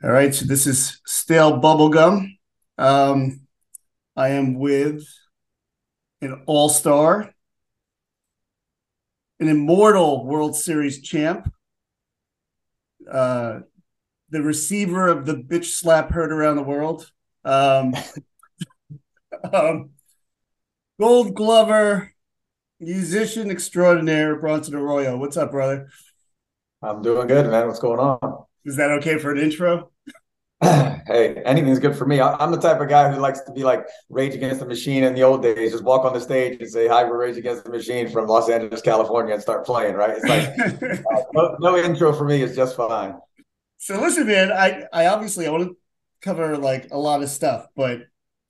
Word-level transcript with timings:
All 0.00 0.12
right, 0.12 0.32
so 0.32 0.44
this 0.44 0.68
is 0.68 1.00
Stale 1.04 1.60
Bubblegum. 1.60 2.28
Um, 2.78 3.40
I 4.14 4.28
am 4.28 4.54
with 4.54 5.04
an 6.20 6.42
all 6.46 6.68
star, 6.68 7.34
an 9.40 9.48
immortal 9.48 10.24
World 10.24 10.54
Series 10.54 11.02
champ, 11.02 11.52
uh, 13.10 13.60
the 14.30 14.40
receiver 14.40 15.08
of 15.08 15.26
the 15.26 15.34
bitch 15.34 15.64
slap 15.64 16.12
heard 16.12 16.30
around 16.30 16.54
the 16.54 16.62
world, 16.62 17.10
um, 17.44 17.92
um, 19.52 19.90
gold 21.00 21.34
glover, 21.34 22.14
musician 22.78 23.50
extraordinaire, 23.50 24.36
Bronson 24.36 24.76
Arroyo. 24.76 25.16
What's 25.16 25.36
up, 25.36 25.50
brother? 25.50 25.88
I'm 26.82 27.02
doing 27.02 27.26
good, 27.26 27.50
man. 27.50 27.66
What's 27.66 27.80
going 27.80 27.98
on? 27.98 28.44
Is 28.68 28.76
that 28.76 28.90
okay 28.90 29.18
for 29.18 29.32
an 29.32 29.38
intro? 29.38 29.90
hey, 30.62 31.40
anything's 31.46 31.78
good 31.78 31.96
for 31.96 32.04
me. 32.04 32.20
I'm 32.20 32.50
the 32.50 32.60
type 32.60 32.82
of 32.82 32.88
guy 32.90 33.10
who 33.10 33.18
likes 33.18 33.40
to 33.40 33.52
be 33.52 33.62
like 33.62 33.86
Rage 34.10 34.34
Against 34.34 34.60
the 34.60 34.66
Machine 34.66 35.04
in 35.04 35.14
the 35.14 35.22
old 35.22 35.42
days. 35.42 35.72
Just 35.72 35.84
walk 35.84 36.04
on 36.04 36.12
the 36.12 36.20
stage 36.20 36.60
and 36.60 36.68
say, 36.68 36.86
"Hi, 36.86 37.04
we're 37.04 37.16
Rage 37.16 37.38
Against 37.38 37.64
the 37.64 37.70
Machine 37.70 38.10
from 38.10 38.26
Los 38.26 38.50
Angeles, 38.50 38.82
California," 38.82 39.32
and 39.32 39.42
start 39.42 39.64
playing. 39.64 39.94
Right? 39.94 40.18
It's 40.18 40.26
like 40.26 41.02
uh, 41.14 41.22
no, 41.32 41.56
no, 41.60 41.78
intro 41.78 42.12
for 42.12 42.26
me 42.26 42.42
is 42.42 42.54
just 42.54 42.76
fine. 42.76 43.14
So 43.78 43.98
listen, 43.98 44.26
man. 44.26 44.52
I 44.52 44.84
I 44.92 45.06
obviously 45.06 45.46
I 45.46 45.50
want 45.50 45.64
to 45.64 45.76
cover 46.20 46.58
like 46.58 46.88
a 46.90 46.98
lot 46.98 47.22
of 47.22 47.30
stuff, 47.30 47.68
but 47.74 48.02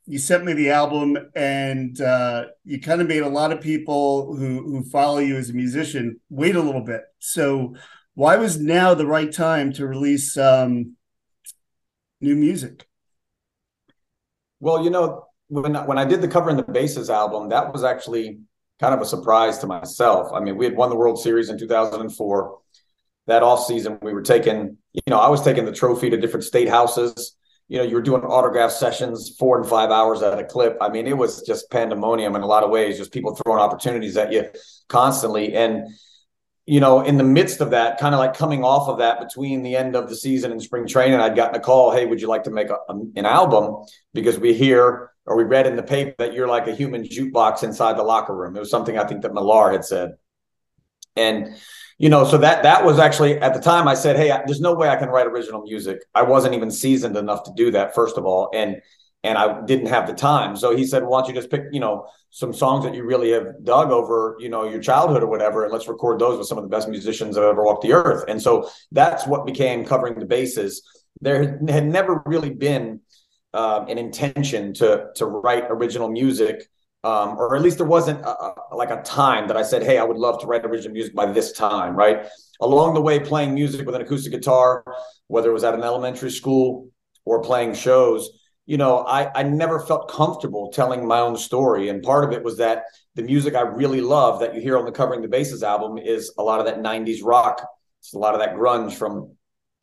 you 0.06 0.18
sent 0.18 0.44
me 0.44 0.52
the 0.54 0.70
album, 0.70 1.16
and 1.36 2.00
uh, 2.00 2.46
you 2.64 2.80
kind 2.80 3.00
of 3.00 3.06
made 3.06 3.22
a 3.22 3.28
lot 3.28 3.52
of 3.52 3.60
people 3.60 4.34
who 4.34 4.64
who 4.64 4.82
follow 4.82 5.18
you 5.18 5.36
as 5.36 5.50
a 5.50 5.54
musician 5.54 6.18
wait 6.28 6.56
a 6.56 6.62
little 6.62 6.84
bit. 6.84 7.02
So 7.20 7.76
why 8.18 8.34
was 8.34 8.58
now 8.58 8.94
the 8.94 9.06
right 9.06 9.32
time 9.32 9.72
to 9.72 9.86
release 9.86 10.36
um, 10.36 10.96
new 12.20 12.34
music? 12.34 12.84
Well, 14.58 14.82
you 14.82 14.90
know, 14.90 15.26
when 15.46 15.72
when 15.86 15.98
I 15.98 16.04
did 16.04 16.20
the 16.20 16.26
Covering 16.26 16.56
the 16.56 16.64
Bases 16.64 17.10
album, 17.10 17.50
that 17.50 17.72
was 17.72 17.84
actually 17.84 18.40
kind 18.80 18.92
of 18.92 19.00
a 19.00 19.06
surprise 19.06 19.58
to 19.58 19.68
myself. 19.68 20.32
I 20.34 20.40
mean, 20.40 20.56
we 20.56 20.64
had 20.64 20.74
won 20.74 20.90
the 20.90 20.96
World 20.96 21.20
Series 21.20 21.48
in 21.48 21.60
2004. 21.60 22.58
That 23.28 23.44
off 23.44 23.64
season, 23.64 24.00
we 24.02 24.12
were 24.12 24.22
taking, 24.22 24.78
you 24.92 25.02
know, 25.06 25.20
I 25.20 25.28
was 25.28 25.40
taking 25.42 25.64
the 25.64 25.70
trophy 25.70 26.10
to 26.10 26.16
different 26.16 26.42
state 26.42 26.68
houses. 26.68 27.36
You 27.68 27.78
know, 27.78 27.84
you 27.84 27.94
were 27.94 28.02
doing 28.02 28.22
autograph 28.22 28.72
sessions, 28.72 29.36
four 29.38 29.60
and 29.60 29.68
five 29.68 29.92
hours 29.92 30.22
at 30.22 30.36
a 30.36 30.44
clip. 30.44 30.76
I 30.80 30.88
mean, 30.88 31.06
it 31.06 31.16
was 31.16 31.42
just 31.42 31.70
pandemonium 31.70 32.34
in 32.34 32.42
a 32.42 32.46
lot 32.46 32.64
of 32.64 32.70
ways, 32.70 32.98
just 32.98 33.12
people 33.12 33.36
throwing 33.36 33.60
opportunities 33.60 34.16
at 34.16 34.32
you 34.32 34.46
constantly. 34.88 35.54
And 35.54 35.86
you 36.68 36.80
know, 36.80 37.00
in 37.00 37.16
the 37.16 37.24
midst 37.24 37.62
of 37.62 37.70
that, 37.70 37.98
kind 37.98 38.14
of 38.14 38.18
like 38.18 38.34
coming 38.34 38.62
off 38.62 38.90
of 38.90 38.98
that 38.98 39.18
between 39.20 39.62
the 39.62 39.74
end 39.74 39.96
of 39.96 40.10
the 40.10 40.14
season 40.14 40.52
and 40.52 40.62
spring 40.62 40.86
training, 40.86 41.18
I'd 41.18 41.34
gotten 41.34 41.56
a 41.56 41.60
call, 41.60 41.92
hey, 41.92 42.04
would 42.04 42.20
you 42.20 42.28
like 42.28 42.44
to 42.44 42.50
make 42.50 42.68
a, 42.68 42.76
an 42.90 43.24
album? 43.24 43.86
Because 44.12 44.38
we 44.38 44.52
hear 44.52 45.12
or 45.24 45.38
we 45.38 45.44
read 45.44 45.66
in 45.66 45.76
the 45.76 45.82
paper 45.82 46.14
that 46.18 46.34
you're 46.34 46.46
like 46.46 46.66
a 46.66 46.74
human 46.74 47.04
jukebox 47.04 47.62
inside 47.62 47.96
the 47.96 48.02
locker 48.02 48.36
room. 48.36 48.54
It 48.54 48.60
was 48.60 48.70
something 48.70 48.98
I 48.98 49.04
think 49.04 49.22
that 49.22 49.32
Millar 49.32 49.72
had 49.72 49.82
said. 49.82 50.16
And, 51.16 51.56
you 51.96 52.10
know, 52.10 52.26
so 52.26 52.36
that 52.36 52.62
that 52.64 52.84
was 52.84 52.98
actually 52.98 53.38
at 53.38 53.54
the 53.54 53.60
time 53.60 53.88
I 53.88 53.94
said, 53.94 54.16
hey, 54.16 54.28
there's 54.44 54.60
no 54.60 54.74
way 54.74 54.90
I 54.90 54.96
can 54.96 55.08
write 55.08 55.26
original 55.26 55.62
music. 55.62 56.04
I 56.14 56.22
wasn't 56.22 56.54
even 56.54 56.70
seasoned 56.70 57.16
enough 57.16 57.44
to 57.44 57.52
do 57.56 57.70
that, 57.70 57.94
first 57.94 58.18
of 58.18 58.26
all. 58.26 58.50
And 58.52 58.82
and 59.24 59.36
I 59.36 59.60
didn't 59.62 59.88
have 59.88 60.06
the 60.06 60.14
time. 60.14 60.56
So 60.56 60.76
he 60.76 60.86
said, 60.86 61.04
"Why 61.04 61.20
don't 61.20 61.28
you 61.28 61.34
just 61.34 61.50
pick, 61.50 61.64
you 61.72 61.80
know, 61.80 62.06
some 62.30 62.52
songs 62.52 62.84
that 62.84 62.94
you 62.94 63.04
really 63.04 63.32
have 63.32 63.64
dug 63.64 63.90
over, 63.90 64.36
you 64.38 64.48
know, 64.48 64.68
your 64.68 64.80
childhood 64.80 65.22
or 65.22 65.26
whatever, 65.26 65.64
and 65.64 65.72
let's 65.72 65.88
record 65.88 66.20
those 66.20 66.38
with 66.38 66.46
some 66.46 66.58
of 66.58 66.64
the 66.64 66.70
best 66.70 66.88
musicians 66.88 67.34
that 67.34 67.42
have 67.42 67.50
ever 67.50 67.64
walked 67.64 67.82
the 67.82 67.92
earth." 67.92 68.24
And 68.28 68.40
so 68.40 68.68
that's 68.92 69.26
what 69.26 69.46
became 69.46 69.84
covering 69.84 70.18
the 70.18 70.26
bases. 70.26 70.82
There 71.20 71.58
had 71.68 71.86
never 71.86 72.22
really 72.26 72.50
been 72.50 73.00
um, 73.54 73.88
an 73.88 73.98
intention 73.98 74.72
to 74.74 75.08
to 75.16 75.26
write 75.26 75.64
original 75.68 76.08
music, 76.08 76.68
um, 77.02 77.36
or 77.38 77.56
at 77.56 77.62
least 77.62 77.78
there 77.78 77.86
wasn't 77.86 78.20
a, 78.20 78.30
a, 78.30 78.76
like 78.76 78.90
a 78.90 79.02
time 79.02 79.48
that 79.48 79.56
I 79.56 79.62
said, 79.62 79.82
"Hey, 79.82 79.98
I 79.98 80.04
would 80.04 80.16
love 80.18 80.40
to 80.40 80.46
write 80.46 80.64
original 80.64 80.92
music 80.92 81.14
by 81.14 81.26
this 81.26 81.52
time." 81.52 81.96
Right 81.96 82.26
along 82.60 82.94
the 82.94 83.00
way, 83.00 83.18
playing 83.18 83.54
music 83.54 83.84
with 83.84 83.94
an 83.96 84.02
acoustic 84.02 84.32
guitar, 84.32 84.84
whether 85.26 85.50
it 85.50 85.52
was 85.52 85.64
at 85.64 85.74
an 85.74 85.82
elementary 85.82 86.30
school 86.30 86.88
or 87.24 87.42
playing 87.42 87.74
shows 87.74 88.37
you 88.68 88.76
know, 88.76 88.98
I, 88.98 89.30
I 89.34 89.44
never 89.44 89.80
felt 89.80 90.10
comfortable 90.10 90.70
telling 90.70 91.06
my 91.06 91.20
own 91.20 91.38
story. 91.38 91.88
And 91.88 92.02
part 92.02 92.22
of 92.22 92.32
it 92.32 92.44
was 92.44 92.58
that 92.58 92.84
the 93.14 93.22
music 93.22 93.54
I 93.54 93.62
really 93.62 94.02
love 94.02 94.40
that 94.40 94.54
you 94.54 94.60
hear 94.60 94.76
on 94.76 94.84
the 94.84 94.92
Covering 94.92 95.22
the 95.22 95.28
Bases 95.28 95.62
album 95.62 95.96
is 95.96 96.34
a 96.36 96.42
lot 96.42 96.60
of 96.60 96.66
that 96.66 96.80
90s 96.80 97.24
rock. 97.24 97.66
It's 98.00 98.12
a 98.12 98.18
lot 98.18 98.34
of 98.34 98.40
that 98.40 98.56
grunge 98.56 98.92
from 98.92 99.36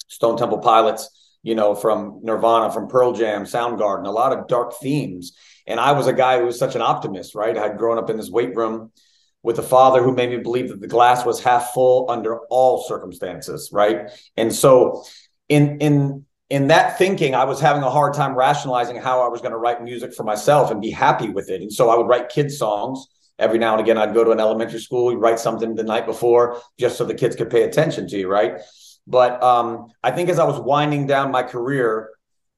Stone 0.07 0.37
Temple 0.37 0.59
Pilots, 0.59 1.09
you 1.41 1.55
know, 1.55 1.73
from 1.73 2.19
Nirvana, 2.21 2.71
from 2.71 2.87
Pearl 2.87 3.11
Jam, 3.11 3.45
Soundgarden, 3.45 4.05
a 4.05 4.11
lot 4.11 4.37
of 4.37 4.47
dark 4.47 4.73
themes. 4.79 5.35
And 5.65 5.79
I 5.79 5.93
was 5.93 6.05
a 6.05 6.13
guy 6.13 6.37
who 6.37 6.45
was 6.45 6.59
such 6.59 6.75
an 6.75 6.83
optimist, 6.83 7.33
right? 7.33 7.57
I 7.57 7.63
had 7.63 7.79
grown 7.79 7.97
up 7.97 8.11
in 8.11 8.17
this 8.17 8.29
weight 8.29 8.55
room 8.55 8.91
with 9.41 9.57
a 9.57 9.63
father 9.63 10.03
who 10.03 10.13
made 10.13 10.29
me 10.29 10.37
believe 10.37 10.69
that 10.69 10.79
the 10.79 10.87
glass 10.87 11.25
was 11.25 11.41
half 11.41 11.73
full 11.73 12.05
under 12.11 12.41
all 12.51 12.83
circumstances, 12.83 13.71
right? 13.73 14.11
And 14.37 14.53
so 14.53 15.03
in 15.49 15.79
in 15.79 16.25
in 16.49 16.67
that 16.67 16.97
thinking, 16.97 17.33
I 17.33 17.43
was 17.45 17.59
having 17.59 17.81
a 17.81 17.89
hard 17.89 18.13
time 18.13 18.35
rationalizing 18.35 18.97
how 18.97 19.21
I 19.21 19.29
was 19.29 19.41
going 19.41 19.51
to 19.51 19.57
write 19.57 19.83
music 19.83 20.13
for 20.13 20.23
myself 20.23 20.69
and 20.69 20.79
be 20.79 20.91
happy 20.91 21.29
with 21.29 21.49
it. 21.49 21.61
And 21.61 21.73
so 21.73 21.89
I 21.89 21.97
would 21.97 22.07
write 22.07 22.29
kids' 22.29 22.57
songs. 22.57 23.07
Every 23.39 23.57
now 23.57 23.73
and 23.73 23.81
again, 23.81 23.97
I'd 23.97 24.13
go 24.13 24.23
to 24.23 24.31
an 24.31 24.39
elementary 24.39 24.79
school, 24.79 25.07
we'd 25.07 25.15
write 25.15 25.39
something 25.39 25.75
the 25.75 25.83
night 25.83 26.05
before 26.05 26.61
just 26.79 26.97
so 26.97 27.03
the 27.03 27.13
kids 27.13 27.35
could 27.35 27.49
pay 27.49 27.63
attention 27.63 28.07
to 28.07 28.17
you, 28.17 28.29
right? 28.29 28.61
But 29.07 29.41
um, 29.43 29.87
I 30.03 30.11
think 30.11 30.29
as 30.29 30.39
I 30.39 30.45
was 30.45 30.59
winding 30.59 31.07
down 31.07 31.31
my 31.31 31.43
career, 31.43 32.11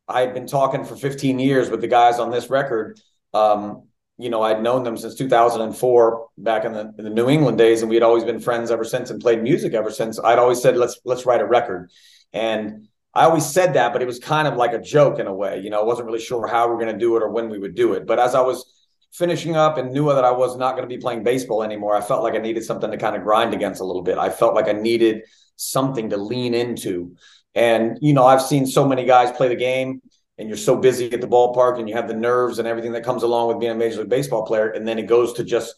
I 0.07 0.21
had 0.21 0.33
been 0.33 0.47
talking 0.47 0.85
for 0.85 0.95
15 0.95 1.39
years 1.39 1.69
with 1.69 1.81
the 1.81 1.87
guys 1.87 2.19
on 2.19 2.29
this 2.29 2.49
record. 2.49 2.99
Um, 3.33 3.87
you 4.17 4.29
know, 4.29 4.41
I'd 4.41 4.61
known 4.61 4.83
them 4.83 4.97
since 4.97 5.15
2004, 5.15 6.27
back 6.37 6.65
in 6.65 6.73
the, 6.73 6.93
in 6.97 7.03
the 7.03 7.09
New 7.09 7.29
England 7.29 7.57
days, 7.57 7.81
and 7.81 7.89
we 7.89 7.95
had 7.95 8.03
always 8.03 8.23
been 8.23 8.39
friends 8.39 8.71
ever 8.71 8.83
since 8.83 9.09
and 9.09 9.21
played 9.21 9.43
music 9.43 9.73
ever 9.73 9.91
since. 9.91 10.19
I'd 10.19 10.39
always 10.39 10.61
said, 10.61 10.75
"Let's 10.75 10.99
let's 11.05 11.25
write 11.25 11.41
a 11.41 11.45
record," 11.45 11.91
and 12.33 12.87
I 13.17 13.23
always 13.25 13.45
said 13.47 13.73
that, 13.73 13.93
but 13.93 14.03
it 14.03 14.05
was 14.05 14.19
kind 14.19 14.47
of 14.47 14.57
like 14.57 14.73
a 14.73 14.79
joke 14.79 15.17
in 15.17 15.25
a 15.25 15.33
way. 15.33 15.59
You 15.59 15.71
know, 15.71 15.81
I 15.81 15.83
wasn't 15.83 16.05
really 16.05 16.19
sure 16.19 16.45
how 16.45 16.67
we 16.67 16.75
are 16.75 16.77
going 16.77 16.93
to 16.93 16.99
do 16.99 17.17
it 17.17 17.23
or 17.23 17.29
when 17.29 17.49
we 17.49 17.57
would 17.57 17.73
do 17.73 17.93
it. 17.93 18.05
But 18.05 18.19
as 18.19 18.35
I 18.35 18.41
was 18.41 18.63
finishing 19.11 19.55
up 19.55 19.79
and 19.79 19.91
knew 19.91 20.05
that 20.13 20.23
I 20.23 20.31
was 20.31 20.55
not 20.55 20.75
going 20.75 20.87
to 20.87 20.95
be 20.95 21.01
playing 21.01 21.23
baseball 21.23 21.63
anymore, 21.63 21.95
I 21.95 22.01
felt 22.01 22.21
like 22.21 22.35
I 22.35 22.37
needed 22.37 22.63
something 22.63 22.91
to 22.91 22.97
kind 22.97 23.15
of 23.15 23.23
grind 23.23 23.55
against 23.55 23.81
a 23.81 23.83
little 23.83 24.03
bit. 24.03 24.19
I 24.19 24.29
felt 24.29 24.53
like 24.53 24.67
I 24.67 24.73
needed 24.73 25.23
something 25.55 26.11
to 26.11 26.17
lean 26.17 26.53
into. 26.53 27.15
And, 27.55 27.97
you 28.01 28.13
know, 28.13 28.23
I've 28.23 28.43
seen 28.43 28.67
so 28.67 28.87
many 28.87 29.03
guys 29.03 29.35
play 29.35 29.47
the 29.47 29.55
game 29.55 29.99
and 30.37 30.47
you're 30.47 30.55
so 30.55 30.75
busy 30.75 31.11
at 31.11 31.19
the 31.19 31.27
ballpark 31.27 31.79
and 31.79 31.89
you 31.89 31.95
have 31.95 32.07
the 32.07 32.13
nerves 32.13 32.59
and 32.59 32.67
everything 32.67 32.91
that 32.91 33.03
comes 33.03 33.23
along 33.23 33.47
with 33.47 33.59
being 33.59 33.71
a 33.71 33.75
major 33.75 34.01
league 34.01 34.09
baseball 34.09 34.45
player. 34.45 34.69
And 34.69 34.87
then 34.87 34.99
it 34.99 35.07
goes 35.07 35.33
to 35.33 35.43
just 35.43 35.73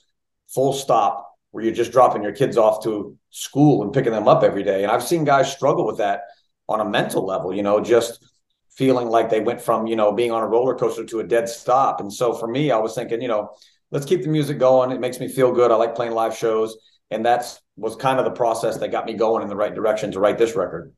full 0.49 0.73
stop 0.73 1.25
where 1.51 1.63
you're 1.63 1.73
just 1.73 1.93
dropping 1.93 2.21
your 2.21 2.33
kids 2.33 2.57
off 2.57 2.83
to 2.83 3.17
school 3.29 3.81
and 3.81 3.93
picking 3.93 4.11
them 4.11 4.27
up 4.27 4.43
every 4.43 4.63
day. 4.63 4.83
And 4.83 4.91
I've 4.91 5.03
seen 5.03 5.23
guys 5.23 5.49
struggle 5.49 5.85
with 5.85 5.99
that 5.99 6.23
on 6.69 6.79
a 6.79 6.85
mental 6.85 7.25
level, 7.25 7.53
you 7.53 7.63
know, 7.63 7.81
just 7.81 8.23
feeling 8.69 9.09
like 9.09 9.29
they 9.29 9.41
went 9.41 9.59
from, 9.59 9.87
you 9.87 9.95
know, 9.95 10.11
being 10.11 10.31
on 10.31 10.43
a 10.43 10.47
roller 10.47 10.75
coaster 10.75 11.03
to 11.03 11.19
a 11.19 11.23
dead 11.23 11.49
stop. 11.49 11.99
And 11.99 12.13
so 12.13 12.33
for 12.33 12.47
me, 12.47 12.71
I 12.71 12.77
was 12.77 12.95
thinking, 12.95 13.21
you 13.21 13.27
know, 13.27 13.49
let's 13.91 14.05
keep 14.05 14.21
the 14.21 14.29
music 14.29 14.59
going. 14.59 14.91
It 14.91 15.01
makes 15.01 15.19
me 15.19 15.27
feel 15.27 15.51
good. 15.51 15.71
I 15.71 15.75
like 15.75 15.95
playing 15.95 16.13
live 16.13 16.37
shows. 16.37 16.77
And 17.11 17.25
that's 17.25 17.59
was 17.75 17.95
kind 17.95 18.19
of 18.19 18.25
the 18.25 18.31
process 18.31 18.77
that 18.77 18.91
got 18.91 19.05
me 19.05 19.13
going 19.13 19.41
in 19.41 19.49
the 19.49 19.55
right 19.55 19.73
direction 19.73 20.11
to 20.11 20.19
write 20.19 20.37
this 20.37 20.55
record. 20.55 20.93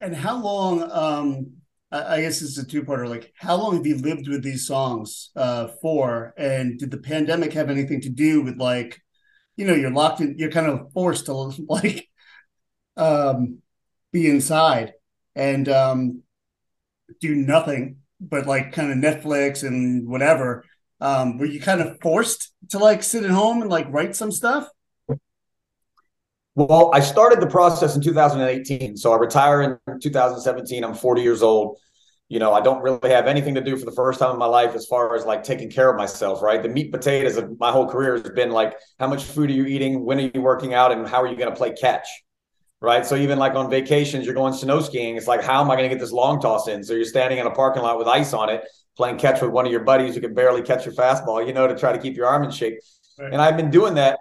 And 0.00 0.14
how 0.14 0.40
long, 0.40 0.88
um, 0.90 1.52
I 1.90 2.20
guess 2.20 2.40
it's 2.40 2.58
a 2.58 2.64
two-parter. 2.64 3.08
Like, 3.08 3.32
how 3.36 3.56
long 3.56 3.76
have 3.76 3.86
you 3.86 3.96
lived 3.96 4.28
with 4.28 4.42
these 4.42 4.66
songs 4.66 5.30
uh, 5.34 5.68
for? 5.80 6.32
And 6.36 6.78
did 6.78 6.90
the 6.90 6.98
pandemic 6.98 7.52
have 7.52 7.68
anything 7.68 8.00
to 8.02 8.08
do 8.08 8.42
with 8.42 8.56
like, 8.58 9.00
you 9.56 9.66
know, 9.66 9.74
you're 9.74 9.90
locked 9.90 10.20
in, 10.20 10.38
you're 10.38 10.50
kind 10.50 10.68
of 10.68 10.92
forced 10.92 11.26
to 11.26 11.32
like 11.68 12.08
um 12.96 13.61
be 14.12 14.28
inside 14.28 14.92
and 15.34 15.68
um, 15.68 16.22
do 17.20 17.34
nothing 17.34 17.96
but 18.20 18.46
like 18.46 18.72
kind 18.72 18.90
of 18.92 18.98
Netflix 18.98 19.66
and 19.66 20.08
whatever. 20.08 20.64
Um, 21.00 21.38
were 21.38 21.46
you 21.46 21.60
kind 21.60 21.80
of 21.80 21.98
forced 22.00 22.52
to 22.70 22.78
like 22.78 23.02
sit 23.02 23.24
at 23.24 23.30
home 23.30 23.60
and 23.62 23.70
like 23.70 23.86
write 23.90 24.14
some 24.14 24.30
stuff? 24.30 24.68
Well, 26.54 26.90
I 26.92 27.00
started 27.00 27.40
the 27.40 27.46
process 27.46 27.96
in 27.96 28.02
2018. 28.02 28.96
So 28.96 29.12
I 29.12 29.16
retire 29.16 29.80
in 29.88 30.00
2017. 30.00 30.84
I'm 30.84 30.94
40 30.94 31.22
years 31.22 31.42
old. 31.42 31.78
You 32.28 32.38
know, 32.38 32.52
I 32.52 32.60
don't 32.60 32.82
really 32.82 33.10
have 33.10 33.26
anything 33.26 33.54
to 33.56 33.60
do 33.60 33.76
for 33.76 33.84
the 33.84 33.92
first 33.92 34.18
time 34.18 34.32
in 34.32 34.38
my 34.38 34.46
life 34.46 34.74
as 34.74 34.86
far 34.86 35.14
as 35.16 35.24
like 35.24 35.42
taking 35.42 35.70
care 35.70 35.90
of 35.90 35.96
myself, 35.96 36.42
right? 36.42 36.62
The 36.62 36.68
meat 36.68 36.92
potatoes 36.92 37.36
of 37.36 37.58
my 37.58 37.70
whole 37.70 37.86
career 37.86 38.12
has 38.16 38.30
been 38.30 38.50
like, 38.50 38.74
how 38.98 39.06
much 39.06 39.24
food 39.24 39.50
are 39.50 39.54
you 39.54 39.66
eating? 39.66 40.04
When 40.04 40.18
are 40.18 40.30
you 40.32 40.40
working 40.40 40.72
out? 40.72 40.92
And 40.92 41.06
how 41.06 41.22
are 41.22 41.26
you 41.26 41.36
going 41.36 41.50
to 41.50 41.56
play 41.56 41.72
catch? 41.72 42.06
Right? 42.82 43.06
So 43.06 43.14
even 43.14 43.38
like 43.38 43.54
on 43.54 43.70
vacations, 43.70 44.26
you're 44.26 44.34
going 44.34 44.52
snow 44.52 44.80
skiing. 44.80 45.16
It's 45.16 45.28
like, 45.28 45.42
how 45.42 45.62
am 45.62 45.70
I 45.70 45.76
going 45.76 45.88
to 45.88 45.94
get 45.94 46.00
this 46.00 46.10
long 46.10 46.40
toss 46.40 46.66
in? 46.66 46.82
So 46.82 46.94
you're 46.94 47.04
standing 47.04 47.38
in 47.38 47.46
a 47.46 47.50
parking 47.52 47.82
lot 47.82 47.96
with 47.96 48.08
ice 48.08 48.32
on 48.32 48.48
it, 48.50 48.64
playing 48.96 49.18
catch 49.18 49.40
with 49.40 49.52
one 49.52 49.64
of 49.64 49.70
your 49.70 49.84
buddies 49.84 50.16
who 50.16 50.20
can 50.20 50.34
barely 50.34 50.62
catch 50.62 50.84
your 50.84 50.92
fastball, 50.92 51.46
you 51.46 51.52
know, 51.52 51.68
to 51.68 51.78
try 51.78 51.92
to 51.92 51.98
keep 51.98 52.16
your 52.16 52.26
arm 52.26 52.42
in 52.42 52.50
shape. 52.50 52.80
Right. 53.18 53.32
And 53.32 53.40
I've 53.40 53.56
been 53.56 53.70
doing 53.70 53.94
that 53.94 54.18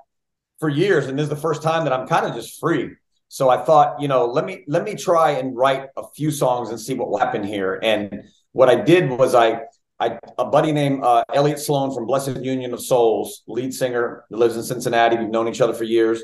for 0.60 0.70
years, 0.70 1.08
and 1.08 1.18
this 1.18 1.24
is 1.24 1.30
the 1.30 1.36
first 1.36 1.64
time 1.64 1.86
that 1.86 1.94
I'm 1.94 2.08
kind 2.08 2.26
of 2.28 2.36
just 2.36 2.60
free. 2.60 2.92
So 3.30 3.50
I 3.50 3.58
thought, 3.58 4.00
you 4.00 4.08
know, 4.08 4.28
let 4.28 4.46
me 4.46 4.64
let 4.68 4.84
me 4.84 4.94
try 4.94 5.32
and 5.32 5.56
write 5.56 5.88
a 5.98 6.04
few 6.16 6.30
songs 6.30 6.70
and 6.70 6.80
see 6.80 6.94
what 6.94 7.10
will 7.10 7.18
happen 7.18 7.44
here. 7.44 7.80
And 7.82 8.26
what 8.52 8.70
I 8.70 8.76
did 8.76 9.10
was 9.10 9.34
I 9.34 9.62
I 10.00 10.20
a 10.38 10.46
buddy 10.46 10.72
named 10.72 11.04
uh, 11.04 11.24
Eliot 11.34 11.58
Sloan 11.58 11.96
from 11.96 12.06
Blessid 12.08 12.44
Union 12.44 12.74
of 12.74 12.82
Souls, 12.82 13.42
lead 13.48 13.74
singer, 13.74 14.26
lives 14.30 14.56
in 14.56 14.64
Cincinnati. 14.64 15.18
We've 15.18 15.30
known 15.30 15.48
each 15.48 15.62
other 15.62 15.74
for 15.74 15.86
years, 15.86 16.22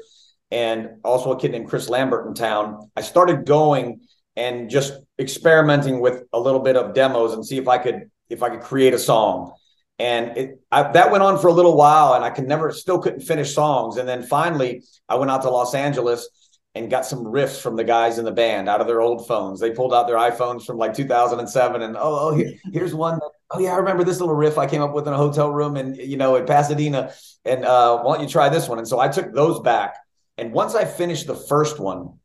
and 0.52 0.90
also 1.04 1.32
a 1.32 1.40
kid 1.40 1.52
named 1.52 1.70
Chris 1.70 1.90
Lambert 1.90 2.28
in 2.28 2.34
town. 2.34 2.90
I 2.96 3.02
started 3.02 3.46
going 3.46 4.02
and 4.36 4.70
just 4.70 4.94
experimenting 5.20 6.00
with 6.00 6.24
a 6.32 6.40
little 6.40 6.60
bit 6.60 6.76
of 6.76 6.94
demos 6.94 7.34
and 7.34 7.46
see 7.46 7.58
if 7.58 7.68
I 7.68 7.78
could 7.78 8.10
if 8.30 8.44
I 8.44 8.50
could 8.50 8.62
create 8.62 8.94
a 8.94 9.00
song. 9.00 9.54
And 10.00 10.38
it 10.38 10.62
I, 10.72 10.92
that 10.92 11.12
went 11.12 11.24
on 11.24 11.40
for 11.40 11.48
a 11.48 11.54
little 11.54 11.76
while, 11.76 12.14
and 12.14 12.24
I 12.24 12.30
could 12.30 12.48
never, 12.48 12.72
still 12.72 13.00
couldn't 13.00 13.22
finish 13.22 13.54
songs. 13.54 13.98
And 13.98 14.08
then 14.08 14.24
finally, 14.24 14.84
I 15.10 15.16
went 15.16 15.32
out 15.32 15.42
to 15.42 15.50
Los 15.50 15.74
Angeles 15.74 16.30
and 16.76 16.92
got 16.92 17.06
some 17.06 17.24
riffs 17.24 17.60
from 17.60 17.76
the 17.76 17.84
guys 17.84 18.20
in 18.20 18.26
the 18.26 18.32
band 18.32 18.70
out 18.70 18.80
of 18.80 18.86
their 18.86 19.02
old 19.02 19.28
phones. 19.28 19.60
They 19.60 19.72
pulled 19.72 19.96
out 19.96 20.06
their 20.06 20.18
iPhones 20.18 20.66
from 20.66 20.78
like 20.78 20.94
2007, 20.94 21.82
and 21.82 21.98
oh, 21.98 22.30
oh 22.30 22.36
here, 22.36 22.54
here's 22.72 22.94
one. 22.94 23.16
That, 23.16 23.32
oh 23.52 23.60
yeah, 23.60 23.72
I 23.72 23.78
remember 23.78 24.04
this 24.04 24.20
little 24.20 24.36
riff 24.36 24.60
I 24.60 24.68
came 24.68 24.84
up 24.84 24.94
with 24.94 25.08
in 25.08 25.14
a 25.14 25.18
hotel 25.18 25.52
room, 25.52 25.78
and 25.78 25.98
you 25.98 26.18
know, 26.18 26.36
in 26.36 26.46
Pasadena. 26.46 27.12
And 27.44 27.66
uh, 27.66 28.00
why 28.04 28.16
don't 28.16 28.24
you 28.24 28.30
try 28.30 28.50
this 28.50 28.70
one? 28.70 28.78
And 28.78 28.88
so 28.88 29.00
I 29.00 29.08
took 29.08 29.34
those 29.34 29.60
back. 29.62 29.96
And 30.38 30.54
once 30.54 30.76
I 30.76 30.86
finished 30.86 31.28
the 31.28 31.36
first 31.36 31.80
one, 31.80 32.20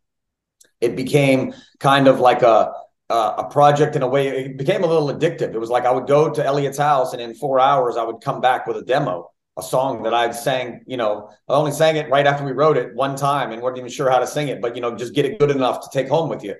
it 0.81 0.97
became 0.97 1.55
kind 1.79 2.09
of 2.09 2.21
like 2.21 2.43
a 2.43 2.73
a 3.13 3.45
project 3.51 3.95
in 3.95 4.03
a 4.03 4.09
way. 4.09 4.29
It 4.29 4.57
became 4.57 4.85
a 4.85 4.87
little 4.87 5.09
addictive. 5.09 5.55
It 5.55 5.59
was 5.59 5.71
like 5.71 5.85
I 5.85 5.93
would 5.93 6.07
go 6.07 6.31
to 6.31 6.45
Eliot's 6.45 6.79
house, 6.79 7.13
and 7.13 7.21
in 7.21 7.35
four 7.35 7.61
hours, 7.61 7.97
I 7.97 8.05
would 8.05 8.21
come 8.23 8.41
back 8.41 8.67
with 8.67 8.77
a 8.79 8.83
demo, 8.83 9.31
a 9.59 9.63
song 9.63 10.05
that 10.05 10.15
I'd 10.15 10.35
sang. 10.35 10.83
You 10.87 10.97
know, 10.97 11.29
I 11.49 11.53
only 11.53 11.73
sang 11.73 11.97
it 11.97 12.09
right 12.09 12.27
after 12.27 12.45
we 12.45 12.53
wrote 12.53 12.79
it 12.79 12.95
one 12.95 13.17
time, 13.17 13.53
and 13.53 13.61
wasn't 13.61 13.79
even 13.79 13.91
sure 13.91 14.11
how 14.11 14.19
to 14.19 14.27
sing 14.27 14.49
it, 14.49 14.63
but 14.63 14.75
you 14.75 14.81
know, 14.81 14.97
just 14.97 15.15
get 15.15 15.27
it 15.27 15.39
good 15.39 15.51
enough 15.51 15.81
to 15.81 15.89
take 15.93 16.09
home 16.09 16.29
with 16.29 16.43
you. 16.43 16.55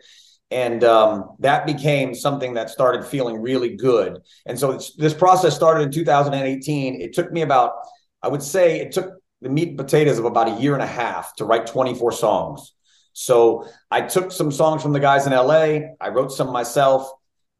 And 0.51 0.85
um, 0.85 1.37
that 1.39 1.65
became 1.65 2.15
something 2.15 2.55
that 2.55 2.69
started 2.69 3.07
feeling 3.07 3.41
really 3.41 3.75
good. 3.75 4.19
And 4.45 4.59
so 4.59 4.79
this 4.99 5.15
process 5.15 5.57
started 5.57 5.85
in 5.85 5.91
2018. 5.91 7.01
It 7.01 7.15
took 7.15 7.33
me 7.33 7.41
about, 7.41 7.73
I 8.23 8.29
would 8.29 8.43
say, 8.43 8.79
it 8.79 8.93
took 8.93 9.22
the 9.43 9.49
meat 9.49 9.71
and 9.71 9.79
potatoes 9.79 10.19
of 10.19 10.25
about 10.25 10.49
a 10.49 10.61
year 10.61 10.75
and 10.75 10.83
a 10.83 10.87
half 10.87 11.35
to 11.37 11.45
write 11.45 11.67
24 11.67 12.13
songs. 12.13 12.73
So 13.13 13.69
I 13.91 14.03
took 14.03 14.33
some 14.33 14.51
songs 14.51 14.83
from 14.83 14.93
the 14.93 15.01
guys 15.01 15.27
in 15.27 15.33
LA. 15.33 15.91
I 16.01 16.09
wrote 16.11 16.33
some 16.33 16.51
myself. 16.51 17.11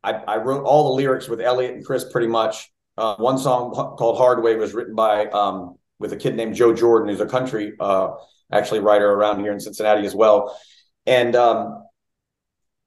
I, 0.03 0.13
I 0.13 0.37
wrote 0.39 0.65
all 0.65 0.91
the 0.91 1.03
lyrics 1.03 1.29
with 1.29 1.41
Eliot 1.41 1.75
and 1.75 1.85
Chris 1.85 2.05
pretty 2.11 2.29
much. 2.29 2.71
Uh, 2.97 3.17
one 3.17 3.39
song 3.39 3.73
called 3.73 4.17
Hard 4.17 4.43
Way 4.43 4.57
was 4.57 4.75
written 4.75 4.95
by 4.95 5.27
um, 5.27 5.77
with 5.99 6.13
a 6.13 6.17
kid 6.17 6.37
named 6.37 6.55
Joe 6.55 6.75
Jordan, 6.75 7.09
who's 7.09 7.21
a 7.21 7.27
country 7.27 7.73
uh, 7.81 8.11
actually 8.51 8.81
writer 8.81 9.11
around 9.11 9.41
here 9.41 9.53
in 9.53 9.61
Cincinnati 9.61 10.07
as 10.07 10.15
well. 10.15 10.59
And 11.07 11.35
um, 11.37 11.85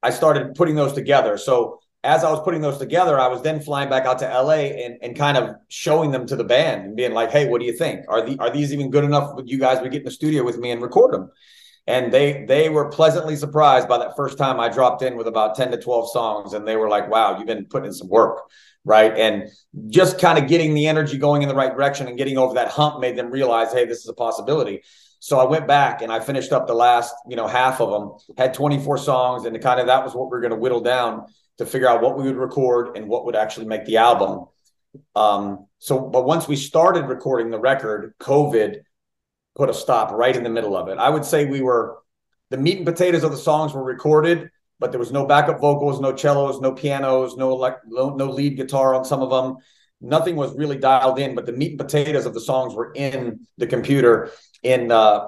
I 0.02 0.10
started 0.10 0.54
putting 0.54 0.74
those 0.74 0.92
together. 0.92 1.38
So 1.38 1.80
as 2.06 2.24
I 2.24 2.30
was 2.30 2.40
putting 2.40 2.60
those 2.60 2.78
together, 2.78 3.18
I 3.18 3.26
was 3.26 3.42
then 3.42 3.60
flying 3.60 3.90
back 3.90 4.06
out 4.06 4.18
to 4.20 4.26
LA 4.26 4.70
and, 4.84 4.96
and 5.02 5.16
kind 5.16 5.36
of 5.36 5.56
showing 5.68 6.12
them 6.12 6.26
to 6.26 6.36
the 6.36 6.44
band 6.44 6.84
and 6.84 6.96
being 6.96 7.12
like, 7.12 7.30
"Hey, 7.30 7.48
what 7.48 7.60
do 7.60 7.66
you 7.66 7.72
think? 7.72 8.04
Are 8.08 8.24
the 8.24 8.38
are 8.38 8.50
these 8.50 8.72
even 8.72 8.90
good 8.90 9.04
enough? 9.04 9.34
Would 9.34 9.50
you 9.50 9.58
guys 9.58 9.80
would 9.82 9.90
get 9.90 10.02
in 10.02 10.04
the 10.04 10.10
studio 10.10 10.44
with 10.44 10.58
me 10.58 10.70
and 10.70 10.80
record 10.80 11.12
them?" 11.12 11.30
and 11.86 12.12
they 12.12 12.44
they 12.46 12.68
were 12.68 12.88
pleasantly 12.88 13.36
surprised 13.36 13.88
by 13.88 13.98
that 13.98 14.16
first 14.16 14.38
time 14.38 14.58
I 14.58 14.68
dropped 14.68 15.02
in 15.02 15.16
with 15.16 15.26
about 15.26 15.54
10 15.54 15.70
to 15.70 15.78
12 15.78 16.10
songs 16.10 16.52
and 16.52 16.66
they 16.66 16.76
were 16.76 16.88
like 16.88 17.08
wow 17.08 17.36
you've 17.38 17.46
been 17.46 17.66
putting 17.66 17.86
in 17.86 17.92
some 17.92 18.08
work 18.08 18.50
right 18.84 19.16
and 19.16 19.48
just 19.88 20.20
kind 20.20 20.38
of 20.38 20.48
getting 20.48 20.74
the 20.74 20.86
energy 20.86 21.18
going 21.18 21.42
in 21.42 21.48
the 21.48 21.54
right 21.54 21.72
direction 21.72 22.08
and 22.08 22.18
getting 22.18 22.38
over 22.38 22.54
that 22.54 22.68
hump 22.68 23.00
made 23.00 23.16
them 23.16 23.30
realize 23.30 23.72
hey 23.72 23.84
this 23.84 23.98
is 23.98 24.08
a 24.08 24.14
possibility 24.14 24.82
so 25.18 25.38
I 25.38 25.44
went 25.44 25.66
back 25.66 26.02
and 26.02 26.12
I 26.12 26.20
finished 26.20 26.52
up 26.52 26.66
the 26.66 26.74
last 26.74 27.14
you 27.28 27.36
know 27.36 27.46
half 27.46 27.80
of 27.80 27.90
them 27.90 28.36
had 28.36 28.54
24 28.54 28.98
songs 28.98 29.44
and 29.44 29.60
kind 29.60 29.80
of 29.80 29.86
that 29.86 30.04
was 30.04 30.14
what 30.14 30.30
we 30.30 30.36
are 30.36 30.40
going 30.40 30.52
to 30.52 30.58
whittle 30.58 30.80
down 30.80 31.26
to 31.58 31.66
figure 31.66 31.88
out 31.88 32.02
what 32.02 32.16
we 32.16 32.24
would 32.24 32.36
record 32.36 32.96
and 32.96 33.08
what 33.08 33.24
would 33.24 33.36
actually 33.36 33.66
make 33.66 33.84
the 33.84 33.96
album 33.96 34.46
um 35.14 35.66
so 35.78 36.00
but 36.00 36.24
once 36.24 36.48
we 36.48 36.56
started 36.56 37.06
recording 37.06 37.50
the 37.50 37.58
record 37.58 38.14
covid 38.20 38.80
put 39.56 39.70
a 39.70 39.74
stop 39.74 40.12
right 40.12 40.36
in 40.36 40.44
the 40.44 40.50
middle 40.50 40.76
of 40.76 40.88
it. 40.88 40.98
I 40.98 41.08
would 41.08 41.24
say 41.24 41.46
we 41.46 41.62
were 41.62 41.98
the 42.50 42.58
meat 42.58 42.76
and 42.76 42.86
potatoes 42.86 43.24
of 43.24 43.32
the 43.32 43.36
songs 43.36 43.72
were 43.72 43.82
recorded, 43.82 44.50
but 44.78 44.92
there 44.92 45.00
was 45.00 45.10
no 45.10 45.26
backup 45.26 45.60
vocals, 45.60 46.00
no 46.00 46.14
cellos, 46.14 46.60
no 46.60 46.72
pianos, 46.72 47.36
no 47.36 47.50
elect, 47.50 47.80
no, 47.86 48.10
no 48.10 48.30
lead 48.30 48.56
guitar 48.56 48.94
on 48.94 49.04
some 49.04 49.22
of 49.22 49.30
them. 49.30 49.56
Nothing 50.00 50.36
was 50.36 50.54
really 50.54 50.76
dialed 50.76 51.18
in, 51.18 51.34
but 51.34 51.46
the 51.46 51.52
meat 51.52 51.70
and 51.70 51.80
potatoes 51.80 52.26
of 52.26 52.34
the 52.34 52.40
songs 52.40 52.74
were 52.74 52.92
in 52.94 53.46
the 53.56 53.66
computer 53.66 54.30
in 54.62 54.92
uh, 54.92 55.26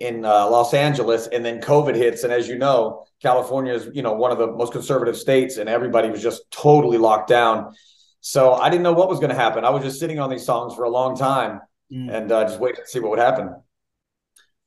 in 0.00 0.24
uh, 0.24 0.48
Los 0.50 0.74
Angeles, 0.74 1.26
and 1.26 1.44
then 1.44 1.60
COVID 1.60 1.94
hits, 1.94 2.24
and 2.24 2.32
as 2.32 2.48
you 2.48 2.58
know, 2.58 3.05
California 3.22 3.74
is 3.74 3.88
you 3.92 4.02
know 4.02 4.12
one 4.12 4.30
of 4.30 4.38
the 4.38 4.46
most 4.46 4.72
conservative 4.72 5.16
states, 5.16 5.56
and 5.56 5.68
everybody 5.68 6.10
was 6.10 6.22
just 6.22 6.50
totally 6.50 6.98
locked 6.98 7.28
down. 7.28 7.74
So 8.20 8.54
I 8.54 8.70
didn't 8.70 8.82
know 8.82 8.92
what 8.92 9.08
was 9.08 9.20
going 9.20 9.30
to 9.30 9.36
happen. 9.36 9.64
I 9.64 9.70
was 9.70 9.82
just 9.82 10.00
sitting 10.00 10.18
on 10.18 10.30
these 10.30 10.44
songs 10.44 10.74
for 10.74 10.84
a 10.84 10.90
long 10.90 11.16
time, 11.16 11.60
mm. 11.92 12.12
and 12.12 12.30
uh, 12.30 12.44
just 12.44 12.60
waiting 12.60 12.82
to 12.82 12.86
see 12.86 13.00
what 13.00 13.10
would 13.10 13.18
happen. 13.18 13.54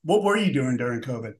What 0.04 0.24
were 0.24 0.38
you 0.38 0.54
doing 0.54 0.78
during 0.78 1.01
COVID? 1.01 1.34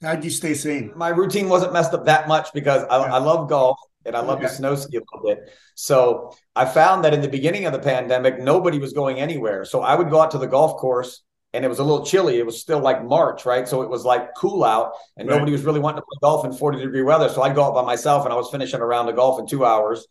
How'd 0.00 0.24
you 0.24 0.30
stay 0.30 0.54
sane? 0.54 0.92
My 0.96 1.08
routine 1.08 1.48
wasn't 1.48 1.72
messed 1.72 1.94
up 1.94 2.06
that 2.06 2.26
much 2.28 2.52
because 2.52 2.84
I, 2.84 2.98
yeah. 2.98 3.14
I 3.14 3.18
love 3.18 3.48
golf 3.48 3.78
and 4.04 4.16
I 4.16 4.20
love 4.20 4.38
okay. 4.38 4.48
to 4.48 4.52
snow 4.52 4.74
ski 4.74 4.96
a 4.96 5.00
little 5.00 5.28
bit. 5.28 5.52
So 5.74 6.34
I 6.56 6.64
found 6.64 7.04
that 7.04 7.14
in 7.14 7.20
the 7.20 7.28
beginning 7.28 7.66
of 7.66 7.72
the 7.72 7.78
pandemic, 7.78 8.40
nobody 8.40 8.78
was 8.78 8.92
going 8.92 9.20
anywhere. 9.20 9.64
So 9.64 9.80
I 9.80 9.94
would 9.94 10.10
go 10.10 10.20
out 10.20 10.32
to 10.32 10.38
the 10.38 10.48
golf 10.48 10.80
course 10.80 11.22
and 11.54 11.64
it 11.64 11.68
was 11.68 11.78
a 11.78 11.84
little 11.84 12.04
chilly. 12.04 12.38
It 12.38 12.46
was 12.46 12.60
still 12.60 12.80
like 12.80 13.04
March, 13.04 13.44
right? 13.44 13.68
So 13.68 13.82
it 13.82 13.90
was 13.90 14.04
like 14.04 14.34
cool 14.34 14.64
out 14.64 14.92
and 15.16 15.28
right. 15.28 15.34
nobody 15.34 15.52
was 15.52 15.62
really 15.62 15.80
wanting 15.80 16.00
to 16.00 16.06
play 16.06 16.18
golf 16.22 16.44
in 16.44 16.52
40 16.52 16.78
degree 16.80 17.02
weather. 17.02 17.28
So 17.28 17.42
I'd 17.42 17.54
go 17.54 17.64
out 17.64 17.74
by 17.74 17.82
myself 17.82 18.24
and 18.24 18.32
I 18.32 18.36
was 18.36 18.50
finishing 18.50 18.80
a 18.80 18.86
round 18.86 19.08
of 19.08 19.16
golf 19.16 19.38
in 19.38 19.46
two 19.46 19.64
hours. 19.64 20.06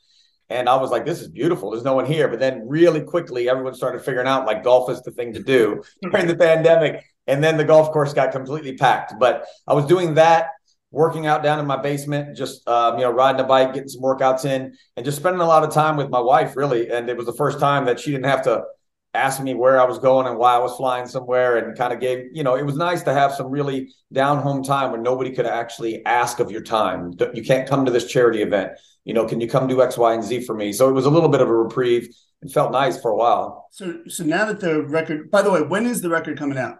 And 0.49 0.67
I 0.67 0.75
was 0.75 0.91
like, 0.91 1.05
this 1.05 1.21
is 1.21 1.29
beautiful. 1.29 1.71
There's 1.71 1.83
no 1.83 1.95
one 1.95 2.05
here. 2.05 2.27
But 2.27 2.39
then 2.39 2.67
really 2.67 3.01
quickly, 3.01 3.49
everyone 3.49 3.73
started 3.73 4.03
figuring 4.03 4.27
out 4.27 4.45
like 4.45 4.63
golf 4.63 4.89
is 4.89 5.01
the 5.01 5.11
thing 5.11 5.33
to 5.33 5.41
do 5.41 5.81
during 6.01 6.27
the 6.27 6.35
pandemic 6.35 7.05
and 7.27 7.44
then 7.44 7.57
the 7.57 7.63
golf 7.63 7.91
course 7.91 8.13
got 8.13 8.31
completely 8.31 8.75
packed. 8.75 9.13
But 9.19 9.45
I 9.67 9.73
was 9.73 9.85
doing 9.85 10.15
that, 10.15 10.49
working 10.91 11.27
out 11.27 11.44
down 11.44 11.59
in 11.59 11.65
my 11.65 11.77
basement, 11.77 12.35
just 12.35 12.67
um, 12.67 12.97
you 12.97 13.05
know 13.05 13.11
riding 13.11 13.41
a 13.41 13.45
bike, 13.45 13.73
getting 13.73 13.89
some 13.89 14.01
workouts 14.01 14.45
in, 14.45 14.75
and 14.97 15.05
just 15.05 15.17
spending 15.17 15.41
a 15.41 15.45
lot 15.45 15.63
of 15.63 15.73
time 15.73 15.97
with 15.97 16.09
my 16.09 16.19
wife, 16.19 16.55
really. 16.55 16.89
And 16.89 17.09
it 17.09 17.17
was 17.17 17.25
the 17.25 17.33
first 17.33 17.59
time 17.59 17.85
that 17.85 17.99
she 17.99 18.11
didn't 18.11 18.25
have 18.25 18.44
to 18.44 18.63
ask 19.13 19.41
me 19.41 19.53
where 19.53 19.79
I 19.79 19.85
was 19.85 19.99
going 19.99 20.27
and 20.27 20.37
why 20.37 20.55
I 20.55 20.59
was 20.59 20.75
flying 20.77 21.07
somewhere, 21.07 21.57
and 21.57 21.77
kind 21.77 21.93
of 21.93 21.99
gave 21.99 22.29
you 22.33 22.43
know 22.43 22.55
it 22.55 22.65
was 22.65 22.75
nice 22.75 23.03
to 23.03 23.13
have 23.13 23.33
some 23.33 23.47
really 23.47 23.93
down 24.11 24.39
home 24.39 24.63
time 24.63 24.91
where 24.91 25.01
nobody 25.01 25.31
could 25.31 25.45
actually 25.45 26.05
ask 26.05 26.39
of 26.39 26.51
your 26.51 26.61
time. 26.61 27.13
You 27.33 27.43
can't 27.43 27.67
come 27.67 27.85
to 27.85 27.91
this 27.91 28.05
charity 28.05 28.41
event. 28.41 28.73
You 29.03 29.13
know, 29.13 29.25
can 29.25 29.41
you 29.41 29.47
come 29.47 29.67
do 29.67 29.81
X, 29.81 29.97
Y, 29.97 30.13
and 30.13 30.23
Z 30.23 30.45
for 30.45 30.56
me? 30.56 30.73
So 30.73 30.87
it 30.87 30.94
was 30.94 31.06
a 31.06 31.09
little 31.09 31.30
bit 31.30 31.41
of 31.41 31.49
a 31.49 31.56
reprieve. 31.56 32.13
It 32.41 32.51
felt 32.51 32.71
nice 32.71 32.99
for 33.01 33.11
a 33.11 33.15
while. 33.15 33.68
So, 33.71 34.01
so 34.07 34.23
now 34.23 34.45
that 34.45 34.59
the 34.59 34.83
record, 34.83 35.31
by 35.31 35.41
the 35.41 35.51
way, 35.51 35.61
when 35.61 35.85
is 35.85 36.01
the 36.01 36.09
record 36.09 36.37
coming 36.37 36.57
out? 36.57 36.77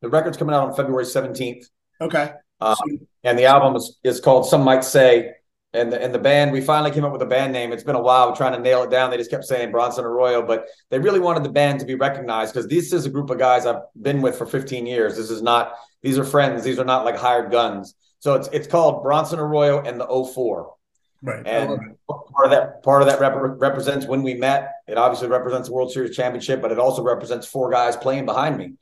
The 0.00 0.08
record's 0.08 0.36
coming 0.36 0.54
out 0.54 0.68
on 0.68 0.74
February 0.74 1.04
17th. 1.04 1.64
Okay. 2.00 2.32
Um, 2.60 2.76
and 3.24 3.38
the 3.38 3.44
album 3.44 3.76
is, 3.76 3.98
is 4.04 4.20
called 4.20 4.46
Some 4.46 4.62
Might 4.62 4.84
Say. 4.84 5.32
And 5.74 5.90
the, 5.90 6.02
and 6.02 6.14
the 6.14 6.18
band, 6.18 6.52
we 6.52 6.60
finally 6.60 6.90
came 6.90 7.04
up 7.04 7.12
with 7.12 7.22
a 7.22 7.26
band 7.26 7.52
name. 7.52 7.72
It's 7.72 7.82
been 7.82 7.96
a 7.96 8.02
while 8.02 8.36
trying 8.36 8.52
to 8.52 8.58
nail 8.58 8.82
it 8.82 8.90
down. 8.90 9.10
They 9.10 9.16
just 9.16 9.30
kept 9.30 9.44
saying 9.44 9.70
Bronson 9.70 10.04
Arroyo, 10.04 10.46
but 10.46 10.66
they 10.90 10.98
really 10.98 11.20
wanted 11.20 11.44
the 11.44 11.48
band 11.48 11.80
to 11.80 11.86
be 11.86 11.94
recognized 11.94 12.52
because 12.52 12.68
this 12.68 12.92
is 12.92 13.06
a 13.06 13.10
group 13.10 13.30
of 13.30 13.38
guys 13.38 13.64
I've 13.64 13.80
been 14.00 14.20
with 14.20 14.36
for 14.36 14.44
15 14.44 14.84
years. 14.84 15.16
This 15.16 15.30
is 15.30 15.40
not, 15.40 15.72
these 16.02 16.18
are 16.18 16.24
friends. 16.24 16.62
These 16.62 16.78
are 16.78 16.84
not 16.84 17.06
like 17.06 17.16
hired 17.16 17.50
guns. 17.50 17.94
So 18.18 18.34
it's 18.34 18.48
it's 18.52 18.68
called 18.68 19.02
Bronson 19.02 19.40
Arroyo 19.40 19.82
and 19.82 19.98
the 19.98 20.06
04. 20.06 20.74
Right. 21.22 21.46
And 21.46 21.96
part 22.08 22.44
of 22.44 22.50
that 22.50 22.82
part 22.82 23.02
of 23.02 23.08
that 23.08 23.18
rep- 23.18 23.60
represents 23.60 24.06
when 24.06 24.22
we 24.22 24.34
met. 24.34 24.72
It 24.86 24.98
obviously 24.98 25.28
represents 25.28 25.68
the 25.68 25.74
World 25.74 25.90
Series 25.90 26.14
championship, 26.14 26.60
but 26.60 26.70
it 26.70 26.78
also 26.78 27.02
represents 27.02 27.48
four 27.48 27.70
guys 27.70 27.96
playing 27.96 28.26
behind 28.26 28.58
me 28.58 28.74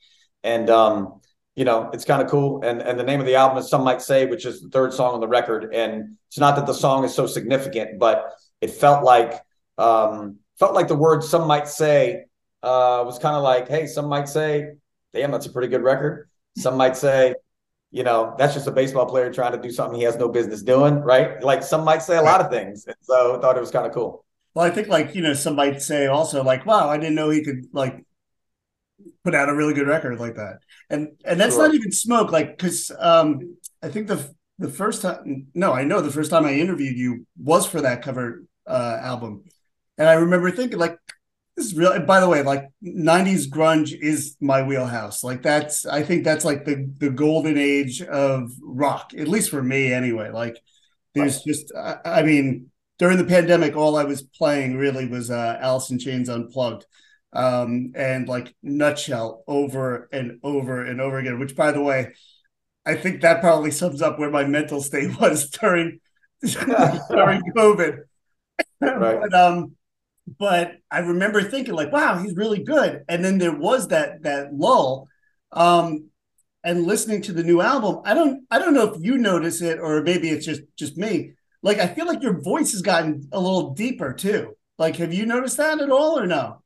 and 0.43 0.71
um, 0.71 1.20
you 1.61 1.67
know 1.67 1.91
it's 1.93 2.07
kind 2.07 2.23
of 2.23 2.31
cool. 2.31 2.63
And 2.65 2.81
and 2.81 2.99
the 2.99 3.05
name 3.05 3.21
of 3.21 3.27
the 3.27 3.35
album 3.35 3.59
is 3.59 3.69
Some 3.69 3.85
Might 3.85 4.01
Say, 4.01 4.25
which 4.25 4.47
is 4.47 4.63
the 4.63 4.71
third 4.71 4.95
song 4.95 5.13
on 5.13 5.21
the 5.21 5.29
record. 5.29 5.75
And 5.75 6.17
it's 6.29 6.39
not 6.39 6.57
that 6.57 6.65
the 6.65 6.73
song 6.73 7.05
is 7.05 7.13
so 7.15 7.27
significant, 7.27 7.99
but 7.99 8.33
it 8.63 8.71
felt 8.71 9.05
like 9.05 9.35
um, 9.77 10.39
felt 10.59 10.73
like 10.73 10.89
the 10.89 10.97
word 10.97 11.23
"Some 11.23 11.47
Might 11.47 11.69
Say" 11.69 12.25
uh, 12.63 13.03
was 13.05 13.19
kind 13.19 13.37
of 13.37 13.43
like, 13.43 13.69
hey, 13.69 13.87
some 13.87 14.07
might 14.09 14.27
say, 14.27 14.71
damn, 15.13 15.31
that's 15.31 15.45
a 15.45 15.53
pretty 15.53 15.69
good 15.69 15.83
record. 15.83 16.31
Some 16.57 16.79
might 16.79 16.97
say, 16.97 17.35
you 17.91 18.05
know, 18.05 18.35
that's 18.39 18.55
just 18.55 18.67
a 18.67 18.73
baseball 18.73 19.05
player 19.05 19.31
trying 19.31 19.53
to 19.53 19.61
do 19.61 19.71
something 19.71 19.99
he 19.99 20.07
has 20.07 20.17
no 20.17 20.31
business 20.31 20.63
doing, 20.63 20.95
right? 21.03 21.43
Like 21.43 21.63
some 21.63 21.85
might 21.85 22.03
say 22.03 22.17
a 22.17 22.23
lot 22.23 22.41
of 22.41 22.51
things. 22.51 22.87
And 22.87 22.97
so 23.03 23.37
I 23.37 23.41
thought 23.43 23.59
it 23.59 23.61
was 23.61 23.71
kind 23.71 23.87
of 23.87 23.93
cool. 23.93 24.25
Well, 24.55 24.65
I 24.65 24.71
think 24.71 24.89
like, 24.89 25.15
you 25.15 25.21
know, 25.21 25.35
some 25.35 25.57
might 25.57 25.83
say 25.83 26.07
also 26.07 26.43
like, 26.43 26.65
wow, 26.65 26.89
I 26.89 26.97
didn't 26.97 27.17
know 27.17 27.29
he 27.29 27.45
could 27.45 27.67
like 27.73 28.03
put 29.25 29.35
out 29.35 29.49
a 29.49 29.55
really 29.55 29.75
good 29.75 29.87
record 29.87 30.19
like 30.19 30.37
that. 30.37 30.61
And 30.89 31.09
and 31.25 31.41
that's 31.41 31.55
sure. 31.55 31.67
not 31.67 31.75
even 31.75 31.93
smoke, 31.93 32.33
like 32.33 32.57
because 32.57 32.91
um, 32.99 33.57
I 33.83 33.89
think 33.89 34.09
the 34.09 34.33
the 34.59 34.69
first 34.71 35.03
time, 35.03 35.47
no, 35.55 35.73
I 35.73 35.85
know 35.85 36.01
the 36.01 36.13
first 36.13 36.31
time 36.31 36.45
I 36.45 36.55
interviewed 36.55 36.97
you 36.97 37.27
was 37.43 37.67
for 37.67 37.81
that 37.81 38.03
cover 38.03 38.45
uh, 38.67 38.99
album, 39.01 39.45
and 39.97 40.09
I 40.09 40.15
remember 40.15 40.51
thinking 40.51 40.79
like, 40.79 40.99
this 41.57 41.67
is 41.67 41.75
real. 41.75 41.99
By 42.01 42.21
the 42.21 42.29
way, 42.29 42.43
like 42.43 42.69
'90s 42.85 43.49
grunge 43.49 43.99
is 43.99 44.37
my 44.41 44.63
wheelhouse. 44.63 45.25
Like 45.25 45.43
that's, 45.43 45.87
I 45.87 46.03
think 46.03 46.25
that's 46.25 46.45
like 46.45 46.65
the 46.65 46.91
the 46.99 47.11
golden 47.11 47.59
age 47.59 48.03
of 48.03 48.51
rock, 48.63 49.13
at 49.17 49.29
least 49.29 49.51
for 49.51 49.63
me, 49.63 49.93
anyway. 49.93 50.31
Like 50.31 50.57
there's 51.15 51.37
right. 51.37 51.47
just, 51.47 51.73
I, 51.77 51.97
I, 52.05 52.23
mean, 52.23 52.71
during 52.99 53.19
the 53.19 53.25
pandemic, 53.25 53.77
all 53.77 53.97
I 53.97 54.05
was 54.05 54.23
playing 54.23 54.77
really 54.77 55.07
was 55.07 55.31
uh, 55.31 55.59
Alice 55.61 55.91
in 55.91 55.99
Chains 55.99 56.29
Unplugged, 56.29 56.87
um, 57.33 57.93
and 57.95 58.29
like 58.29 58.55
Nutshell 58.63 59.45
over 59.47 60.09
and 60.13 60.41
over 60.43 60.85
and 60.85 61.01
over 61.01 61.19
again. 61.19 61.39
Which, 61.39 61.57
by 61.57 61.73
the 61.73 61.83
way, 61.83 62.13
I 62.87 62.95
think 62.95 63.21
that 63.21 63.41
probably 63.41 63.71
sums 63.71 64.03
up 64.03 64.19
where 64.19 64.31
my 64.31 64.45
mental 64.45 64.81
state 64.83 65.19
was 65.21 65.51
during 65.51 66.01
during 66.43 67.43
COVID. 67.57 67.99
Right. 68.81 69.21
but 69.21 69.35
um 69.35 69.77
but 70.39 70.77
I 70.91 71.01
remember 71.01 71.43
thinking 71.43 71.75
like, 71.75 71.93
wow, 71.93 72.19
he's 72.19 72.37
really 72.37 72.63
good. 72.63 73.05
And 73.09 73.25
then 73.25 73.39
there 73.39 73.55
was 73.55 73.89
that 73.89 74.23
that 74.23 74.55
lull. 74.55 75.09
Um, 75.53 76.11
and 76.63 76.87
listening 76.87 77.23
to 77.23 77.33
the 77.33 77.43
new 77.43 77.61
album, 77.61 78.03
I 78.05 78.15
don't 78.15 78.45
I 78.51 78.59
don't 78.59 78.75
know 78.75 78.93
if 78.93 79.03
you 79.03 79.19
notice 79.19 79.63
it 79.63 79.79
or 79.79 80.03
maybe 80.03 80.31
it's 80.31 80.47
just 80.47 80.63
just 80.77 80.97
me. 80.97 81.33
Like 81.63 81.79
I 81.79 81.87
feel 81.87 82.07
like 82.07 82.23
your 82.23 82.41
voice 82.41 82.73
has 82.73 82.83
gotten 82.83 83.29
a 83.33 83.41
little 83.41 83.75
deeper 83.75 84.13
too. 84.13 84.57
Like, 84.79 84.97
have 84.97 85.13
you 85.13 85.27
noticed 85.27 85.59
that 85.59 85.81
at 85.81 85.91
all 85.91 86.19
or 86.19 86.27
no? 86.27 86.60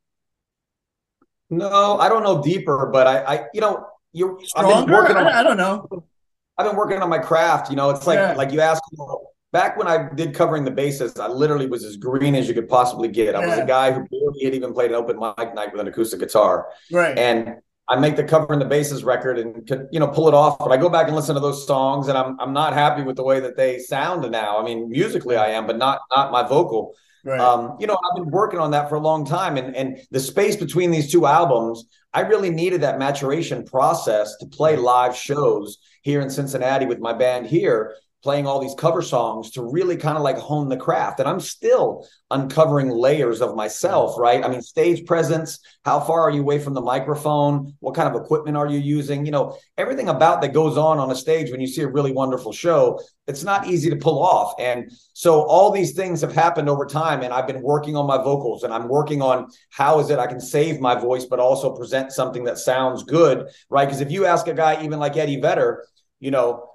No, 1.58 1.98
I 1.98 2.08
don't 2.08 2.22
know 2.22 2.42
deeper, 2.42 2.90
but 2.92 3.06
I, 3.06 3.18
I 3.22 3.44
you 3.54 3.60
know, 3.60 3.86
you're 4.12 4.38
stronger. 4.44 5.06
I, 5.16 5.40
I, 5.40 5.42
don't 5.42 5.56
know. 5.56 6.04
I've 6.56 6.66
been 6.66 6.76
working 6.76 7.02
on 7.02 7.08
my 7.08 7.18
craft. 7.18 7.70
You 7.70 7.76
know, 7.76 7.90
it's 7.90 8.06
like 8.06 8.18
yeah. 8.18 8.34
like 8.34 8.52
you 8.52 8.60
asked 8.60 8.82
back 9.54 9.76
when 9.76 9.86
I 9.86 10.08
did 10.14 10.34
covering 10.34 10.64
the 10.64 10.70
bases, 10.70 11.18
I 11.18 11.28
literally 11.28 11.66
was 11.66 11.84
as 11.84 11.96
green 11.96 12.34
as 12.34 12.48
you 12.48 12.54
could 12.54 12.68
possibly 12.68 13.08
get. 13.08 13.36
I 13.36 13.40
yeah. 13.40 13.46
was 13.46 13.58
a 13.58 13.64
guy 13.64 13.92
who 13.92 14.06
barely 14.08 14.44
had 14.44 14.54
even 14.54 14.74
played 14.74 14.90
an 14.90 14.96
open 14.96 15.18
mic 15.18 15.54
night 15.54 15.72
with 15.72 15.80
an 15.80 15.88
acoustic 15.88 16.20
guitar. 16.20 16.68
Right. 16.90 17.16
And 17.16 17.56
I 17.86 17.96
make 17.96 18.16
the 18.16 18.24
covering 18.24 18.58
the 18.58 18.64
bases 18.64 19.04
record 19.04 19.38
and 19.38 19.66
could, 19.66 19.88
you 19.92 20.00
know, 20.00 20.08
pull 20.08 20.26
it 20.26 20.34
off. 20.34 20.58
But 20.58 20.72
I 20.72 20.76
go 20.76 20.88
back 20.88 21.06
and 21.06 21.14
listen 21.14 21.34
to 21.34 21.40
those 21.40 21.66
songs 21.66 22.08
and 22.08 22.18
I'm 22.18 22.38
I'm 22.40 22.52
not 22.52 22.72
happy 22.72 23.02
with 23.02 23.16
the 23.16 23.22
way 23.22 23.40
that 23.40 23.56
they 23.56 23.78
sound 23.78 24.28
now. 24.30 24.58
I 24.58 24.64
mean, 24.64 24.88
musically 24.88 25.36
I 25.36 25.50
am, 25.50 25.66
but 25.66 25.78
not 25.78 26.00
not 26.14 26.32
my 26.32 26.42
vocal. 26.42 26.94
Right. 27.24 27.40
Um, 27.40 27.76
you 27.80 27.86
know, 27.86 27.96
I've 27.96 28.16
been 28.16 28.30
working 28.30 28.60
on 28.60 28.70
that 28.72 28.88
for 28.88 28.96
a 28.96 29.00
long 29.00 29.24
time. 29.24 29.56
And 29.56 29.74
and 29.74 29.98
the 30.10 30.20
space 30.20 30.56
between 30.56 30.90
these 30.90 31.10
two 31.10 31.26
albums, 31.26 31.86
I 32.12 32.20
really 32.20 32.50
needed 32.50 32.82
that 32.82 32.98
maturation 32.98 33.64
process 33.64 34.36
to 34.36 34.46
play 34.46 34.76
live 34.76 35.16
shows 35.16 35.78
here 36.02 36.20
in 36.20 36.28
Cincinnati 36.28 36.84
with 36.84 36.98
my 36.98 37.14
band 37.14 37.46
here 37.46 37.94
playing 38.24 38.46
all 38.46 38.58
these 38.58 38.74
cover 38.74 39.02
songs 39.02 39.50
to 39.50 39.62
really 39.62 39.98
kind 39.98 40.16
of 40.16 40.22
like 40.22 40.38
hone 40.38 40.70
the 40.70 40.76
craft. 40.78 41.20
And 41.20 41.28
I'm 41.28 41.40
still 41.40 42.08
uncovering 42.30 42.88
layers 42.88 43.42
of 43.42 43.54
myself, 43.54 44.16
mm. 44.16 44.18
right? 44.18 44.42
I 44.42 44.48
mean, 44.48 44.62
stage 44.62 45.04
presence, 45.04 45.60
how 45.84 46.00
far 46.00 46.22
are 46.22 46.30
you 46.30 46.40
away 46.40 46.58
from 46.58 46.72
the 46.72 46.80
microphone? 46.80 47.74
What 47.80 47.94
kind 47.94 48.08
of 48.08 48.20
equipment 48.20 48.56
are 48.56 48.66
you 48.66 48.78
using? 48.78 49.26
You 49.26 49.32
know, 49.32 49.58
everything 49.76 50.08
about 50.08 50.40
that 50.40 50.54
goes 50.54 50.78
on 50.78 50.98
on 50.98 51.10
a 51.10 51.14
stage 51.14 51.50
when 51.50 51.60
you 51.60 51.66
see 51.66 51.82
a 51.82 51.86
really 51.86 52.12
wonderful 52.12 52.50
show, 52.50 52.98
it's 53.26 53.44
not 53.44 53.66
easy 53.66 53.90
to 53.90 53.96
pull 53.96 54.22
off. 54.22 54.54
And 54.58 54.90
so 55.12 55.42
all 55.42 55.70
these 55.70 55.92
things 55.92 56.22
have 56.22 56.32
happened 56.32 56.70
over 56.70 56.86
time 56.86 57.22
and 57.22 57.32
I've 57.32 57.46
been 57.46 57.60
working 57.60 57.94
on 57.94 58.06
my 58.06 58.16
vocals 58.16 58.62
and 58.62 58.72
I'm 58.72 58.88
working 58.88 59.20
on 59.20 59.50
how 59.68 60.00
is 60.00 60.08
it 60.08 60.18
I 60.18 60.26
can 60.26 60.40
save 60.40 60.80
my 60.80 60.94
voice 60.94 61.26
but 61.26 61.40
also 61.40 61.76
present 61.76 62.10
something 62.10 62.44
that 62.44 62.56
sounds 62.56 63.02
good, 63.02 63.48
right? 63.68 63.84
Because 63.84 64.00
if 64.00 64.10
you 64.10 64.24
ask 64.24 64.46
a 64.48 64.54
guy 64.54 64.82
even 64.82 64.98
like 64.98 65.18
Eddie 65.18 65.42
Vedder, 65.42 65.84
you 66.20 66.30
know, 66.30 66.70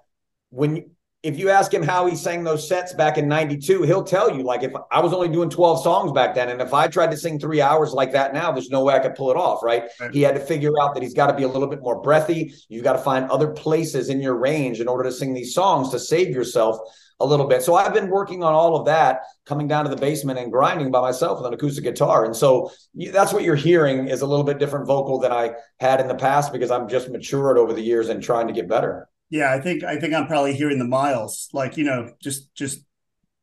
when 0.52 0.92
if 1.22 1.38
you 1.38 1.50
ask 1.50 1.74
him 1.74 1.84
how 1.84 2.06
he 2.06 2.16
sang 2.16 2.44
those 2.44 2.68
sets 2.68 2.94
back 2.94 3.18
in 3.18 3.28
92 3.28 3.84
he'll 3.84 4.04
tell 4.04 4.36
you 4.36 4.44
like 4.44 4.64
if 4.64 4.72
i 4.92 5.00
was 5.02 5.14
only 5.14 5.28
doing 5.28 5.50
12 5.50 5.84
songs 5.84 6.12
back 6.12 6.34
then 6.34 6.50
and 6.50 6.62
if 6.62 6.74
i 6.74 6.88
tried 6.88 7.12
to 7.12 7.18
sing 7.18 7.38
three 7.38 7.62
hours 7.62 7.92
like 7.92 8.12
that 8.12 8.34
now 8.34 8.52
there's 8.52 8.70
no 8.70 8.84
way 8.84 8.94
i 8.94 9.00
could 9.00 9.16
pull 9.16 9.30
it 9.30 9.38
off 9.38 9.62
right, 9.64 9.84
right. 10.00 10.14
he 10.14 10.22
had 10.22 10.36
to 10.36 10.40
figure 10.42 10.72
out 10.82 10.94
that 10.94 11.04
he's 11.04 11.14
got 11.14 11.28
to 11.28 11.34
be 11.34 11.44
a 11.44 11.48
little 11.48 11.68
bit 11.68 11.82
more 11.82 12.02
breathy. 12.02 12.54
You've 12.70 12.84
got 12.84 12.94
to 12.94 13.00
find 13.00 13.30
other 13.30 13.50
places 13.50 14.10
in 14.10 14.22
your 14.22 14.36
range 14.36 14.80
in 14.80 14.88
order 14.88 15.04
to 15.04 15.12
sing 15.12 15.34
these 15.34 15.54
songs 15.54 15.90
to 15.92 16.00
save 16.00 16.30
yourself 16.30 16.78
a 17.20 17.26
little 17.26 17.48
bit. 17.48 17.62
So 17.62 17.76
i've 17.76 17.94
been 17.94 18.10
working 18.10 18.44
on 18.44 18.54
all 18.54 18.76
of 18.76 18.86
that 18.86 19.22
coming 19.46 19.68
down 19.68 19.84
to 19.84 19.90
the 19.90 19.98
basement 19.98 20.40
and 20.40 20.52
grinding 20.52 20.92
by 20.92 21.02
myself 21.02 21.40
with 21.40 21.48
an 21.48 21.54
acoustic 21.54 21.84
guitar. 21.84 22.26
And 22.26 22.36
so 22.36 22.72
that's 23.12 23.34
what 23.34 23.44
you're 23.44 23.56
hearing 23.56 24.08
is 24.08 24.22
a 24.22 24.28
little 24.28 24.46
bit 24.46 24.60
different 24.60 24.88
vocal 24.88 25.20
than 25.20 25.32
i 25.32 25.52
had 25.80 26.00
in 26.00 26.08
the 26.08 26.16
past 26.16 26.54
because 26.54 26.72
i'm 26.72 26.88
just 26.88 27.10
matured 27.10 27.58
over 27.58 27.74
the 27.74 27.82
years 27.82 28.10
and 28.10 28.24
trying 28.24 28.48
to 28.48 28.54
get 28.54 28.68
better 28.68 29.09
yeah, 29.30 29.54
I 29.54 29.60
think 29.60 29.84
I 29.84 29.98
think 29.98 30.14
I'm 30.14 30.28
probably 30.28 30.56
hearing 30.56 30.80
the 30.80 30.86
miles, 30.86 31.50
like 31.54 31.78
you 31.78 31.84
know, 31.84 32.14
just 32.22 32.54
just 32.56 32.84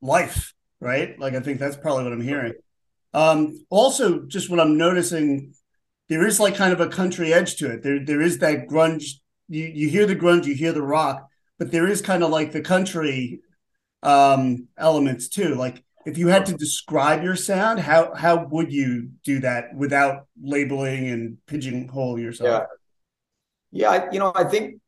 life, 0.00 0.52
right? 0.80 1.18
Like 1.18 1.34
I 1.34 1.40
think 1.40 1.58
that's 1.58 1.76
probably 1.76 2.04
what 2.04 2.12
I'm 2.12 2.20
hearing. 2.20 2.54
Um, 3.14 3.64
also, 3.70 4.22
just 4.26 4.50
what 4.50 4.60
I'm 4.60 4.76
noticing, 4.76 5.54
there 6.08 6.26
is 6.26 6.40
like 6.40 6.56
kind 6.56 6.72
of 6.72 6.80
a 6.80 6.88
country 6.88 7.32
edge 7.32 7.56
to 7.56 7.70
it. 7.72 7.82
There 7.82 8.04
there 8.04 8.20
is 8.20 8.38
that 8.38 8.66
grunge. 8.68 9.04
You 9.48 9.64
you 9.64 9.88
hear 9.88 10.06
the 10.06 10.16
grunge, 10.16 10.46
you 10.46 10.54
hear 10.54 10.72
the 10.72 10.82
rock, 10.82 11.28
but 11.58 11.70
there 11.70 11.86
is 11.86 12.02
kind 12.02 12.24
of 12.24 12.30
like 12.30 12.52
the 12.52 12.62
country 12.62 13.40
um, 14.02 14.66
elements 14.76 15.28
too. 15.28 15.54
Like 15.54 15.84
if 16.04 16.18
you 16.18 16.28
had 16.28 16.46
to 16.46 16.54
describe 16.54 17.22
your 17.22 17.36
sound, 17.36 17.78
how 17.78 18.12
how 18.14 18.44
would 18.46 18.72
you 18.72 19.10
do 19.24 19.38
that 19.40 19.74
without 19.74 20.26
labeling 20.40 21.08
and 21.08 21.38
pigeonhole 21.46 22.18
yourself? 22.18 22.64
Yeah, 23.70 23.92
yeah. 24.00 24.08
You 24.10 24.18
know, 24.18 24.32
I 24.34 24.44
think 24.44 24.80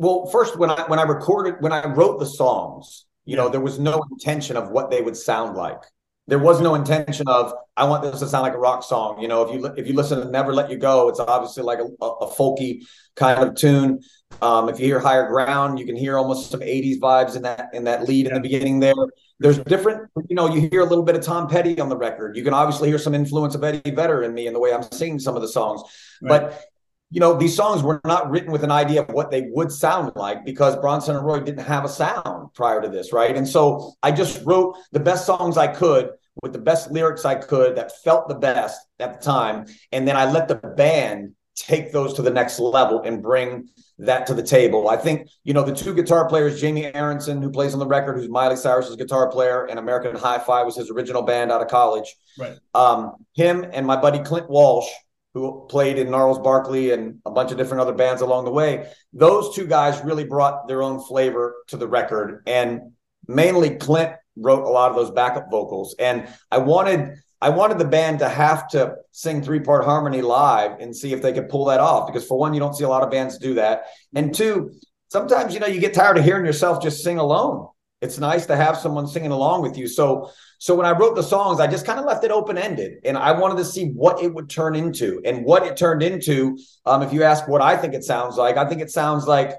well, 0.00 0.24
first 0.24 0.58
when 0.58 0.70
I 0.70 0.82
when 0.88 0.98
I 0.98 1.02
recorded 1.02 1.56
when 1.60 1.72
I 1.72 1.86
wrote 1.86 2.18
the 2.18 2.26
songs, 2.26 3.04
you 3.26 3.36
know, 3.36 3.50
there 3.50 3.60
was 3.60 3.78
no 3.78 4.02
intention 4.10 4.56
of 4.56 4.70
what 4.70 4.90
they 4.90 5.02
would 5.02 5.16
sound 5.16 5.58
like. 5.58 5.82
There 6.26 6.38
was 6.38 6.58
no 6.62 6.74
intention 6.74 7.28
of 7.28 7.52
I 7.76 7.84
want 7.84 8.02
this 8.02 8.20
to 8.20 8.26
sound 8.26 8.44
like 8.44 8.54
a 8.54 8.58
rock 8.58 8.82
song. 8.82 9.20
You 9.20 9.28
know, 9.28 9.42
if 9.42 9.54
you 9.54 9.66
if 9.76 9.86
you 9.86 9.92
listen 9.92 10.18
to 10.20 10.30
Never 10.30 10.54
Let 10.54 10.70
You 10.70 10.78
Go, 10.78 11.10
it's 11.10 11.20
obviously 11.20 11.64
like 11.64 11.80
a, 11.80 12.04
a 12.04 12.32
folky 12.32 12.86
kind 13.14 13.46
of 13.46 13.54
tune. 13.56 14.00
Um, 14.40 14.70
if 14.70 14.80
you 14.80 14.86
hear 14.86 15.00
Higher 15.00 15.28
Ground, 15.28 15.78
you 15.78 15.84
can 15.84 15.96
hear 15.96 16.16
almost 16.16 16.50
some 16.50 16.60
'80s 16.60 16.98
vibes 16.98 17.36
in 17.36 17.42
that 17.42 17.68
in 17.74 17.84
that 17.84 18.08
lead 18.08 18.26
in 18.26 18.32
the 18.32 18.40
beginning 18.40 18.80
there. 18.80 18.94
There's 19.38 19.58
different, 19.58 20.10
you 20.28 20.36
know, 20.36 20.54
you 20.54 20.68
hear 20.68 20.80
a 20.80 20.84
little 20.84 21.04
bit 21.04 21.16
of 21.16 21.22
Tom 21.22 21.48
Petty 21.48 21.80
on 21.80 21.88
the 21.88 21.96
record. 21.96 22.36
You 22.36 22.44
can 22.44 22.52
obviously 22.52 22.88
hear 22.88 22.98
some 22.98 23.14
influence 23.14 23.54
of 23.54 23.64
Eddie 23.64 23.90
Vedder 23.90 24.22
in 24.22 24.34
me 24.34 24.46
in 24.46 24.52
the 24.52 24.60
way 24.60 24.72
I'm 24.72 24.82
singing 24.82 25.18
some 25.18 25.34
of 25.34 25.40
the 25.40 25.48
songs. 25.48 25.82
Right. 26.22 26.42
But 26.42 26.62
you 27.10 27.18
know, 27.18 27.34
these 27.34 27.56
songs 27.56 27.82
were 27.82 28.00
not 28.04 28.30
written 28.30 28.52
with 28.52 28.62
an 28.62 28.70
idea 28.70 29.02
of 29.02 29.08
what 29.08 29.30
they 29.30 29.48
would 29.50 29.72
sound 29.72 30.12
like 30.14 30.44
because 30.44 30.76
Bronson 30.76 31.16
Arroyo 31.16 31.42
didn't 31.42 31.64
have 31.64 31.84
a 31.84 31.88
sound 31.88 32.54
prior 32.54 32.80
to 32.80 32.88
this, 32.88 33.12
right? 33.12 33.36
And 33.36 33.46
so 33.46 33.92
I 34.02 34.12
just 34.12 34.44
wrote 34.44 34.76
the 34.92 35.00
best 35.00 35.26
songs 35.26 35.56
I 35.56 35.66
could 35.66 36.10
with 36.42 36.52
the 36.52 36.58
best 36.58 36.90
lyrics 36.92 37.24
I 37.24 37.34
could 37.34 37.76
that 37.76 38.00
felt 38.02 38.28
the 38.28 38.36
best 38.36 38.86
at 39.00 39.18
the 39.20 39.24
time. 39.24 39.66
And 39.90 40.06
then 40.06 40.16
I 40.16 40.30
let 40.30 40.46
the 40.46 40.54
band 40.54 41.32
take 41.56 41.92
those 41.92 42.14
to 42.14 42.22
the 42.22 42.30
next 42.30 42.60
level 42.60 43.02
and 43.02 43.20
bring 43.20 43.68
that 43.98 44.26
to 44.28 44.32
the 44.32 44.42
table. 44.42 44.88
I 44.88 44.96
think, 44.96 45.28
you 45.44 45.52
know, 45.52 45.62
the 45.62 45.74
two 45.74 45.92
guitar 45.92 46.26
players, 46.28 46.60
Jamie 46.60 46.90
Arentzen, 46.92 47.42
who 47.42 47.50
plays 47.50 47.74
on 47.74 47.80
the 47.80 47.86
record, 47.86 48.16
who's 48.16 48.28
Miley 48.28 48.56
Cyrus's 48.56 48.96
guitar 48.96 49.28
player, 49.28 49.66
and 49.66 49.78
American 49.78 50.16
Hi 50.16 50.38
Fi 50.38 50.62
was 50.62 50.76
his 50.76 50.90
original 50.90 51.22
band 51.22 51.52
out 51.52 51.60
of 51.60 51.68
college. 51.68 52.16
Right. 52.38 52.56
Um, 52.72 53.16
him 53.34 53.66
and 53.72 53.84
my 53.84 53.96
buddy 53.96 54.20
Clint 54.20 54.48
Walsh 54.48 54.88
who 55.34 55.66
played 55.68 55.98
in 55.98 56.10
Gnarls 56.10 56.38
Barkley 56.38 56.90
and 56.90 57.20
a 57.24 57.30
bunch 57.30 57.52
of 57.52 57.58
different 57.58 57.80
other 57.80 57.92
bands 57.92 58.22
along 58.22 58.44
the 58.44 58.50
way. 58.50 58.90
Those 59.12 59.54
two 59.54 59.66
guys 59.66 60.04
really 60.04 60.24
brought 60.24 60.66
their 60.66 60.82
own 60.82 61.00
flavor 61.00 61.54
to 61.68 61.76
the 61.76 61.86
record. 61.86 62.42
And 62.46 62.92
mainly 63.28 63.76
Clint 63.76 64.12
wrote 64.36 64.64
a 64.64 64.68
lot 64.68 64.90
of 64.90 64.96
those 64.96 65.10
backup 65.10 65.50
vocals. 65.50 65.94
And 65.98 66.28
I 66.50 66.58
wanted 66.58 67.18
I 67.42 67.48
wanted 67.48 67.78
the 67.78 67.86
band 67.86 68.18
to 68.18 68.28
have 68.28 68.68
to 68.68 68.96
sing 69.12 69.42
three 69.42 69.60
part 69.60 69.84
harmony 69.84 70.20
live 70.20 70.78
and 70.80 70.94
see 70.94 71.12
if 71.12 71.22
they 71.22 71.32
could 71.32 71.48
pull 71.48 71.66
that 71.66 71.80
off. 71.80 72.06
Because 72.06 72.26
for 72.26 72.38
one, 72.38 72.52
you 72.52 72.60
don't 72.60 72.74
see 72.74 72.84
a 72.84 72.88
lot 72.88 73.02
of 73.02 73.10
bands 73.10 73.38
do 73.38 73.54
that. 73.54 73.84
And 74.14 74.34
two, 74.34 74.72
sometimes 75.08 75.54
you 75.54 75.60
know 75.60 75.66
you 75.66 75.80
get 75.80 75.94
tired 75.94 76.18
of 76.18 76.24
hearing 76.24 76.44
yourself 76.44 76.82
just 76.82 77.02
sing 77.02 77.18
alone. 77.18 77.68
It's 78.00 78.18
nice 78.18 78.46
to 78.46 78.56
have 78.56 78.78
someone 78.78 79.06
singing 79.06 79.30
along 79.30 79.62
with 79.62 79.76
you. 79.76 79.86
So 79.86 80.30
so 80.58 80.74
when 80.74 80.86
I 80.86 80.92
wrote 80.92 81.16
the 81.16 81.22
songs, 81.22 81.58
I 81.58 81.66
just 81.66 81.86
kind 81.86 81.98
of 81.98 82.04
left 82.04 82.22
it 82.22 82.30
open 82.30 82.58
ended, 82.58 82.98
and 83.04 83.16
I 83.16 83.32
wanted 83.32 83.56
to 83.58 83.64
see 83.64 83.86
what 83.90 84.22
it 84.22 84.32
would 84.32 84.50
turn 84.50 84.76
into. 84.76 85.20
And 85.24 85.44
what 85.44 85.66
it 85.66 85.76
turned 85.76 86.02
into, 86.02 86.58
um, 86.84 87.02
if 87.02 87.12
you 87.12 87.22
ask 87.22 87.48
what 87.48 87.62
I 87.62 87.76
think 87.76 87.94
it 87.94 88.04
sounds 88.04 88.36
like, 88.36 88.56
I 88.56 88.68
think 88.68 88.82
it 88.82 88.90
sounds 88.90 89.26
like 89.26 89.56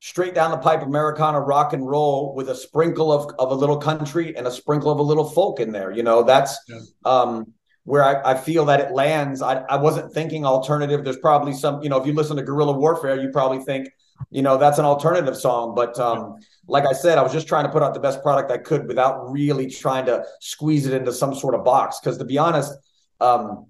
straight 0.00 0.34
down 0.34 0.50
the 0.50 0.58
pipe 0.58 0.82
Americana 0.82 1.40
rock 1.40 1.72
and 1.72 1.86
roll 1.86 2.34
with 2.34 2.50
a 2.50 2.54
sprinkle 2.54 3.10
of 3.10 3.34
of 3.38 3.50
a 3.50 3.54
little 3.54 3.78
country 3.78 4.36
and 4.36 4.46
a 4.46 4.50
sprinkle 4.50 4.90
of 4.90 4.98
a 4.98 5.02
little 5.02 5.28
folk 5.28 5.60
in 5.60 5.72
there. 5.72 5.90
You 5.90 6.02
know, 6.02 6.22
that's 6.22 6.58
yeah. 6.68 6.80
um, 7.06 7.54
where 7.84 8.04
I, 8.04 8.32
I, 8.32 8.34
feel 8.34 8.64
that 8.66 8.80
it 8.80 8.92
lands. 8.92 9.42
I, 9.42 9.58
I 9.58 9.76
wasn't 9.76 10.12
thinking 10.12 10.44
alternative. 10.44 11.04
There's 11.04 11.18
probably 11.18 11.52
some, 11.52 11.82
you 11.82 11.90
know, 11.90 12.00
if 12.00 12.06
you 12.06 12.14
listen 12.14 12.36
to 12.36 12.42
Guerrilla 12.42 12.72
Warfare, 12.72 13.20
you 13.20 13.28
probably 13.30 13.58
think, 13.58 13.88
you 14.30 14.42
know, 14.42 14.56
that's 14.56 14.78
an 14.78 14.84
alternative 14.84 15.36
song. 15.36 15.74
But 15.74 15.98
um, 15.98 16.36
like 16.66 16.86
I 16.86 16.92
said, 16.92 17.18
I 17.18 17.22
was 17.22 17.32
just 17.32 17.46
trying 17.46 17.64
to 17.64 17.70
put 17.70 17.82
out 17.82 17.94
the 17.94 18.00
best 18.00 18.22
product 18.22 18.50
I 18.50 18.58
could 18.58 18.86
without 18.86 19.30
really 19.30 19.68
trying 19.68 20.06
to 20.06 20.24
squeeze 20.40 20.86
it 20.86 20.94
into 20.94 21.12
some 21.12 21.34
sort 21.34 21.54
of 21.54 21.64
box. 21.64 22.00
Because 22.00 22.18
to 22.18 22.24
be 22.24 22.38
honest, 22.38 22.72
um, 23.20 23.66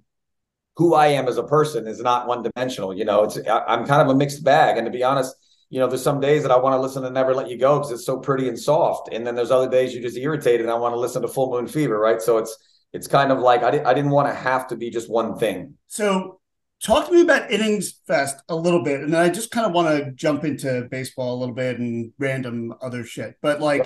who 0.77 0.95
I 0.95 1.09
am 1.09 1.29
as 1.29 1.37
a 1.37 1.45
person 1.45 1.87
is 1.87 2.01
not 2.01 2.27
one 2.27 2.43
dimensional. 2.43 2.97
You 2.97 3.05
know, 3.05 3.25
it's 3.25 3.39
I, 3.47 3.61
I'm 3.67 3.87
kind 3.87 4.03
of 4.03 4.09
a 4.09 4.15
mixed 4.15 4.43
bag. 4.43 4.77
And 4.77 4.87
to 4.87 4.91
be 4.91 5.03
honest, 5.03 5.35
you 5.71 5.81
know, 5.81 5.87
there's 5.87 6.03
some 6.03 6.21
days 6.21 6.43
that 6.43 6.53
I 6.53 6.57
want 6.57 6.75
to 6.75 6.81
listen 6.81 7.03
to 7.03 7.11
Never 7.11 7.35
Let 7.35 7.49
You 7.49 7.59
Go 7.59 7.79
because 7.79 7.93
it's 7.93 8.07
so 8.07 8.19
pretty 8.19 8.49
and 8.49 8.59
soft, 8.59 9.13
and 9.13 9.27
then 9.27 9.35
there's 9.35 9.51
other 9.51 9.69
days 9.69 9.93
you're 9.93 10.03
just 10.03 10.17
irritated 10.17 10.61
and 10.61 10.71
I 10.71 10.75
want 10.75 10.95
to 10.95 10.99
listen 10.99 11.23
to 11.23 11.29
Full 11.29 11.51
Moon 11.51 11.67
Fever, 11.67 11.99
right? 11.99 12.23
So 12.23 12.39
it's 12.39 12.57
it's 12.93 13.09
kind 13.09 13.33
of 13.33 13.41
like 13.41 13.63
I, 13.63 13.71
di- 13.71 13.83
I 13.83 13.93
didn't 13.93 14.13
want 14.13 14.29
to 14.29 14.35
have 14.35 14.69
to 14.69 14.77
be 14.77 14.91
just 14.91 15.11
one 15.11 15.37
thing. 15.37 15.75
So 15.89 16.41
talk 16.85 17.07
to 17.07 17.13
me 17.13 17.23
about 17.23 17.51
innings 17.51 18.01
fest 18.07 18.37
a 18.51 18.55
little 18.55 18.85
bit 18.85 19.01
and 19.01 19.13
then 19.13 19.21
i 19.21 19.29
just 19.29 19.51
kind 19.51 19.67
of 19.67 19.73
want 19.73 19.89
to 19.89 20.13
jump 20.13 20.45
into 20.45 20.87
baseball 20.91 21.35
a 21.35 21.41
little 21.41 21.55
bit 21.55 21.79
and 21.79 22.13
random 22.19 22.73
other 22.83 23.03
shit 23.03 23.37
but 23.41 23.61
like 23.61 23.85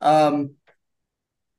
um 0.00 0.50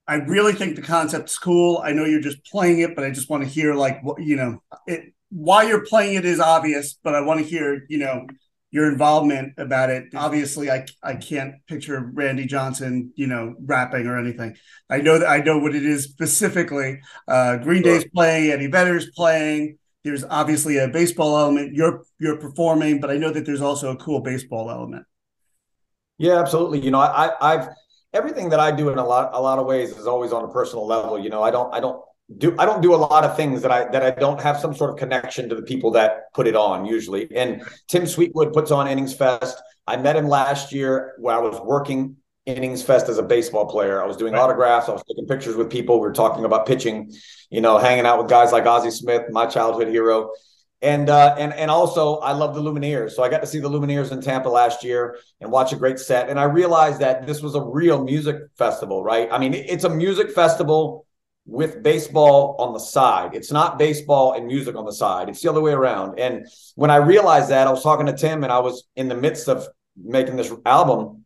i 0.07 0.15
really 0.15 0.53
think 0.53 0.75
the 0.75 0.81
concept's 0.81 1.39
cool. 1.39 1.81
I 1.83 1.93
know 1.93 2.03
you're 2.03 2.19
just 2.19 2.45
playing 2.45 2.81
it 2.81 2.95
but 2.95 3.05
i 3.05 3.09
just 3.09 3.29
want 3.29 3.43
to 3.43 3.49
hear 3.49 3.73
like 3.73 4.03
what 4.03 4.21
you 4.21 4.35
know 4.35 4.61
it 4.85 5.13
why 5.29 5.63
you're 5.63 5.85
playing 5.85 6.15
it 6.15 6.25
is 6.25 6.39
obvious 6.39 6.99
but 7.01 7.15
i 7.15 7.21
want 7.21 7.39
to 7.39 7.45
hear 7.45 7.85
you 7.89 7.97
know 7.97 8.27
your 8.69 8.91
involvement 8.91 9.53
about 9.57 9.91
it. 9.91 10.05
Obviously 10.15 10.69
i 10.69 10.85
i 11.01 11.15
can't 11.15 11.55
picture 11.67 12.11
randy 12.13 12.45
johnson 12.45 13.13
you 13.15 13.27
know 13.27 13.55
rapping 13.63 14.07
or 14.07 14.17
anything. 14.17 14.57
I 14.89 14.97
know 14.97 15.19
that 15.19 15.29
i 15.29 15.37
know 15.37 15.59
what 15.59 15.75
it 15.75 15.85
is 15.85 16.03
specifically. 16.03 16.99
Uh 17.25 17.57
green 17.57 17.83
sure. 17.83 17.93
day's 17.93 18.09
playing 18.13 18.51
eddie 18.51 18.67
vedder's 18.67 19.09
playing 19.11 19.77
there's 20.03 20.23
obviously 20.25 20.77
a 20.77 20.87
baseball 20.87 21.37
element. 21.37 21.73
You're 21.73 22.03
you're 22.19 22.37
performing, 22.37 22.99
but 22.99 23.09
I 23.09 23.17
know 23.17 23.31
that 23.31 23.45
there's 23.45 23.61
also 23.61 23.91
a 23.91 23.95
cool 23.95 24.19
baseball 24.19 24.69
element. 24.69 25.05
Yeah, 26.17 26.39
absolutely. 26.39 26.79
You 26.79 26.91
know, 26.91 26.99
I 26.99 27.31
I've 27.41 27.69
everything 28.13 28.49
that 28.49 28.59
I 28.59 28.71
do 28.71 28.89
in 28.89 28.97
a 28.97 29.05
lot 29.05 29.31
a 29.33 29.41
lot 29.41 29.59
of 29.59 29.65
ways 29.65 29.91
is 29.91 30.07
always 30.07 30.31
on 30.31 30.43
a 30.43 30.47
personal 30.49 30.85
level. 30.85 31.17
You 31.17 31.29
know, 31.29 31.41
I 31.41 31.51
don't 31.51 31.73
I 31.73 31.79
don't 31.79 32.03
do 32.37 32.55
I 32.59 32.65
don't 32.65 32.81
do 32.81 32.93
a 32.93 32.97
lot 32.97 33.23
of 33.23 33.35
things 33.35 33.61
that 33.61 33.71
I 33.71 33.89
that 33.89 34.03
I 34.03 34.11
don't 34.11 34.41
have 34.41 34.59
some 34.59 34.73
sort 34.75 34.91
of 34.91 34.97
connection 34.97 35.49
to 35.49 35.55
the 35.55 35.63
people 35.63 35.91
that 35.91 36.33
put 36.33 36.47
it 36.47 36.55
on 36.55 36.85
usually. 36.85 37.33
And 37.35 37.63
Tim 37.87 38.05
Sweetwood 38.05 38.53
puts 38.53 38.71
on 38.71 38.87
Innings 38.87 39.15
Fest. 39.15 39.61
I 39.87 39.97
met 39.97 40.15
him 40.15 40.27
last 40.27 40.71
year 40.71 41.13
where 41.17 41.35
I 41.35 41.39
was 41.39 41.59
working 41.61 42.17
innings 42.45 42.83
fest 42.83 43.09
as 43.09 43.17
a 43.17 43.23
baseball 43.23 43.65
player. 43.65 44.01
I 44.01 44.05
was 44.05 44.17
doing 44.17 44.33
right. 44.33 44.41
autographs. 44.41 44.89
I 44.89 44.91
was 44.91 45.03
taking 45.07 45.25
pictures 45.25 45.55
with 45.55 45.69
people. 45.69 45.95
We 45.95 46.07
were 46.07 46.13
talking 46.13 46.45
about 46.45 46.65
pitching, 46.65 47.11
you 47.49 47.61
know, 47.61 47.77
hanging 47.77 48.05
out 48.05 48.17
with 48.17 48.29
guys 48.29 48.51
like 48.51 48.65
Ozzie 48.65 48.91
Smith, 48.91 49.23
my 49.29 49.45
childhood 49.45 49.87
hero. 49.87 50.31
And 50.81 51.09
uh, 51.09 51.35
and 51.39 51.53
and 51.53 51.71
also 51.71 52.17
I 52.17 52.33
love 52.33 52.55
the 52.55 52.61
Lumineers. 52.61 53.11
So 53.11 53.23
I 53.23 53.29
got 53.29 53.39
to 53.39 53.47
see 53.47 53.59
the 53.59 53.69
Lumineers 53.69 54.11
in 54.11 54.19
Tampa 54.21 54.49
last 54.49 54.83
year 54.83 55.17
and 55.39 55.49
watch 55.49 55.71
a 55.71 55.77
great 55.77 55.97
set. 55.97 56.29
And 56.29 56.37
I 56.37 56.43
realized 56.43 56.99
that 56.99 57.25
this 57.25 57.41
was 57.41 57.55
a 57.55 57.61
real 57.61 58.03
music 58.03 58.35
festival, 58.57 59.01
right? 59.01 59.29
I 59.31 59.37
mean, 59.37 59.53
it's 59.53 59.85
a 59.85 59.89
music 59.89 60.31
festival 60.31 61.05
with 61.45 61.83
baseball 61.83 62.57
on 62.59 62.73
the 62.73 62.79
side. 62.79 63.33
It's 63.33 63.51
not 63.51 63.79
baseball 63.79 64.33
and 64.33 64.45
music 64.45 64.75
on 64.75 64.85
the 64.85 64.91
side. 64.91 65.29
It's 65.29 65.41
the 65.41 65.49
other 65.49 65.61
way 65.61 65.71
around. 65.71 66.19
And 66.19 66.47
when 66.75 66.89
I 66.89 66.97
realized 66.97 67.49
that, 67.49 67.67
I 67.67 67.71
was 67.71 67.83
talking 67.83 68.05
to 68.07 68.13
Tim 68.13 68.43
and 68.43 68.51
I 68.51 68.59
was 68.59 68.83
in 68.97 69.07
the 69.07 69.15
midst 69.15 69.47
of 69.47 69.67
making 69.95 70.35
this 70.35 70.51
album 70.65 71.22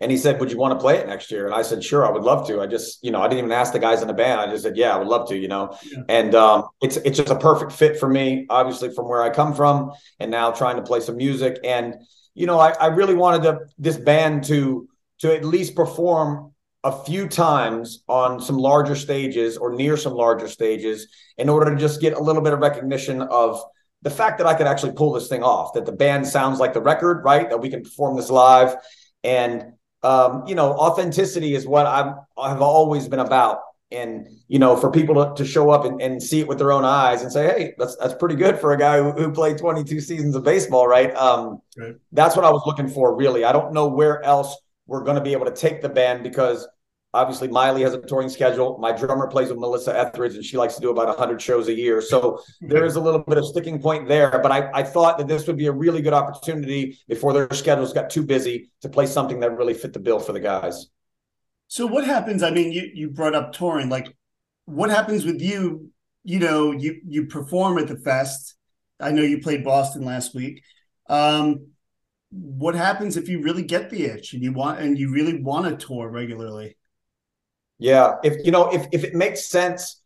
and 0.00 0.10
he 0.10 0.16
said, 0.16 0.40
Would 0.40 0.50
you 0.50 0.58
want 0.58 0.78
to 0.78 0.82
play 0.82 0.98
it 0.98 1.06
next 1.06 1.30
year? 1.30 1.46
And 1.46 1.54
I 1.54 1.62
said, 1.62 1.82
Sure, 1.82 2.06
I 2.06 2.10
would 2.10 2.22
love 2.22 2.46
to. 2.48 2.60
I 2.60 2.66
just, 2.66 3.02
you 3.04 3.10
know, 3.10 3.20
I 3.20 3.28
didn't 3.28 3.38
even 3.38 3.52
ask 3.52 3.72
the 3.72 3.78
guys 3.78 4.02
in 4.02 4.08
the 4.08 4.14
band. 4.14 4.40
I 4.40 4.46
just 4.46 4.62
said, 4.62 4.76
Yeah, 4.76 4.94
I 4.94 4.98
would 4.98 5.08
love 5.08 5.28
to, 5.28 5.36
you 5.36 5.48
know. 5.48 5.76
Yeah. 5.84 6.02
And 6.08 6.34
um, 6.34 6.68
it's 6.80 6.96
it's 6.98 7.18
just 7.18 7.30
a 7.30 7.38
perfect 7.38 7.72
fit 7.72 7.98
for 7.98 8.08
me, 8.08 8.46
obviously, 8.50 8.92
from 8.92 9.08
where 9.08 9.22
I 9.22 9.30
come 9.30 9.54
from 9.54 9.92
and 10.18 10.30
now 10.30 10.50
trying 10.50 10.76
to 10.76 10.82
play 10.82 11.00
some 11.00 11.16
music. 11.16 11.58
And, 11.64 11.96
you 12.34 12.46
know, 12.46 12.58
I, 12.58 12.70
I 12.72 12.86
really 12.86 13.14
wanted 13.14 13.42
to, 13.44 13.60
this 13.78 13.96
band 13.96 14.44
to 14.44 14.88
to 15.20 15.34
at 15.34 15.44
least 15.44 15.76
perform 15.76 16.52
a 16.84 17.04
few 17.04 17.28
times 17.28 18.02
on 18.08 18.40
some 18.40 18.58
larger 18.58 18.96
stages 18.96 19.56
or 19.56 19.72
near 19.72 19.96
some 19.96 20.14
larger 20.14 20.48
stages 20.48 21.06
in 21.38 21.48
order 21.48 21.70
to 21.70 21.76
just 21.76 22.00
get 22.00 22.14
a 22.14 22.20
little 22.20 22.42
bit 22.42 22.52
of 22.52 22.58
recognition 22.58 23.22
of 23.22 23.62
the 24.02 24.10
fact 24.10 24.38
that 24.38 24.46
I 24.48 24.54
could 24.54 24.66
actually 24.66 24.92
pull 24.92 25.12
this 25.12 25.28
thing 25.28 25.44
off, 25.44 25.74
that 25.74 25.86
the 25.86 25.92
band 25.92 26.26
sounds 26.26 26.58
like 26.58 26.72
the 26.72 26.80
record, 26.80 27.24
right? 27.24 27.48
That 27.48 27.58
we 27.58 27.70
can 27.70 27.82
perform 27.82 28.16
this 28.16 28.30
live. 28.30 28.74
And 29.24 29.72
um, 30.02 30.44
you 30.46 30.54
know, 30.54 30.72
authenticity 30.72 31.54
is 31.54 31.66
what 31.66 31.86
I'm 31.86 32.16
I've 32.36 32.62
always 32.62 33.08
been 33.08 33.20
about. 33.20 33.60
And 33.90 34.26
you 34.48 34.58
know, 34.58 34.74
for 34.76 34.90
people 34.90 35.14
to, 35.14 35.34
to 35.34 35.48
show 35.48 35.70
up 35.70 35.84
and, 35.84 36.00
and 36.00 36.22
see 36.22 36.40
it 36.40 36.48
with 36.48 36.58
their 36.58 36.72
own 36.72 36.84
eyes 36.84 37.22
and 37.22 37.30
say, 37.30 37.46
"Hey, 37.46 37.74
that's 37.78 37.94
that's 37.96 38.14
pretty 38.14 38.36
good 38.36 38.58
for 38.58 38.72
a 38.72 38.78
guy 38.78 38.98
who, 38.98 39.12
who 39.12 39.30
played 39.32 39.58
22 39.58 40.00
seasons 40.00 40.34
of 40.34 40.44
baseball, 40.44 40.88
right?" 40.88 41.14
Um, 41.14 41.60
right. 41.76 41.94
That's 42.10 42.34
what 42.34 42.44
I 42.44 42.50
was 42.50 42.62
looking 42.66 42.88
for, 42.88 43.14
really. 43.14 43.44
I 43.44 43.52
don't 43.52 43.72
know 43.74 43.88
where 43.88 44.22
else 44.22 44.56
we're 44.86 45.04
going 45.04 45.16
to 45.16 45.22
be 45.22 45.32
able 45.32 45.44
to 45.44 45.52
take 45.52 45.82
the 45.82 45.88
band 45.88 46.22
because 46.22 46.66
Obviously, 47.14 47.48
Miley 47.48 47.82
has 47.82 47.92
a 47.92 48.00
touring 48.00 48.30
schedule. 48.30 48.78
My 48.78 48.90
drummer 48.90 49.26
plays 49.26 49.50
with 49.50 49.58
Melissa 49.58 49.96
Etheridge, 49.98 50.34
and 50.34 50.42
she 50.42 50.56
likes 50.56 50.76
to 50.76 50.80
do 50.80 50.90
about 50.90 51.08
100 51.08 51.42
shows 51.42 51.68
a 51.68 51.74
year. 51.74 52.00
So 52.00 52.40
there 52.62 52.86
is 52.86 52.96
a 52.96 53.00
little 53.00 53.20
bit 53.20 53.36
of 53.36 53.44
sticking 53.44 53.82
point 53.82 54.08
there. 54.08 54.30
But 54.42 54.50
I, 54.50 54.70
I 54.72 54.82
thought 54.82 55.18
that 55.18 55.28
this 55.28 55.46
would 55.46 55.58
be 55.58 55.66
a 55.66 55.72
really 55.72 56.00
good 56.00 56.14
opportunity 56.14 56.98
before 57.08 57.34
their 57.34 57.52
schedules 57.52 57.92
got 57.92 58.08
too 58.08 58.24
busy 58.24 58.70
to 58.80 58.88
play 58.88 59.04
something 59.04 59.40
that 59.40 59.56
really 59.58 59.74
fit 59.74 59.92
the 59.92 59.98
bill 59.98 60.20
for 60.20 60.32
the 60.32 60.40
guys. 60.40 60.86
So 61.68 61.86
what 61.86 62.04
happens? 62.04 62.42
I 62.42 62.50
mean, 62.50 62.72
you 62.72 62.90
you 62.94 63.10
brought 63.10 63.34
up 63.34 63.52
touring. 63.52 63.90
Like, 63.90 64.16
what 64.64 64.88
happens 64.88 65.26
with 65.26 65.42
you? 65.42 65.90
You 66.24 66.38
know, 66.38 66.72
you 66.72 67.00
you 67.06 67.26
perform 67.26 67.76
at 67.76 67.88
the 67.88 67.96
fest. 67.96 68.54
I 68.98 69.10
know 69.10 69.22
you 69.22 69.40
played 69.40 69.64
Boston 69.64 70.04
last 70.04 70.34
week. 70.34 70.62
Um, 71.10 71.72
what 72.30 72.74
happens 72.74 73.18
if 73.18 73.28
you 73.28 73.42
really 73.42 73.64
get 73.64 73.90
the 73.90 74.04
itch 74.04 74.32
and 74.32 74.42
you 74.42 74.54
want 74.54 74.80
and 74.80 74.98
you 74.98 75.12
really 75.12 75.42
want 75.42 75.78
to 75.78 75.86
tour 75.86 76.08
regularly? 76.08 76.76
Yeah, 77.82 78.16
if 78.22 78.44
you 78.44 78.52
know, 78.52 78.72
if 78.72 78.86
if 78.92 79.02
it 79.04 79.14
makes 79.14 79.46
sense, 79.46 80.00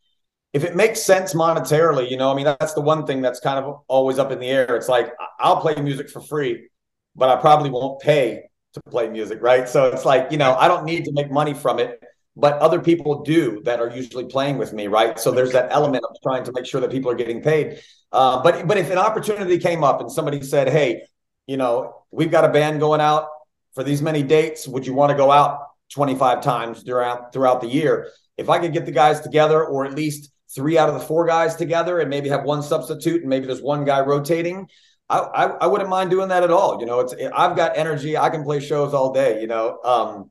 if 0.55 0.65
it 0.65 0.75
makes 0.75 1.03
sense 1.03 1.35
monetarily, 1.35 2.11
you 2.11 2.17
know, 2.17 2.33
I 2.33 2.35
mean, 2.35 2.47
that's 2.47 2.73
the 2.75 2.81
one 2.81 3.07
thing 3.07 3.21
that's 3.21 3.41
kind 3.41 3.63
of 3.63 3.83
always 3.89 4.19
up 4.19 4.31
in 4.33 4.39
the 4.39 4.47
air. 4.49 4.77
It's 4.77 4.89
like 4.89 5.13
I'll 5.39 5.61
play 5.61 5.75
music 5.77 6.09
for 6.09 6.21
free, 6.23 6.69
but 7.15 7.29
I 7.29 7.37
probably 7.37 7.71
won't 7.71 8.01
pay 8.01 8.45
to 8.75 8.81
play 8.89 9.09
music, 9.11 9.41
right? 9.43 9.69
So 9.69 9.87
it's 9.89 10.07
like, 10.07 10.33
you 10.33 10.39
know, 10.39 10.55
I 10.55 10.69
don't 10.69 10.85
need 10.87 11.05
to 11.05 11.13
make 11.13 11.31
money 11.31 11.53
from 11.55 11.79
it, 11.79 12.03
but 12.35 12.55
other 12.61 12.81
people 12.81 13.23
do 13.25 13.61
that 13.65 13.81
are 13.81 13.91
usually 13.91 14.25
playing 14.27 14.57
with 14.59 14.73
me, 14.73 14.87
right? 14.87 15.19
So 15.21 15.31
there's 15.31 15.53
that 15.53 15.69
element 15.71 16.05
of 16.09 16.17
trying 16.23 16.45
to 16.45 16.53
make 16.53 16.67
sure 16.67 16.81
that 16.81 16.91
people 16.91 17.11
are 17.11 17.15
getting 17.15 17.43
paid. 17.43 17.81
Uh, 18.13 18.43
but 18.43 18.67
but 18.67 18.79
if 18.79 18.91
an 18.91 18.99
opportunity 18.99 19.59
came 19.59 19.85
up 19.85 20.01
and 20.01 20.11
somebody 20.11 20.43
said, 20.43 20.69
"Hey, 20.71 21.03
you 21.47 21.59
know, 21.59 22.05
we've 22.11 22.31
got 22.31 22.45
a 22.47 22.49
band 22.49 22.81
going 22.81 23.03
out 23.03 23.29
for 23.75 23.85
these 23.85 24.01
many 24.01 24.23
dates. 24.23 24.67
Would 24.67 24.87
you 24.87 24.95
want 24.95 25.11
to 25.11 25.17
go 25.17 25.31
out?" 25.31 25.66
25 25.93 26.43
times 26.43 26.83
throughout 26.83 27.33
throughout 27.33 27.61
the 27.61 27.69
year. 27.69 28.09
If 28.37 28.51
I 28.51 28.59
could 28.59 28.73
get 28.73 28.87
the 28.87 28.93
guys 28.93 29.21
together, 29.21 29.65
or 29.65 29.87
at 29.87 29.95
least 29.95 30.31
three 30.55 30.79
out 30.79 30.89
of 30.89 30.95
the 30.95 31.01
four 31.01 31.27
guys 31.27 31.57
together, 31.57 32.01
and 32.01 32.11
maybe 32.11 32.29
have 32.29 32.45
one 32.45 32.63
substitute, 32.63 33.21
and 33.21 33.31
maybe 33.31 33.47
there's 33.47 33.63
one 33.63 33.85
guy 33.85 34.01
rotating, 34.01 34.69
I, 35.09 35.19
I, 35.19 35.45
I 35.45 35.67
wouldn't 35.67 35.91
mind 35.91 36.11
doing 36.11 36.29
that 36.29 36.43
at 36.43 36.51
all. 36.51 36.81
You 36.81 36.87
know, 36.87 37.01
it's 37.01 37.15
I've 37.35 37.57
got 37.57 37.77
energy. 37.77 38.17
I 38.17 38.31
can 38.31 38.45
play 38.45 38.61
shows 38.61 38.93
all 38.93 39.13
day. 39.13 39.41
You 39.41 39.47
know, 39.47 39.79
um, 39.85 40.31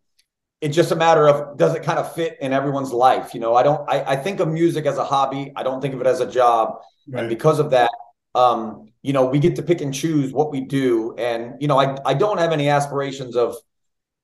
it's 0.61 0.75
just 0.75 0.91
a 0.91 0.95
matter 0.95 1.27
of 1.27 1.57
does 1.57 1.75
it 1.75 1.83
kind 1.83 1.99
of 1.99 2.13
fit 2.13 2.37
in 2.41 2.51
everyone's 2.51 2.91
life. 2.91 3.33
You 3.33 3.39
know, 3.39 3.55
I 3.55 3.63
don't. 3.63 3.89
I, 3.89 4.03
I 4.03 4.15
think 4.15 4.39
of 4.39 4.49
music 4.49 4.85
as 4.85 4.97
a 4.97 5.05
hobby. 5.05 5.53
I 5.55 5.63
don't 5.63 5.81
think 5.81 5.93
of 5.93 6.01
it 6.01 6.07
as 6.07 6.19
a 6.19 6.29
job, 6.29 6.79
right. 7.07 7.21
and 7.21 7.29
because 7.29 7.59
of 7.59 7.71
that, 7.71 7.91
um, 8.33 8.91
you 9.01 9.13
know, 9.13 9.25
we 9.25 9.39
get 9.39 9.55
to 9.55 9.63
pick 9.63 9.81
and 9.81 9.93
choose 9.93 10.33
what 10.33 10.51
we 10.51 10.61
do. 10.61 11.15
And 11.17 11.55
you 11.61 11.67
know, 11.67 11.79
I 11.79 11.97
I 12.05 12.13
don't 12.13 12.37
have 12.37 12.51
any 12.51 12.67
aspirations 12.67 13.37
of 13.37 13.55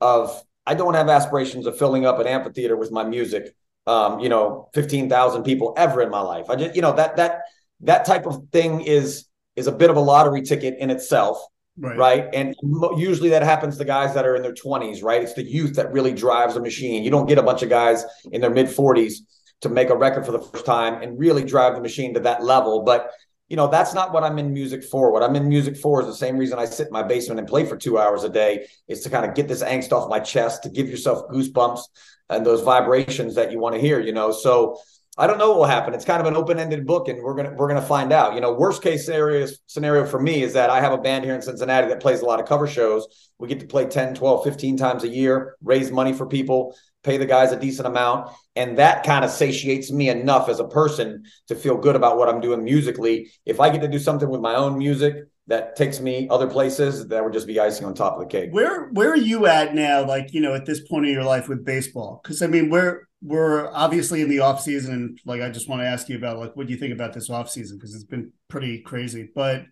of 0.02 0.44
I 0.66 0.76
don't 0.76 0.94
have 0.94 1.10
aspirations 1.10 1.66
of 1.66 1.78
filling 1.78 2.06
up 2.06 2.20
an 2.20 2.28
amphitheater 2.28 2.78
with 2.78 2.92
my 2.92 3.04
music. 3.04 3.56
Um, 3.88 4.20
you 4.20 4.30
know, 4.30 4.70
fifteen 4.74 5.10
thousand 5.10 5.44
people 5.44 5.74
ever 5.76 6.02
in 6.02 6.12
my 6.12 6.22
life. 6.22 6.50
I 6.50 6.56
just, 6.56 6.76
you 6.76 6.84
know, 6.84 6.94
that 6.94 7.16
that 7.16 7.42
that 7.82 8.06
type 8.06 8.28
of 8.28 8.44
thing 8.52 8.82
is 8.82 9.26
is 9.56 9.66
a 9.66 9.72
bit 9.72 9.90
of 9.90 9.96
a 9.96 10.00
lottery 10.00 10.44
ticket 10.44 10.78
in 10.78 10.92
itself, 10.92 11.40
right? 11.78 11.98
right? 11.98 12.30
And 12.32 12.56
usually 12.96 13.30
that 13.30 13.42
happens 13.42 13.78
to 13.80 13.86
guys 13.86 14.14
that 14.14 14.26
are 14.26 14.36
in 14.36 14.44
their 14.44 14.54
twenties, 14.54 15.02
right? 15.02 15.24
It's 15.24 15.34
the 15.34 15.44
youth 15.44 15.76
that 15.78 15.92
really 15.92 16.14
drives 16.14 16.56
a 16.56 16.62
machine. 16.62 17.04
You 17.04 17.10
don't 17.10 17.26
get 17.26 17.40
a 17.40 17.44
bunch 17.44 17.64
of 17.64 17.70
guys 17.70 18.06
in 18.32 18.40
their 18.40 18.52
mid 18.52 18.70
forties 18.70 19.24
to 19.62 19.70
make 19.70 19.90
a 19.90 19.96
record 19.96 20.26
for 20.26 20.32
the 20.32 20.42
first 20.42 20.66
time 20.66 21.02
and 21.02 21.18
really 21.20 21.44
drive 21.44 21.74
the 21.74 21.82
machine 21.82 22.14
to 22.14 22.20
that 22.20 22.44
level. 22.44 22.84
But 22.84 23.10
you 23.52 23.58
know, 23.58 23.68
that's 23.68 23.94
not 23.94 24.14
what 24.14 24.24
I'm 24.24 24.40
in 24.40 24.54
music 24.54 24.82
for. 24.82 25.12
What 25.12 25.24
I'm 25.24 25.36
in 25.36 25.50
music 25.50 25.76
for 25.76 26.00
is 26.00 26.08
the 26.08 26.16
same 26.16 26.38
reason 26.38 26.58
I 26.58 26.64
sit 26.64 26.88
in 26.88 26.94
my 26.94 27.04
basement 27.04 27.38
and 27.38 27.46
play 27.46 27.66
for 27.66 27.76
two 27.76 28.00
hours 28.00 28.24
a 28.24 28.30
day 28.30 28.66
is 28.88 29.02
to 29.02 29.10
kind 29.10 29.26
of 29.26 29.36
get 29.36 29.50
this 29.50 29.62
angst 29.62 29.92
off 29.92 30.10
my 30.10 30.22
chest, 30.22 30.64
to 30.64 30.70
give 30.70 30.88
yourself 30.88 31.28
goosebumps 31.30 31.82
and 32.30 32.46
those 32.46 32.62
vibrations 32.62 33.36
that 33.36 33.52
you 33.52 33.60
want 33.60 33.76
to 33.76 33.82
hear, 33.82 34.00
you 34.00 34.14
know. 34.14 34.32
So 34.32 34.80
I 35.18 35.28
don't 35.28 35.38
know 35.38 35.50
what 35.50 35.58
will 35.58 35.66
happen. 35.66 35.94
It's 35.94 36.06
kind 36.06 36.22
of 36.22 36.28
an 36.28 36.38
open-ended 36.38 36.88
book, 36.88 37.10
and 37.10 37.22
we're 37.22 37.36
gonna 37.36 37.54
we're 37.58 37.68
gonna 37.68 37.82
find 37.82 38.14
out. 38.14 38.36
You 38.36 38.40
know, 38.40 38.54
worst 38.54 38.82
case 38.82 39.04
scenario 39.04 39.46
scenario 39.68 40.06
for 40.06 40.22
me 40.22 40.44
is 40.44 40.54
that 40.54 40.70
I 40.70 40.80
have 40.80 40.94
a 40.94 40.98
band 40.98 41.26
here 41.26 41.36
in 41.36 41.42
Cincinnati 41.42 41.90
that 41.90 42.00
plays 42.00 42.22
a 42.22 42.26
lot 42.26 42.40
of 42.40 42.46
cover 42.46 42.68
shows. 42.68 43.06
We 43.38 43.50
get 43.50 43.60
to 43.60 43.68
play 43.68 43.86
10, 43.86 44.16
12, 44.16 44.46
15 44.46 44.78
times 44.78 45.04
a 45.04 45.10
year, 45.10 45.58
raise 45.62 45.92
money 45.92 46.14
for 46.14 46.26
people, 46.26 46.78
pay 47.04 47.18
the 47.18 47.26
guys 47.26 47.52
a 47.52 47.60
decent 47.60 47.88
amount. 47.88 48.30
And 48.56 48.78
that 48.78 49.04
kind 49.04 49.24
of 49.24 49.32
satiates 49.32 49.92
me 49.92 50.10
enough 50.10 50.50
as 50.50 50.60
a 50.60 50.68
person 50.68 51.24
to 51.48 51.56
feel 51.56 51.78
good 51.78 51.96
about 51.96 52.18
what 52.18 52.30
I'm 52.30 52.42
doing 52.42 52.64
musically. 52.64 53.32
If 53.46 53.60
I 53.60 53.70
get 53.70 53.82
to 53.82 53.88
do 53.88 54.00
something 54.00 54.30
with 54.30 54.42
my 54.42 54.56
own 54.56 54.78
music 54.78 55.26
that 55.48 55.76
takes 55.76 56.00
me 56.00 56.28
other 56.30 56.48
places, 56.48 57.08
that 57.08 57.24
would 57.24 57.34
just 57.34 57.48
be 57.48 57.60
icing 57.60 57.86
on 57.86 57.94
top 57.94 58.14
of 58.14 58.20
the 58.20 58.26
cake. 58.26 58.50
Where 58.52 58.90
where 58.90 59.12
are 59.12 59.18
you 59.18 59.48
at 59.48 59.74
now, 59.74 60.06
like, 60.06 60.34
you 60.34 60.42
know, 60.42 60.54
at 60.54 60.66
this 60.66 60.88
point 60.88 61.06
in 61.06 61.14
your 61.14 61.24
life 61.24 61.48
with 61.48 61.66
baseball? 61.66 62.22
Because 62.24 62.42
I 62.42 62.48
mean, 62.48 62.70
we're 62.70 63.08
we're 63.22 63.72
obviously 63.74 64.22
in 64.22 64.30
the 64.30 64.40
off 64.40 64.62
season 64.62 64.94
and 64.94 65.20
like 65.26 65.42
I 65.42 65.50
just 65.50 65.70
want 65.70 65.82
to 65.82 65.88
ask 65.88 66.10
you 66.10 66.18
about 66.18 66.40
like 66.40 66.56
what 66.56 66.68
do 66.68 66.74
you 66.74 66.80
think 66.80 66.94
about 66.94 67.14
this 67.14 67.30
off 67.30 67.50
season? 67.50 67.78
Because 67.78 67.96
it's 67.96 68.04
been 68.04 68.32
pretty 68.48 68.82
crazy. 68.82 69.30
But 69.34 69.66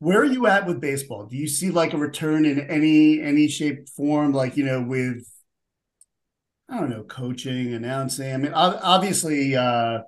where 0.00 0.20
are 0.20 0.24
you 0.24 0.48
at 0.48 0.66
with 0.66 0.80
baseball? 0.80 1.26
Do 1.26 1.36
you 1.36 1.46
see 1.46 1.70
like 1.70 1.92
a 1.92 1.96
return 1.96 2.44
in 2.44 2.58
any 2.68 3.20
any 3.20 3.48
shape 3.48 3.88
form, 3.88 4.32
like 4.32 4.56
you 4.56 4.64
know, 4.64 4.82
with 4.82 5.24
I 6.72 6.80
don't 6.80 6.88
know, 6.88 7.02
coaching, 7.02 7.74
announcing. 7.74 8.32
I 8.32 8.36
mean, 8.38 8.52
obviously, 8.54 9.54
uh, 9.54 9.98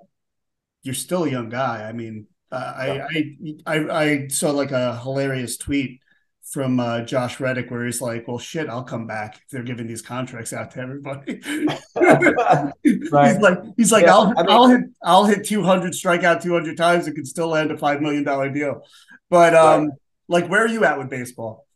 you're 0.81 0.95
still 0.95 1.25
a 1.25 1.29
young 1.29 1.47
guy. 1.47 1.87
I 1.87 1.91
mean, 1.91 2.25
uh, 2.51 2.73
I, 2.75 3.01
I, 3.01 3.55
I 3.67 4.03
I 4.03 4.27
saw 4.29 4.49
like 4.49 4.71
a 4.71 4.97
hilarious 4.97 5.57
tweet 5.57 6.01
from 6.49 6.79
uh, 6.79 7.01
Josh 7.01 7.39
Reddick 7.39 7.69
where 7.69 7.85
he's 7.85 8.01
like, 8.01 8.27
"Well, 8.27 8.39
shit, 8.39 8.67
I'll 8.67 8.83
come 8.83 9.05
back 9.05 9.35
if 9.35 9.43
they're 9.51 9.61
giving 9.61 9.85
these 9.85 10.01
contracts 10.01 10.53
out 10.53 10.71
to 10.71 10.79
everybody." 10.79 11.39
right. 11.95 12.73
He's 12.81 13.11
like, 13.11 13.59
he's 13.77 13.91
like, 13.91 14.05
yeah, 14.05 14.15
I'll, 14.15 14.33
I 14.35 14.41
mean, 14.41 14.49
I'll 14.49 14.67
hit, 14.67 14.81
I'll 15.03 15.25
hit 15.25 15.45
200, 15.45 15.93
strike 15.93 16.23
out 16.23 16.41
200 16.41 16.75
times, 16.75 17.07
it 17.07 17.13
could 17.13 17.27
still 17.27 17.49
land 17.49 17.69
a 17.69 17.77
five 17.77 18.01
million 18.01 18.23
dollar 18.23 18.49
deal. 18.49 18.81
But 19.29 19.53
um, 19.53 19.81
right. 19.81 19.89
like, 20.29 20.47
where 20.47 20.63
are 20.63 20.67
you 20.67 20.83
at 20.83 20.97
with 20.97 21.11
baseball? 21.11 21.67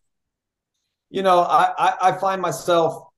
You 1.12 1.22
know, 1.22 1.42
I, 1.42 1.74
I, 1.78 1.94
I 2.10 2.12
find 2.14 2.42
myself 2.42 3.09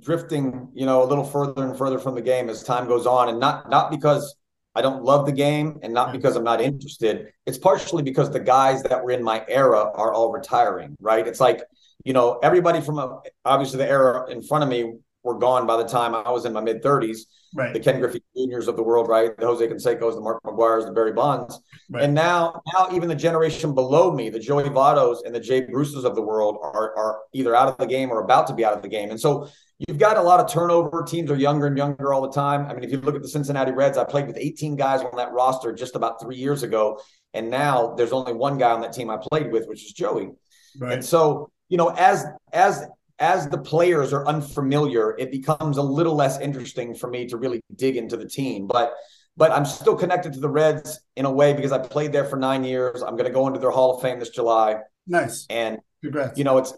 drifting, 0.00 0.68
you 0.74 0.86
know, 0.86 1.02
a 1.02 1.06
little 1.06 1.24
further 1.24 1.64
and 1.64 1.76
further 1.76 1.98
from 1.98 2.14
the 2.14 2.22
game 2.22 2.48
as 2.48 2.62
time 2.62 2.86
goes 2.86 3.06
on, 3.06 3.28
and 3.28 3.40
not 3.40 3.70
not 3.70 3.90
because 3.90 4.36
I 4.76 4.82
don't 4.82 5.02
love 5.02 5.24
the 5.24 5.32
game 5.32 5.78
and 5.82 5.94
not 5.94 6.12
because 6.12 6.36
I'm 6.36 6.44
not 6.44 6.60
interested. 6.60 7.32
It's 7.46 7.56
partially 7.56 8.02
because 8.02 8.30
the 8.30 8.40
guys 8.40 8.82
that 8.82 9.02
were 9.02 9.10
in 9.10 9.22
my 9.22 9.42
era 9.48 9.90
are 9.94 10.12
all 10.12 10.30
retiring, 10.30 10.94
right? 11.00 11.26
It's 11.26 11.40
like, 11.40 11.62
you 12.04 12.12
know, 12.12 12.38
everybody 12.42 12.82
from 12.82 12.98
a, 12.98 13.20
obviously 13.46 13.78
the 13.78 13.88
era 13.88 14.30
in 14.30 14.42
front 14.42 14.64
of 14.64 14.68
me 14.68 14.98
were 15.22 15.38
gone 15.38 15.66
by 15.66 15.78
the 15.78 15.88
time 15.88 16.14
I 16.14 16.30
was 16.30 16.44
in 16.44 16.52
my 16.52 16.60
mid 16.60 16.82
30s. 16.82 17.20
Right. 17.54 17.72
The 17.72 17.80
Ken 17.80 18.00
Griffey 18.00 18.22
Juniors 18.36 18.68
of 18.68 18.76
the 18.76 18.82
world, 18.82 19.08
right? 19.08 19.34
The 19.34 19.46
Jose 19.46 19.66
Cansecos, 19.66 20.14
the 20.14 20.20
Mark 20.20 20.42
McGwire's, 20.44 20.84
the 20.84 20.92
Barry 20.92 21.12
Bonds. 21.12 21.58
Right. 21.88 22.04
And 22.04 22.14
now, 22.14 22.60
now 22.74 22.88
even 22.92 23.08
the 23.08 23.14
generation 23.14 23.74
below 23.74 24.12
me, 24.12 24.28
the 24.28 24.38
Joey 24.38 24.64
Vottos 24.64 25.24
and 25.24 25.34
the 25.34 25.40
Jay 25.40 25.62
Bruces 25.62 26.04
of 26.04 26.14
the 26.14 26.22
world 26.22 26.58
are, 26.62 26.94
are 26.98 27.20
either 27.32 27.56
out 27.56 27.68
of 27.68 27.78
the 27.78 27.86
game 27.86 28.10
or 28.10 28.22
about 28.22 28.46
to 28.48 28.54
be 28.54 28.62
out 28.62 28.74
of 28.74 28.82
the 28.82 28.88
game. 28.88 29.10
And 29.10 29.18
so 29.18 29.48
You've 29.78 29.98
got 29.98 30.16
a 30.16 30.22
lot 30.22 30.40
of 30.40 30.50
turnover. 30.50 31.02
Teams 31.02 31.30
are 31.30 31.36
younger 31.36 31.66
and 31.66 31.76
younger 31.76 32.14
all 32.14 32.22
the 32.22 32.32
time. 32.32 32.66
I 32.66 32.72
mean, 32.72 32.82
if 32.82 32.90
you 32.90 32.98
look 32.98 33.14
at 33.14 33.22
the 33.22 33.28
Cincinnati 33.28 33.72
Reds, 33.72 33.98
I 33.98 34.04
played 34.04 34.26
with 34.26 34.38
18 34.38 34.74
guys 34.76 35.02
on 35.02 35.14
that 35.16 35.32
roster 35.32 35.72
just 35.74 35.96
about 35.96 36.20
three 36.20 36.36
years 36.36 36.62
ago. 36.62 37.00
And 37.34 37.50
now 37.50 37.94
there's 37.94 38.12
only 38.12 38.32
one 38.32 38.56
guy 38.56 38.70
on 38.70 38.80
that 38.80 38.94
team 38.94 39.10
I 39.10 39.18
played 39.30 39.52
with, 39.52 39.66
which 39.66 39.84
is 39.84 39.92
Joey. 39.92 40.30
Right. 40.78 40.94
And 40.94 41.04
so, 41.04 41.50
you 41.68 41.76
know, 41.76 41.88
as 41.90 42.24
as 42.52 42.86
as 43.18 43.48
the 43.48 43.58
players 43.58 44.12
are 44.12 44.26
unfamiliar, 44.26 45.14
it 45.18 45.30
becomes 45.30 45.76
a 45.76 45.82
little 45.82 46.14
less 46.14 46.40
interesting 46.40 46.94
for 46.94 47.08
me 47.08 47.26
to 47.26 47.36
really 47.36 47.60
dig 47.74 47.96
into 47.96 48.16
the 48.16 48.26
team. 48.28 48.66
But 48.66 48.94
but 49.36 49.52
I'm 49.52 49.66
still 49.66 49.94
connected 49.96 50.32
to 50.32 50.40
the 50.40 50.48
Reds 50.48 51.00
in 51.16 51.26
a 51.26 51.30
way 51.30 51.52
because 51.52 51.72
I 51.72 51.78
played 51.78 52.12
there 52.12 52.24
for 52.24 52.36
nine 52.36 52.64
years. 52.64 53.02
I'm 53.02 53.16
going 53.16 53.26
to 53.26 53.32
go 53.32 53.46
into 53.46 53.60
their 53.60 53.70
Hall 53.70 53.96
of 53.96 54.02
Fame 54.02 54.18
this 54.18 54.30
July. 54.30 54.78
Nice. 55.06 55.46
And 55.50 55.78
Congrats. 56.02 56.38
you 56.38 56.44
know, 56.44 56.56
it's 56.58 56.72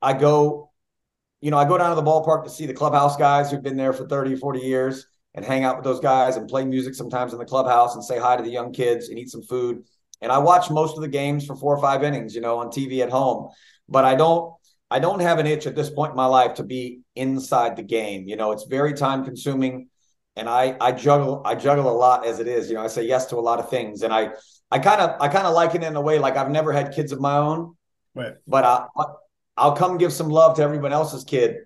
I 0.00 0.12
go 0.12 0.70
you 1.44 1.50
know, 1.50 1.58
I 1.58 1.66
go 1.66 1.76
down 1.76 1.90
to 1.90 1.94
the 1.94 2.02
ballpark 2.02 2.44
to 2.44 2.50
see 2.50 2.64
the 2.64 2.72
clubhouse 2.72 3.18
guys 3.18 3.50
who've 3.50 3.62
been 3.62 3.76
there 3.76 3.92
for 3.92 4.08
30, 4.08 4.34
40 4.34 4.60
years 4.60 5.06
and 5.34 5.44
hang 5.44 5.62
out 5.62 5.76
with 5.76 5.84
those 5.84 6.00
guys 6.00 6.36
and 6.36 6.48
play 6.48 6.64
music 6.64 6.94
sometimes 6.94 7.34
in 7.34 7.38
the 7.38 7.44
clubhouse 7.44 7.94
and 7.94 8.02
say 8.02 8.18
hi 8.18 8.34
to 8.34 8.42
the 8.42 8.48
young 8.48 8.72
kids 8.72 9.10
and 9.10 9.18
eat 9.18 9.28
some 9.28 9.42
food. 9.42 9.84
And 10.22 10.32
I 10.32 10.38
watch 10.38 10.70
most 10.70 10.96
of 10.96 11.02
the 11.02 11.08
games 11.08 11.44
for 11.44 11.54
four 11.54 11.76
or 11.76 11.82
five 11.82 12.02
innings, 12.02 12.34
you 12.34 12.40
know, 12.40 12.60
on 12.60 12.68
TV 12.68 13.02
at 13.02 13.10
home. 13.10 13.50
But 13.90 14.06
I 14.06 14.14
don't 14.14 14.54
I 14.90 15.00
don't 15.00 15.20
have 15.20 15.38
an 15.38 15.46
itch 15.46 15.66
at 15.66 15.76
this 15.76 15.90
point 15.90 16.12
in 16.12 16.16
my 16.16 16.24
life 16.24 16.54
to 16.54 16.62
be 16.62 17.00
inside 17.14 17.76
the 17.76 17.82
game. 17.82 18.26
You 18.26 18.36
know, 18.36 18.52
it's 18.52 18.64
very 18.64 18.94
time 18.94 19.22
consuming 19.22 19.90
and 20.36 20.48
I 20.48 20.78
I 20.80 20.92
juggle 20.92 21.42
I 21.44 21.56
juggle 21.56 21.90
a 21.90 21.92
lot 21.92 22.24
as 22.24 22.40
it 22.40 22.48
is. 22.48 22.70
You 22.70 22.76
know, 22.76 22.84
I 22.84 22.86
say 22.86 23.04
yes 23.04 23.26
to 23.26 23.36
a 23.36 23.44
lot 23.44 23.58
of 23.58 23.68
things. 23.68 24.00
And 24.00 24.14
I 24.14 24.30
I 24.70 24.78
kind 24.78 25.02
of 25.02 25.20
I 25.20 25.28
kind 25.28 25.46
of 25.46 25.52
like 25.52 25.74
it 25.74 25.82
in 25.82 25.94
a 25.94 26.00
way 26.00 26.18
like 26.18 26.38
I've 26.38 26.50
never 26.50 26.72
had 26.72 26.94
kids 26.94 27.12
of 27.12 27.20
my 27.20 27.36
own. 27.36 27.76
Right. 28.14 28.32
But 28.46 28.64
I 28.64 28.86
I'll 29.56 29.76
come 29.76 29.98
give 29.98 30.12
some 30.12 30.28
love 30.28 30.56
to 30.56 30.62
everyone 30.62 30.92
else's 30.92 31.24
kid 31.24 31.56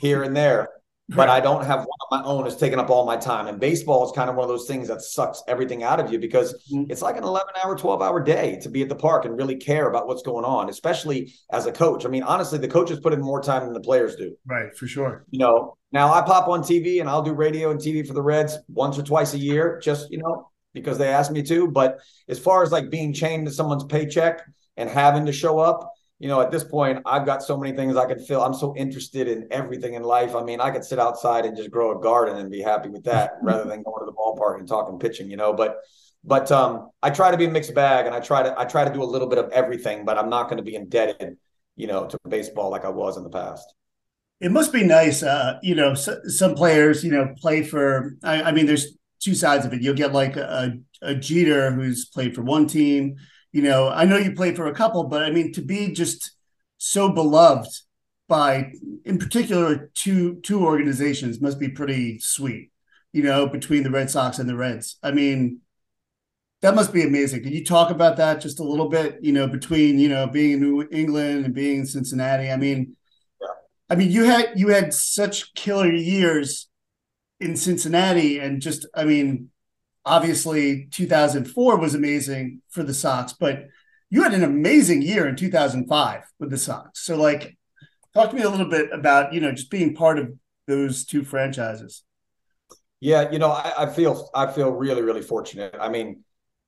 here 0.00 0.22
and 0.22 0.36
there. 0.36 0.68
But 1.08 1.28
I 1.28 1.40
don't 1.40 1.64
have 1.66 1.80
one 1.80 1.88
of 1.88 2.08
my 2.10 2.22
own 2.24 2.44
that's 2.44 2.56
taking 2.56 2.78
up 2.78 2.88
all 2.88 3.04
my 3.04 3.18
time. 3.18 3.46
And 3.46 3.60
baseball 3.60 4.06
is 4.06 4.12
kind 4.12 4.30
of 4.30 4.36
one 4.36 4.44
of 4.44 4.48
those 4.48 4.66
things 4.66 4.88
that 4.88 5.02
sucks 5.02 5.42
everything 5.46 5.82
out 5.82 6.00
of 6.00 6.10
you 6.10 6.18
because 6.18 6.54
mm-hmm. 6.72 6.90
it's 6.90 7.02
like 7.02 7.18
an 7.18 7.24
11 7.24 7.52
hour, 7.62 7.76
12 7.76 8.00
hour 8.00 8.22
day 8.22 8.58
to 8.62 8.70
be 8.70 8.80
at 8.80 8.88
the 8.88 8.94
park 8.94 9.26
and 9.26 9.36
really 9.36 9.56
care 9.56 9.90
about 9.90 10.06
what's 10.06 10.22
going 10.22 10.46
on, 10.46 10.70
especially 10.70 11.34
as 11.50 11.66
a 11.66 11.72
coach. 11.72 12.06
I 12.06 12.08
mean, 12.08 12.22
honestly, 12.22 12.58
the 12.58 12.68
coaches 12.68 12.98
put 13.00 13.12
in 13.12 13.20
more 13.20 13.42
time 13.42 13.64
than 13.64 13.74
the 13.74 13.80
players 13.80 14.16
do. 14.16 14.34
Right, 14.46 14.74
for 14.74 14.86
sure. 14.86 15.26
You 15.28 15.40
know, 15.40 15.76
now 15.90 16.14
I 16.14 16.22
pop 16.22 16.48
on 16.48 16.62
TV 16.62 17.00
and 17.00 17.10
I'll 17.10 17.20
do 17.20 17.34
radio 17.34 17.72
and 17.72 17.80
TV 17.80 18.06
for 18.06 18.14
the 18.14 18.22
Reds 18.22 18.56
once 18.68 18.98
or 18.98 19.02
twice 19.02 19.34
a 19.34 19.38
year, 19.38 19.80
just, 19.82 20.10
you 20.10 20.18
know, 20.18 20.50
because 20.72 20.96
they 20.96 21.08
ask 21.08 21.30
me 21.30 21.42
to. 21.42 21.68
But 21.68 21.98
as 22.28 22.38
far 22.38 22.62
as 22.62 22.72
like 22.72 22.88
being 22.88 23.12
chained 23.12 23.46
to 23.48 23.52
someone's 23.52 23.84
paycheck 23.84 24.40
and 24.78 24.88
having 24.88 25.26
to 25.26 25.32
show 25.32 25.58
up, 25.58 25.92
you 26.22 26.28
know, 26.28 26.40
at 26.40 26.52
this 26.52 26.62
point, 26.62 27.00
I've 27.04 27.26
got 27.26 27.42
so 27.42 27.56
many 27.56 27.76
things 27.76 27.96
I 27.96 28.06
can 28.06 28.20
feel. 28.20 28.42
I'm 28.42 28.54
so 28.54 28.76
interested 28.76 29.26
in 29.26 29.48
everything 29.50 29.94
in 29.94 30.04
life. 30.04 30.36
I 30.36 30.44
mean, 30.44 30.60
I 30.60 30.70
could 30.70 30.84
sit 30.84 31.00
outside 31.00 31.44
and 31.44 31.56
just 31.56 31.72
grow 31.72 31.98
a 31.98 32.00
garden 32.00 32.36
and 32.36 32.48
be 32.48 32.60
happy 32.60 32.90
with 32.90 33.02
that 33.06 33.32
rather 33.42 33.64
than 33.64 33.82
going 33.82 33.98
to 33.98 34.06
the 34.06 34.12
ballpark 34.12 34.60
and 34.60 34.68
talking 34.68 35.00
pitching, 35.00 35.28
you 35.28 35.36
know. 35.36 35.52
But 35.52 35.78
but 36.22 36.52
um, 36.52 36.90
I 37.02 37.10
try 37.10 37.32
to 37.32 37.36
be 37.36 37.46
a 37.46 37.50
mixed 37.50 37.74
bag 37.74 38.06
and 38.06 38.14
I 38.14 38.20
try 38.20 38.44
to 38.44 38.54
I 38.56 38.66
try 38.66 38.84
to 38.84 38.94
do 38.94 39.02
a 39.02 39.04
little 39.04 39.26
bit 39.26 39.38
of 39.38 39.50
everything, 39.50 40.04
but 40.04 40.16
I'm 40.16 40.30
not 40.30 40.44
going 40.44 40.58
to 40.58 40.62
be 40.62 40.76
indebted, 40.76 41.38
you 41.74 41.88
know, 41.88 42.06
to 42.06 42.16
baseball 42.28 42.70
like 42.70 42.84
I 42.84 42.90
was 42.90 43.16
in 43.16 43.24
the 43.24 43.28
past. 43.28 43.74
It 44.40 44.52
must 44.52 44.72
be 44.72 44.84
nice, 44.84 45.24
uh, 45.24 45.58
you 45.60 45.74
know. 45.74 45.94
So, 45.94 46.20
some 46.26 46.54
players, 46.54 47.02
you 47.02 47.10
know, 47.10 47.34
play 47.36 47.64
for. 47.64 48.16
I, 48.22 48.42
I 48.42 48.52
mean, 48.52 48.66
there's 48.66 48.96
two 49.18 49.34
sides 49.34 49.66
of 49.66 49.72
it. 49.72 49.82
You'll 49.82 49.96
get 49.96 50.12
like 50.12 50.36
a, 50.36 50.74
a 51.02 51.16
Jeter 51.16 51.72
who's 51.72 52.04
played 52.04 52.32
for 52.36 52.42
one 52.42 52.68
team 52.68 53.16
you 53.52 53.62
know, 53.62 53.88
I 53.88 54.04
know 54.04 54.16
you 54.16 54.32
played 54.32 54.56
for 54.56 54.66
a 54.66 54.74
couple, 54.74 55.04
but 55.04 55.22
I 55.22 55.30
mean, 55.30 55.52
to 55.52 55.62
be 55.62 55.92
just 55.92 56.32
so 56.78 57.10
beloved 57.10 57.70
by, 58.28 58.72
in 59.04 59.18
particular, 59.18 59.90
two 59.94 60.36
two 60.36 60.64
organizations 60.64 61.40
must 61.40 61.60
be 61.60 61.68
pretty 61.68 62.18
sweet. 62.18 62.70
You 63.12 63.22
know, 63.22 63.46
between 63.46 63.82
the 63.82 63.90
Red 63.90 64.10
Sox 64.10 64.38
and 64.38 64.48
the 64.48 64.56
Reds. 64.56 64.96
I 65.02 65.10
mean, 65.10 65.60
that 66.62 66.74
must 66.74 66.94
be 66.94 67.02
amazing. 67.02 67.42
Can 67.42 67.52
you 67.52 67.62
talk 67.62 67.90
about 67.90 68.16
that 68.16 68.40
just 68.40 68.58
a 68.58 68.64
little 68.64 68.88
bit? 68.88 69.18
You 69.20 69.32
know, 69.32 69.46
between 69.46 69.98
you 69.98 70.08
know 70.08 70.26
being 70.26 70.52
in 70.52 70.60
New 70.60 70.88
England 70.90 71.44
and 71.44 71.54
being 71.54 71.80
in 71.80 71.86
Cincinnati. 71.86 72.50
I 72.50 72.56
mean. 72.56 72.96
I 73.90 73.94
mean, 73.94 74.10
you 74.10 74.24
had 74.24 74.52
you 74.56 74.68
had 74.68 74.94
such 74.94 75.52
killer 75.52 75.92
years 75.92 76.70
in 77.40 77.56
Cincinnati, 77.56 78.38
and 78.38 78.62
just 78.62 78.86
I 78.94 79.04
mean, 79.04 79.50
obviously 80.04 80.88
2004 80.90 81.76
was 81.78 81.94
amazing 81.94 82.62
for 82.70 82.82
the 82.82 82.94
Sox, 82.94 83.32
but 83.32 83.66
you 84.10 84.22
had 84.22 84.34
an 84.34 84.44
amazing 84.44 85.02
year 85.02 85.26
in 85.26 85.36
2005 85.36 86.22
with 86.38 86.50
the 86.50 86.58
Sox. 86.58 87.00
So 87.00 87.16
like 87.16 87.56
talk 88.14 88.30
to 88.30 88.36
me 88.36 88.42
a 88.42 88.50
little 88.50 88.68
bit 88.68 88.90
about, 88.92 89.32
you 89.32 89.40
know, 89.40 89.52
just 89.52 89.70
being 89.70 89.94
part 89.94 90.18
of 90.18 90.32
those 90.66 91.04
two 91.04 91.24
franchises. 91.24 92.02
Yeah, 93.00 93.30
you 93.30 93.38
know, 93.38 93.50
I, 93.50 93.72
I 93.78 93.86
feel 93.86 94.30
I 94.34 94.46
feel 94.46 94.70
really, 94.70 95.02
really 95.02 95.22
fortunate. 95.22 95.74
I 95.80 95.88
mean, 95.88 96.22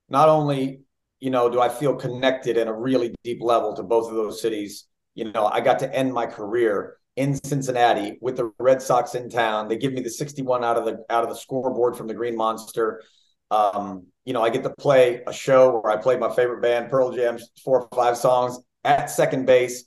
not 0.09 0.29
only, 0.29 0.81
you 1.21 1.31
know, 1.31 1.49
do 1.49 1.61
I 1.61 1.69
feel 1.69 1.95
connected 1.95 2.57
in 2.57 2.67
a 2.67 2.73
really 2.73 3.15
deep 3.23 3.41
level 3.41 3.75
to 3.75 3.83
both 3.83 4.09
of 4.09 4.17
those 4.17 4.43
cities, 4.43 4.87
you 5.15 5.31
know, 5.31 5.47
I 5.47 5.61
got 5.61 5.79
to 5.81 5.95
end 5.95 6.13
my 6.13 6.27
career 6.27 6.97
in 7.17 7.35
Cincinnati 7.35 8.19
with 8.21 8.37
the 8.37 8.51
Red 8.59 8.83
Sox 8.83 9.15
in 9.15 9.31
town. 9.31 9.69
They 9.69 9.77
give 9.77 9.93
me 9.93 10.01
the 10.01 10.11
61 10.11 10.65
out 10.65 10.77
of 10.77 10.85
the 10.85 11.05
out 11.09 11.23
of 11.23 11.29
the 11.29 11.37
scoreboard 11.37 11.97
from 11.97 12.09
the 12.09 12.15
Green 12.15 12.37
Monster. 12.37 13.03
Um, 13.51 14.07
you 14.25 14.33
know, 14.33 14.43
I 14.43 14.51
get 14.51 14.63
to 14.63 14.71
play 14.71 15.23
a 15.27 15.33
show 15.33 15.81
where 15.81 15.93
I 15.93 15.97
play 15.97 16.17
my 16.17 16.35
favorite 16.35 16.63
band, 16.63 16.91
Pearl 16.91 17.13
Jam's 17.13 17.51
four 17.65 17.83
or 17.83 17.89
five 17.95 18.17
songs 18.17 18.59
at 18.85 19.11
second 19.11 19.47
base 19.47 19.85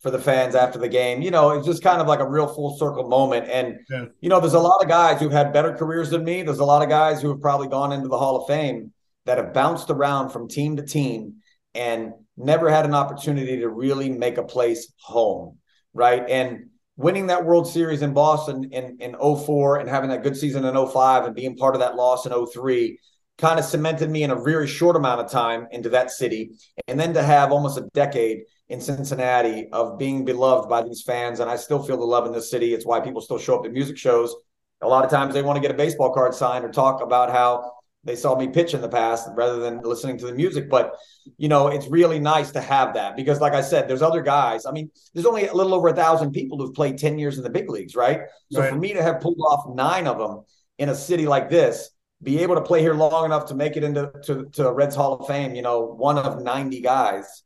for 0.00 0.10
the 0.10 0.18
fans 0.18 0.54
after 0.54 0.78
the 0.78 0.88
game. 0.88 1.22
You 1.22 1.30
know, 1.30 1.50
it's 1.50 1.66
just 1.66 1.82
kind 1.82 2.00
of 2.00 2.06
like 2.06 2.20
a 2.20 2.28
real 2.28 2.46
full 2.46 2.76
circle 2.78 3.08
moment. 3.08 3.48
And, 3.48 3.78
yeah. 3.90 4.06
you 4.20 4.28
know, 4.28 4.40
there's 4.40 4.54
a 4.54 4.60
lot 4.60 4.82
of 4.82 4.88
guys 4.88 5.20
who've 5.20 5.32
had 5.32 5.52
better 5.52 5.74
careers 5.74 6.10
than 6.10 6.24
me. 6.24 6.42
There's 6.42 6.58
a 6.58 6.64
lot 6.64 6.82
of 6.82 6.88
guys 6.88 7.22
who 7.22 7.28
have 7.28 7.40
probably 7.40 7.68
gone 7.68 7.92
into 7.92 8.08
the 8.08 8.18
Hall 8.18 8.36
of 8.36 8.46
Fame 8.46 8.92
that 9.26 9.38
have 9.38 9.52
bounced 9.52 9.90
around 9.90 10.30
from 10.30 10.48
team 10.48 10.76
to 10.76 10.82
team 10.82 11.36
and 11.74 12.12
never 12.36 12.70
had 12.70 12.84
an 12.84 12.94
opportunity 12.94 13.60
to 13.60 13.68
really 13.68 14.10
make 14.10 14.38
a 14.38 14.44
place 14.44 14.92
home. 14.98 15.58
Right. 15.92 16.28
And, 16.28 16.70
winning 16.96 17.26
that 17.26 17.44
World 17.44 17.66
Series 17.66 18.02
in 18.02 18.12
Boston 18.12 18.64
in, 18.72 18.96
in 19.00 19.16
04 19.18 19.78
and 19.78 19.88
having 19.88 20.10
that 20.10 20.22
good 20.22 20.36
season 20.36 20.64
in 20.64 20.86
05 20.86 21.24
and 21.24 21.34
being 21.34 21.56
part 21.56 21.74
of 21.74 21.80
that 21.80 21.96
loss 21.96 22.26
in 22.26 22.46
03 22.46 22.98
kind 23.38 23.58
of 23.58 23.64
cemented 23.64 24.10
me 24.10 24.22
in 24.22 24.30
a 24.30 24.36
very 24.36 24.66
short 24.66 24.94
amount 24.94 25.20
of 25.20 25.30
time 25.30 25.66
into 25.72 25.88
that 25.88 26.10
city. 26.10 26.52
And 26.86 26.98
then 26.98 27.14
to 27.14 27.22
have 27.22 27.50
almost 27.50 27.78
a 27.78 27.88
decade 27.92 28.44
in 28.68 28.80
Cincinnati 28.80 29.68
of 29.72 29.98
being 29.98 30.24
beloved 30.24 30.68
by 30.68 30.82
these 30.82 31.02
fans. 31.02 31.40
And 31.40 31.50
I 31.50 31.56
still 31.56 31.82
feel 31.82 31.96
the 31.96 32.04
love 32.04 32.26
in 32.26 32.32
this 32.32 32.50
city. 32.50 32.74
It's 32.74 32.86
why 32.86 33.00
people 33.00 33.20
still 33.20 33.38
show 33.38 33.56
up 33.56 33.64
to 33.64 33.70
music 33.70 33.98
shows. 33.98 34.34
A 34.80 34.88
lot 34.88 35.04
of 35.04 35.10
times 35.10 35.34
they 35.34 35.42
want 35.42 35.56
to 35.56 35.60
get 35.60 35.70
a 35.70 35.76
baseball 35.76 36.12
card 36.12 36.34
signed 36.34 36.64
or 36.64 36.70
talk 36.70 37.02
about 37.02 37.30
how 37.30 37.72
they 38.04 38.16
saw 38.16 38.36
me 38.36 38.48
pitch 38.48 38.74
in 38.74 38.80
the 38.80 38.88
past 38.88 39.28
rather 39.34 39.58
than 39.58 39.80
listening 39.80 40.18
to 40.18 40.26
the 40.26 40.32
music. 40.32 40.68
But 40.68 40.96
you 41.36 41.48
know, 41.48 41.68
it's 41.68 41.88
really 41.88 42.18
nice 42.18 42.50
to 42.52 42.60
have 42.60 42.94
that 42.94 43.16
because, 43.16 43.40
like 43.40 43.54
I 43.54 43.60
said, 43.60 43.88
there's 43.88 44.02
other 44.02 44.22
guys. 44.22 44.66
I 44.66 44.72
mean, 44.72 44.90
there's 45.12 45.26
only 45.26 45.46
a 45.46 45.54
little 45.54 45.74
over 45.74 45.88
a 45.88 45.94
thousand 45.94 46.32
people 46.32 46.58
who've 46.58 46.74
played 46.74 46.98
10 46.98 47.18
years 47.18 47.38
in 47.38 47.44
the 47.44 47.50
big 47.50 47.70
leagues, 47.70 47.94
right? 47.94 48.22
So 48.52 48.60
right. 48.60 48.70
for 48.70 48.76
me 48.76 48.92
to 48.92 49.02
have 49.02 49.20
pulled 49.20 49.40
off 49.40 49.74
nine 49.74 50.06
of 50.06 50.18
them 50.18 50.44
in 50.78 50.88
a 50.88 50.94
city 50.94 51.26
like 51.26 51.48
this, 51.48 51.90
be 52.22 52.42
able 52.42 52.56
to 52.56 52.62
play 52.62 52.80
here 52.80 52.94
long 52.94 53.24
enough 53.24 53.46
to 53.46 53.54
make 53.54 53.76
it 53.76 53.84
into 53.84 54.12
to, 54.24 54.44
to 54.52 54.72
Reds 54.72 54.94
Hall 54.94 55.14
of 55.14 55.26
Fame, 55.26 55.54
you 55.54 55.62
know, 55.62 55.82
one 55.82 56.18
of 56.18 56.42
90 56.42 56.80
guys 56.80 57.42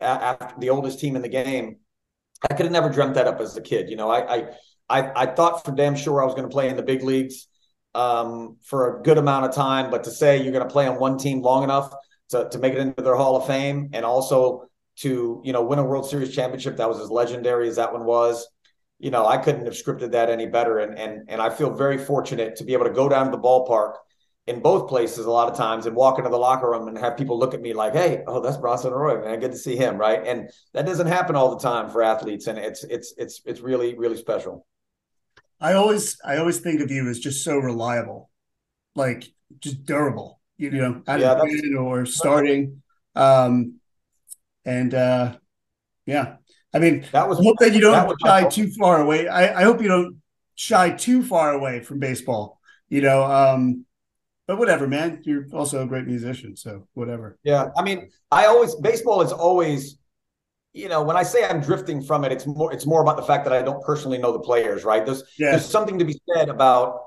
after 0.00 0.54
the 0.58 0.70
oldest 0.70 0.98
team 0.98 1.16
in 1.16 1.22
the 1.22 1.28
game. 1.28 1.76
I 2.50 2.54
could 2.54 2.64
have 2.64 2.72
never 2.72 2.88
dreamt 2.88 3.14
that 3.14 3.26
up 3.26 3.40
as 3.40 3.56
a 3.56 3.60
kid. 3.60 3.90
You 3.90 3.96
know, 3.96 4.10
I, 4.10 4.36
I 4.36 4.48
I, 4.90 5.22
I 5.22 5.26
thought 5.26 5.64
for 5.64 5.72
damn 5.72 5.94
sure 5.94 6.20
I 6.20 6.26
was 6.26 6.34
going 6.34 6.48
to 6.48 6.52
play 6.52 6.68
in 6.68 6.76
the 6.76 6.82
big 6.82 7.02
leagues 7.02 7.46
um, 7.94 8.56
for 8.62 8.98
a 8.98 9.02
good 9.02 9.18
amount 9.18 9.46
of 9.46 9.54
time. 9.54 9.90
But 9.90 10.04
to 10.04 10.10
say 10.10 10.42
you're 10.42 10.52
going 10.52 10.66
to 10.66 10.72
play 10.72 10.86
on 10.86 10.98
one 10.98 11.18
team 11.18 11.42
long 11.42 11.64
enough 11.64 11.92
to, 12.30 12.48
to 12.50 12.58
make 12.58 12.72
it 12.72 12.78
into 12.78 13.02
their 13.02 13.16
Hall 13.16 13.36
of 13.36 13.46
Fame 13.46 13.90
and 13.92 14.04
also 14.04 14.68
to 15.00 15.40
you 15.44 15.52
know 15.52 15.62
win 15.62 15.78
a 15.78 15.84
World 15.84 16.08
Series 16.08 16.34
championship 16.34 16.76
that 16.76 16.88
was 16.88 17.00
as 17.00 17.10
legendary 17.10 17.68
as 17.68 17.76
that 17.76 17.92
one 17.92 18.04
was. 18.04 18.46
You 18.98 19.10
know, 19.10 19.26
I 19.26 19.38
couldn't 19.38 19.64
have 19.64 19.74
scripted 19.74 20.12
that 20.12 20.30
any 20.30 20.46
better, 20.46 20.78
and 20.78 20.98
and 20.98 21.28
and 21.28 21.40
I 21.40 21.50
feel 21.50 21.70
very 21.74 21.98
fortunate 21.98 22.56
to 22.56 22.64
be 22.64 22.74
able 22.74 22.84
to 22.84 22.92
go 22.92 23.08
down 23.08 23.26
to 23.26 23.30
the 23.30 23.42
ballpark 23.42 23.94
in 24.46 24.60
both 24.60 24.88
places 24.88 25.26
a 25.26 25.30
lot 25.30 25.48
of 25.48 25.56
times 25.56 25.86
and 25.86 25.94
walk 25.94 26.18
into 26.18 26.30
the 26.30 26.36
locker 26.36 26.70
room 26.70 26.88
and 26.88 26.98
have 26.98 27.16
people 27.16 27.38
look 27.38 27.54
at 27.54 27.60
me 27.60 27.72
like, 27.72 27.94
"Hey, 27.94 28.22
oh, 28.26 28.40
that's 28.40 28.56
Bronson 28.58 28.92
Arroyo, 28.92 29.24
man. 29.24 29.40
Good 29.40 29.52
to 29.52 29.58
see 29.58 29.76
him." 29.76 29.96
Right, 29.96 30.26
and 30.26 30.50
that 30.74 30.86
doesn't 30.86 31.06
happen 31.06 31.34
all 31.34 31.56
the 31.56 31.62
time 31.62 31.88
for 31.88 32.02
athletes, 32.02 32.46
and 32.46 32.58
it's 32.58 32.84
it's 32.84 33.14
it's 33.16 33.40
it's 33.46 33.60
really 33.60 33.96
really 33.96 34.16
special. 34.16 34.66
I 35.60 35.74
always 35.74 36.18
I 36.24 36.38
always 36.38 36.60
think 36.60 36.80
of 36.80 36.90
you 36.90 37.08
as 37.08 37.18
just 37.18 37.44
so 37.44 37.58
reliable, 37.58 38.30
like 38.94 39.32
just 39.60 39.84
durable. 39.84 40.40
You 40.56 40.70
know, 40.70 41.02
out 41.08 41.20
yeah, 41.20 41.32
of 41.32 41.78
or 41.78 42.04
starting, 42.04 42.82
um, 43.14 43.80
and 44.64 44.92
uh, 44.92 45.36
yeah. 46.04 46.36
I 46.72 46.78
mean, 46.78 47.04
that 47.12 47.28
was, 47.28 47.40
I 47.40 47.42
hope 47.42 47.56
that 47.60 47.74
you 47.74 47.80
don't 47.80 48.08
that 48.08 48.16
shy 48.24 48.48
too 48.48 48.70
far 48.78 49.00
away. 49.00 49.26
I, 49.26 49.60
I 49.60 49.64
hope 49.64 49.82
you 49.82 49.88
don't 49.88 50.20
shy 50.54 50.90
too 50.90 51.22
far 51.22 51.52
away 51.52 51.80
from 51.80 51.98
baseball. 51.98 52.60
You 52.88 53.00
know, 53.00 53.24
um, 53.24 53.86
but 54.46 54.58
whatever, 54.58 54.86
man. 54.86 55.22
You're 55.24 55.46
also 55.52 55.82
a 55.82 55.86
great 55.86 56.06
musician, 56.06 56.56
so 56.56 56.86
whatever. 56.92 57.38
Yeah, 57.42 57.70
I 57.76 57.82
mean, 57.82 58.10
I 58.30 58.46
always 58.46 58.74
baseball 58.76 59.22
is 59.22 59.32
always, 59.32 59.96
you 60.72 60.88
know, 60.88 61.02
when 61.02 61.16
I 61.16 61.22
say 61.22 61.44
I'm 61.44 61.60
drifting 61.60 62.02
from 62.02 62.24
it, 62.24 62.32
it's 62.32 62.46
more 62.46 62.72
it's 62.72 62.86
more 62.86 63.02
about 63.02 63.16
the 63.16 63.22
fact 63.22 63.44
that 63.44 63.52
I 63.52 63.62
don't 63.62 63.82
personally 63.82 64.18
know 64.18 64.32
the 64.32 64.40
players, 64.40 64.84
right? 64.84 65.04
There's 65.04 65.24
yeah. 65.38 65.50
there's 65.50 65.66
something 65.66 65.98
to 65.98 66.04
be 66.04 66.20
said 66.32 66.48
about 66.48 67.00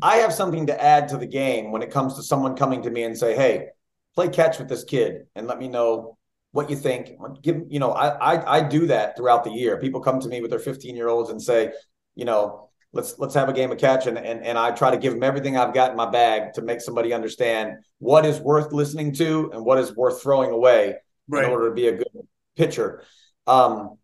I 0.00 0.16
have 0.16 0.32
something 0.32 0.66
to 0.66 0.82
add 0.82 1.08
to 1.08 1.16
the 1.16 1.26
game 1.26 1.72
when 1.72 1.82
it 1.82 1.90
comes 1.90 2.14
to 2.14 2.22
someone 2.22 2.56
coming 2.56 2.82
to 2.82 2.90
me 2.90 3.02
and 3.02 3.18
say, 3.18 3.34
"Hey, 3.34 3.68
play 4.14 4.28
catch 4.28 4.58
with 4.58 4.68
this 4.68 4.84
kid 4.84 5.26
and 5.34 5.46
let 5.46 5.58
me 5.58 5.68
know 5.68 6.16
what 6.52 6.70
you 6.70 6.76
think." 6.76 7.10
Give 7.42 7.62
you 7.68 7.80
know, 7.80 7.90
I 7.92 8.34
I, 8.34 8.58
I 8.58 8.68
do 8.68 8.86
that 8.86 9.16
throughout 9.16 9.42
the 9.44 9.50
year. 9.50 9.80
People 9.80 10.00
come 10.00 10.20
to 10.20 10.28
me 10.28 10.40
with 10.40 10.50
their 10.50 10.60
15 10.60 10.94
year 10.94 11.08
olds 11.08 11.30
and 11.30 11.42
say, 11.42 11.72
you 12.14 12.24
know, 12.24 12.70
let's 12.92 13.18
let's 13.18 13.34
have 13.34 13.48
a 13.48 13.52
game 13.52 13.72
of 13.72 13.78
catch 13.78 14.06
and, 14.06 14.16
and 14.16 14.44
and 14.44 14.56
I 14.56 14.70
try 14.70 14.92
to 14.92 14.96
give 14.96 15.12
them 15.12 15.22
everything 15.22 15.56
I've 15.56 15.74
got 15.74 15.90
in 15.90 15.96
my 15.96 16.08
bag 16.08 16.52
to 16.54 16.62
make 16.62 16.80
somebody 16.80 17.12
understand 17.12 17.78
what 17.98 18.24
is 18.24 18.38
worth 18.38 18.72
listening 18.72 19.12
to 19.14 19.50
and 19.52 19.64
what 19.64 19.78
is 19.78 19.96
worth 19.96 20.22
throwing 20.22 20.50
away 20.50 20.96
right. 21.28 21.44
in 21.44 21.50
order 21.50 21.68
to 21.68 21.74
be 21.74 21.88
a 21.88 21.96
good 21.96 22.06
pitcher. 22.56 23.02
Um, 23.46 23.96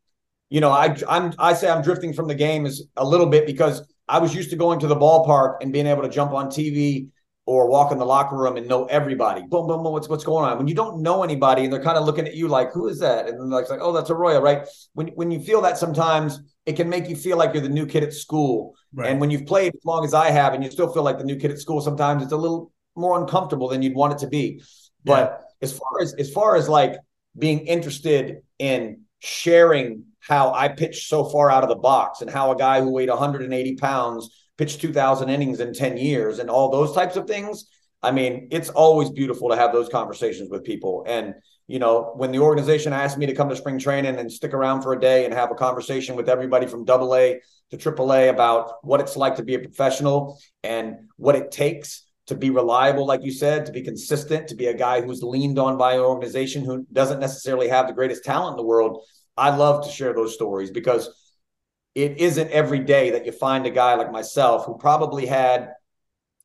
you 0.50 0.61
know, 0.61 0.70
I 0.70 0.96
I'm 1.08 1.34
I 1.38 1.54
say 1.54 1.68
I'm 1.68 1.82
drifting 1.82 2.12
from 2.12 2.28
the 2.28 2.34
game 2.34 2.66
is 2.66 2.87
a 2.96 3.04
little 3.04 3.26
bit 3.26 3.46
because 3.46 3.82
I 4.08 4.18
was 4.18 4.34
used 4.34 4.50
to 4.50 4.56
going 4.56 4.80
to 4.80 4.87
the 4.87 4.96
ballpark 4.96 5.58
and 5.61 5.72
being 5.72 5.87
able 5.87 6.02
to 6.02 6.08
jump 6.08 6.32
on 6.32 6.48
TV 6.48 7.08
or 7.48 7.66
walk 7.66 7.92
in 7.92 7.98
the 7.98 8.04
locker 8.04 8.37
room 8.37 8.58
and 8.58 8.68
know 8.68 8.84
everybody. 8.87 9.40
Boom, 9.40 9.66
boom, 9.66 9.82
boom. 9.82 9.92
What's 9.92 10.08
what's 10.08 10.24
going 10.24 10.44
on? 10.44 10.58
When 10.58 10.68
you 10.68 10.74
don't 10.74 11.02
know 11.02 11.22
anybody 11.22 11.64
and 11.64 11.72
they're 11.72 11.82
kind 11.82 11.96
of 11.96 12.04
looking 12.04 12.26
at 12.26 12.34
you 12.34 12.46
like, 12.46 12.72
who 12.72 12.88
is 12.88 12.98
that? 12.98 13.26
And 13.26 13.50
like, 13.50 13.62
it's 13.62 13.70
like, 13.70 13.80
oh, 13.82 13.92
that's 13.92 14.11
Arroyo, 14.11 14.40
right? 14.40 14.66
When 14.94 15.08
when 15.08 15.30
you 15.30 15.40
feel 15.40 15.61
that 15.62 15.78
sometimes 15.78 16.40
it 16.66 16.76
can 16.76 16.88
make 16.90 17.08
you 17.08 17.16
feel 17.16 17.38
like 17.38 17.54
you're 17.54 17.62
the 17.62 17.68
new 17.68 17.87
kid 17.87 18.02
at 18.02 18.12
school. 18.12 18.74
Right. 18.92 19.11
And 19.11 19.20
when 19.20 19.30
you've 19.30 19.46
played 19.46 19.74
as 19.74 19.84
long 19.84 20.04
as 20.04 20.12
I 20.12 20.30
have 20.30 20.52
and 20.52 20.62
you 20.62 20.70
still 20.70 20.92
feel 20.92 21.02
like 21.02 21.16
the 21.16 21.24
new 21.24 21.37
kid 21.37 21.50
at 21.50 21.58
school, 21.58 21.80
sometimes 21.80 22.22
it's 22.22 22.32
a 22.32 22.37
little 22.37 22.70
more 22.96 23.18
uncomfortable 23.18 23.68
than 23.68 23.80
you'd 23.80 23.94
want 23.94 24.12
it 24.12 24.18
to 24.18 24.26
be. 24.26 24.62
Yeah. 25.04 25.14
But 25.14 25.44
as 25.62 25.72
far 25.72 26.02
as 26.02 26.14
as 26.14 26.30
far 26.30 26.56
as 26.56 26.68
like 26.68 26.96
being 27.38 27.61
interested 27.61 28.42
in 28.59 29.03
sharing 29.20 30.05
how 30.20 30.53
I 30.53 30.68
pitched 30.68 31.09
so 31.09 31.24
far 31.24 31.51
out 31.51 31.62
of 31.62 31.68
the 31.68 31.77
box 31.77 32.20
and 32.20 32.31
how 32.31 32.53
a 32.53 32.57
guy 32.57 32.81
who 32.81 32.92
weighed 32.92 33.09
180 33.09 33.77
pounds 33.77 34.46
pitched 34.57 34.81
2,000 34.81 35.31
innings 35.31 35.61
in 35.61 35.72
10 35.72 35.96
years 35.96 36.38
and 36.38 36.51
all 36.51 36.70
those 36.70 36.94
types 36.94 37.16
of 37.16 37.27
things. 37.27 37.66
I 38.03 38.11
mean, 38.11 38.48
it's 38.51 38.68
always 38.68 39.11
beautiful 39.11 39.48
to 39.48 39.57
have 39.57 39.72
those 39.72 39.88
conversations 39.88 40.51
with 40.51 40.64
people. 40.64 41.05
And, 41.07 41.35
you 41.66 41.79
know, 41.79 42.12
when 42.16 42.33
the 42.33 42.40
organization 42.40 42.92
asked 42.92 43.18
me 43.18 43.27
to 43.27 43.35
come 43.35 43.48
to 43.48 43.57
spring 43.57 43.79
training 43.79 44.16
and 44.16 44.31
stick 44.31 44.55
around 44.55 44.83
for 44.83 44.92
a 44.92 45.01
day 45.01 45.24
and 45.24 45.35
have 45.35 45.51
a 45.51 45.55
conversation 45.55 46.16
with 46.16 46.29
everybody 46.29 46.66
from 46.66 46.85
double 46.85 47.14
A 47.16 47.40
to 47.70 47.77
triple 47.77 48.12
A 48.12 48.29
about 48.29 48.85
what 48.85 49.01
it's 49.01 49.16
like 49.16 49.37
to 49.37 49.42
be 49.42 49.55
a 49.55 49.59
professional 49.59 50.38
and 50.62 51.09
what 51.16 51.37
it 51.37 51.51
takes 51.51 52.05
to 52.29 52.35
be 52.35 52.51
reliable, 52.51 53.07
like 53.07 53.25
you 53.25 53.33
said, 53.33 53.67
to 53.67 53.73
be 53.73 53.83
consistent, 53.83 54.49
to 54.49 54.55
be 54.55 54.67
a 54.67 54.75
guy 54.75 55.01
who's 55.01 55.23
leaned 55.23 55.59
on 55.59 55.77
by 55.77 55.95
an 55.95 56.01
organization 56.01 56.64
who 56.64 56.87
doesn't 56.93 57.21
necessarily 57.21 57.69
have 57.69 57.87
the 57.87 57.93
greatest 57.93 58.25
talent 58.25 58.53
in 58.53 58.57
the 58.57 58.69
world. 58.69 59.05
I 59.37 59.55
love 59.55 59.85
to 59.85 59.91
share 59.91 60.12
those 60.12 60.35
stories 60.35 60.71
because 60.71 61.09
it 61.95 62.19
isn't 62.19 62.51
every 62.51 62.81
day 62.81 63.11
that 63.11 63.27
you 63.27 63.33
find 63.33 63.67
a 63.67 63.71
guy 63.71 63.95
like 63.95 64.12
myself 64.12 64.67
who 64.67 64.77
probably 64.77 65.27
had 65.27 65.73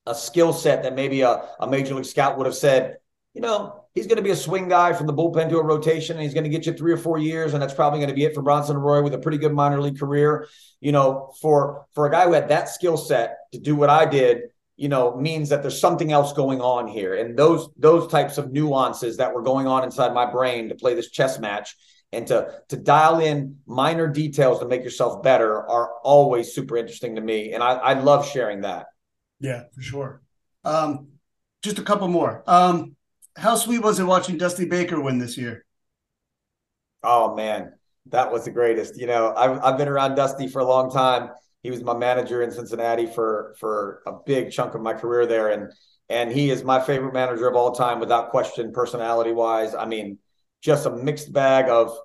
a 0.06 0.16
skill 0.16 0.54
set 0.54 0.84
that 0.84 0.96
maybe 0.96 1.22
a, 1.22 1.44
a 1.60 1.68
major 1.68 1.96
league 1.96 2.06
scout 2.06 2.38
would 2.38 2.46
have 2.46 2.56
said, 2.56 2.98
you 3.34 3.42
know, 3.42 3.86
he's 3.94 4.08
going 4.08 4.18
to 4.18 4.24
be 4.24 4.32
a 4.32 4.36
swing 4.36 4.70
guy 4.70 4.94
from 4.94 5.08
the 5.08 5.14
bullpen 5.14 5.50
to 5.50 5.58
a 5.58 5.64
rotation, 5.64 6.16
and 6.16 6.24
he's 6.24 6.34
going 6.34 6.44
to 6.44 6.50
get 6.50 6.66
you 6.66 6.74
three 6.74 6.94
or 6.94 6.98
four 6.98 7.18
years, 7.18 7.54
and 7.54 7.62
that's 7.62 7.74
probably 7.74 8.00
going 8.00 8.10
to 8.10 8.16
be 8.16 8.26
it 8.26 8.34
for 8.34 8.42
Bronson 8.42 8.76
Arroyo 8.76 9.04
with 9.04 9.14
a 9.14 9.18
pretty 9.18 9.38
good 9.38 9.54
minor 9.54 9.82
league 9.82 10.00
career. 10.00 10.48
You 10.80 10.92
know, 10.92 11.34
for 11.42 11.86
for 11.94 12.06
a 12.06 12.12
guy 12.12 12.26
who 12.26 12.34
had 12.34 12.50
that 12.50 12.70
skill 12.70 12.98
set 12.98 13.38
to 13.52 13.60
do 13.60 13.76
what 13.76 13.90
I 13.90 14.06
did, 14.06 14.53
you 14.76 14.90
know, 14.90 15.16
means 15.16 15.50
that 15.50 15.62
there's 15.62 15.80
something 15.80 16.12
else 16.12 16.34
going 16.34 16.62
on 16.62 16.88
here, 16.88 17.16
and 17.16 17.38
those 17.38 17.70
those 17.78 18.12
types 18.12 18.38
of 18.38 18.52
nuances 18.52 19.18
that 19.18 19.34
were 19.34 19.44
going 19.44 19.68
on 19.68 19.84
inside 19.84 20.14
my 20.14 20.30
brain 20.30 20.70
to 20.70 20.76
play 20.76 20.96
this 20.96 21.12
chess 21.12 21.40
match 21.40 21.76
and 22.14 22.28
to 22.28 22.62
to 22.70 22.78
dial 22.78 23.20
in 23.20 23.58
minor 23.66 24.08
details 24.08 24.60
to 24.60 24.68
make 24.68 24.84
yourself 24.84 25.22
better 25.24 25.68
are 25.70 25.92
always 26.04 26.54
super 26.54 26.78
interesting 26.78 27.16
to 27.16 27.22
me. 27.22 27.54
And 27.54 27.62
i, 27.62 27.74
I 27.74 27.94
love 27.94 28.28
sharing 28.28 28.62
that. 28.62 28.86
Yeah 29.40 29.64
for 29.74 29.82
sure. 29.82 30.22
Um, 30.64 31.10
just 31.62 31.80
a 31.80 31.84
couple 31.84 32.08
more. 32.08 32.44
Um, 32.48 32.96
how 33.36 33.56
sweet 33.56 33.80
was 33.80 34.00
it 34.00 34.06
watching 34.06 34.38
dusty 34.38 34.66
baker 34.66 35.02
win 35.02 35.18
this 35.18 35.38
year? 35.38 35.66
Oh 37.04 37.36
man. 37.36 37.74
That 38.08 38.32
was 38.32 38.46
the 38.46 38.52
greatest. 38.52 39.00
You 39.00 39.08
know 39.08 39.34
I've, 39.36 39.60
I've 39.64 39.78
been 39.78 39.88
around 39.88 40.16
dusty 40.16 40.48
for 40.48 40.60
a 40.60 40.66
long 40.66 40.92
time 40.92 41.30
he 41.64 41.72
was 41.72 41.82
my 41.84 41.96
manager 41.96 42.44
in 42.44 42.52
cincinnati 42.52 43.08
for 43.08 43.56
for 43.60 44.02
a 44.06 44.12
big 44.26 44.52
chunk 44.52 44.76
of 44.76 44.82
my 44.82 44.94
career 44.94 45.26
there 45.26 45.50
and 45.50 45.72
and 46.10 46.32
he 46.32 46.52
is 46.52 46.64
my 46.64 46.80
favorite 46.80 47.14
manager 47.14 47.48
of 47.48 47.56
all 47.56 47.72
time 47.72 48.00
without 48.00 48.30
question 48.30 48.72
personality 48.72 49.32
wise 49.32 49.74
i 49.74 49.86
mean 49.86 50.18
just 50.62 50.86
a 50.86 50.92
mixed 50.92 51.34
bag 51.34 51.70
of 51.70 51.98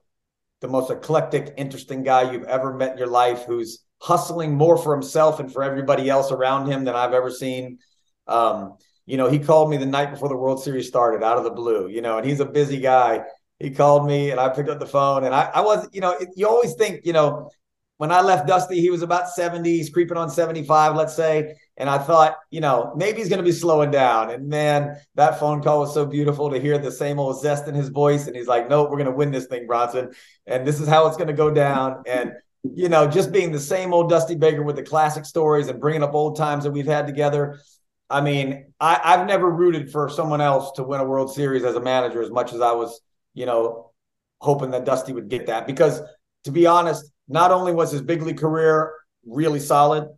the 0.61 0.68
most 0.68 0.90
eclectic, 0.90 1.55
interesting 1.57 2.03
guy 2.03 2.33
you've 2.33 2.44
ever 2.44 2.75
met 2.75 2.92
in 2.92 2.99
your 2.99 3.07
life 3.07 3.44
who's 3.44 3.85
hustling 4.01 4.55
more 4.55 4.77
for 4.77 4.92
himself 4.92 5.40
and 5.40 5.53
for 5.53 5.62
everybody 5.62 6.11
else 6.11 6.33
around 6.33 6.66
him 6.66 6.85
than 6.85 6.94
I've 6.94 7.14
ever 7.14 7.31
seen. 7.31 7.79
Um, 8.27 8.77
you 9.07 9.16
know, 9.16 9.31
he 9.31 9.38
called 9.38 9.71
me 9.71 9.77
the 9.77 9.87
night 9.87 10.11
before 10.11 10.29
the 10.29 10.37
World 10.37 10.62
Series 10.62 10.88
started 10.88 11.25
out 11.25 11.38
of 11.38 11.44
the 11.44 11.51
blue, 11.51 11.88
you 11.88 12.03
know, 12.03 12.18
and 12.18 12.27
he's 12.27 12.40
a 12.40 12.44
busy 12.44 12.79
guy. 12.79 13.23
He 13.59 13.71
called 13.71 14.07
me 14.07 14.31
and 14.31 14.38
I 14.38 14.49
picked 14.49 14.68
up 14.68 14.81
the 14.81 14.87
phone 14.87 15.25
and 15.25 15.35
I, 15.35 15.51
I 15.55 15.61
was, 15.61 15.88
you 15.92 16.01
know, 16.01 16.18
you 16.37 16.47
always 16.49 16.75
think, 16.75 17.01
you 17.05 17.12
know, 17.12 17.51
when 17.98 18.12
I 18.12 18.20
left 18.20 18.46
Dusty, 18.46 18.80
he 18.80 18.90
was 18.90 19.02
about 19.02 19.28
70, 19.28 19.68
he's 19.68 19.90
creeping 19.90 20.16
on 20.16 20.30
75, 20.30 20.94
let's 20.94 21.14
say. 21.14 21.56
And 21.76 21.90
I 21.90 21.98
thought, 21.98 22.37
you 22.50 22.61
know, 22.61 22.92
maybe 22.96 23.18
he's 23.18 23.28
going 23.28 23.40
to 23.40 23.44
be 23.44 23.52
slowing 23.52 23.90
down. 23.90 24.30
And 24.30 24.48
man, 24.48 24.96
that 25.16 25.40
phone 25.40 25.62
call 25.62 25.80
was 25.80 25.94
so 25.94 26.06
beautiful 26.06 26.50
to 26.50 26.61
hear 26.61 26.78
the 26.78 26.92
same 26.92 27.18
old 27.18 27.40
zest 27.40 27.66
in 27.66 27.74
his 27.74 27.88
voice. 27.88 28.28
And 28.28 28.37
he's 28.37 28.46
like, 28.46 28.68
nope, 28.68 28.90
we're 28.90 28.98
going 28.98 29.11
to 29.11 29.16
win 29.16 29.32
this 29.32 29.46
thing, 29.46 29.66
Bronson. 29.66 30.12
And 30.46 30.64
this 30.64 30.80
is 30.80 30.87
how 30.87 31.08
it's 31.08 31.16
going 31.16 31.28
to 31.28 31.34
go 31.34 31.50
down. 31.50 32.04
And, 32.06 32.32
you 32.62 32.88
know, 32.88 33.08
just 33.08 33.32
being 33.32 33.50
the 33.50 33.61
same 33.61 33.92
old 33.92 34.08
Dusty 34.08 34.37
Baker 34.37 34.62
with 34.62 34.76
the 34.76 34.84
classic 34.84 35.24
stories 35.24 35.66
and 35.66 35.80
bringing 35.80 36.04
up 36.04 36.14
old 36.14 36.37
times 36.37 36.64
that 36.64 36.70
we've 36.70 36.87
had 36.87 37.06
together. 37.06 37.58
I 38.08 38.20
mean, 38.20 38.72
I, 38.78 39.00
I've 39.02 39.26
never 39.26 39.50
rooted 39.50 39.90
for 39.90 40.08
someone 40.08 40.40
else 40.40 40.70
to 40.72 40.84
win 40.84 41.00
a 41.00 41.04
World 41.04 41.34
Series 41.34 41.64
as 41.64 41.74
a 41.74 41.80
manager 41.80 42.22
as 42.22 42.30
much 42.30 42.52
as 42.52 42.61
I 42.61 42.72
was, 42.72 43.00
you 43.34 43.44
know, 43.44 43.90
hoping 44.40 44.70
that 44.70 44.84
Dusty 44.84 45.12
would 45.12 45.28
get 45.28 45.48
that. 45.48 45.66
Because 45.66 46.00
to 46.44 46.52
be 46.52 46.66
honest, 46.66 47.04
not 47.29 47.53
only 47.53 47.73
was 47.73 47.91
his 47.91 48.03
big 48.03 48.23
league 48.23 48.38
career 48.38 48.93
really 49.27 49.61
solid, 49.61 50.09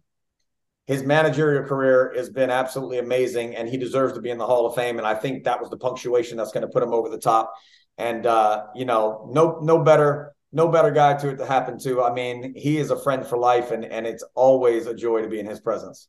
his 0.87 1.03
managerial 1.03 1.65
career 1.65 2.13
has 2.17 2.31
been 2.31 2.51
absolutely 2.51 2.99
amazing, 2.99 3.55
and 3.55 3.69
he 3.69 3.77
deserves 3.77 4.15
to 4.15 4.21
be 4.21 4.31
in 4.31 4.39
the 4.39 4.47
Hall 4.47 4.67
of 4.67 4.75
Fame. 4.75 4.99
And 4.99 5.07
I 5.07 5.15
think 5.15 5.45
that 5.45 5.61
was 5.61 5.71
the 5.71 5.77
punctuation 5.77 6.37
that's 6.37 6.53
going 6.53 6.63
to 6.63 6.69
put 6.69 6.83
him 6.83 6.93
over 6.93 7.09
the 7.09 7.19
top. 7.19 7.53
And 7.97 8.27
uh, 8.27 8.67
you 8.75 8.85
know, 8.85 9.29
no 9.33 9.59
no 9.61 9.85
better 9.85 10.35
no 10.53 10.69
better 10.69 10.91
guy 10.91 11.15
to 11.15 11.29
it 11.31 11.37
to 11.37 11.47
happen 11.47 11.79
to. 11.81 12.03
I 12.03 12.13
mean, 12.13 12.55
he 12.57 12.79
is 12.79 12.91
a 12.91 12.99
friend 12.99 13.25
for 13.27 13.39
life, 13.39 13.71
and 13.71 13.85
and 13.85 14.07
it's 14.07 14.25
always 14.35 14.87
a 14.87 14.95
joy 14.95 15.23
to 15.23 15.29
be 15.29 15.39
in 15.39 15.47
his 15.47 15.61
presence. 15.61 16.09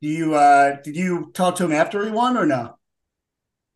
Do 0.00 0.08
you 0.08 0.34
uh, 0.34 0.76
did 0.82 0.96
you 0.96 1.32
talk 1.34 1.56
to 1.56 1.64
him 1.64 1.72
after 1.72 2.04
he 2.04 2.10
won 2.10 2.36
or 2.36 2.46
no? 2.46 2.76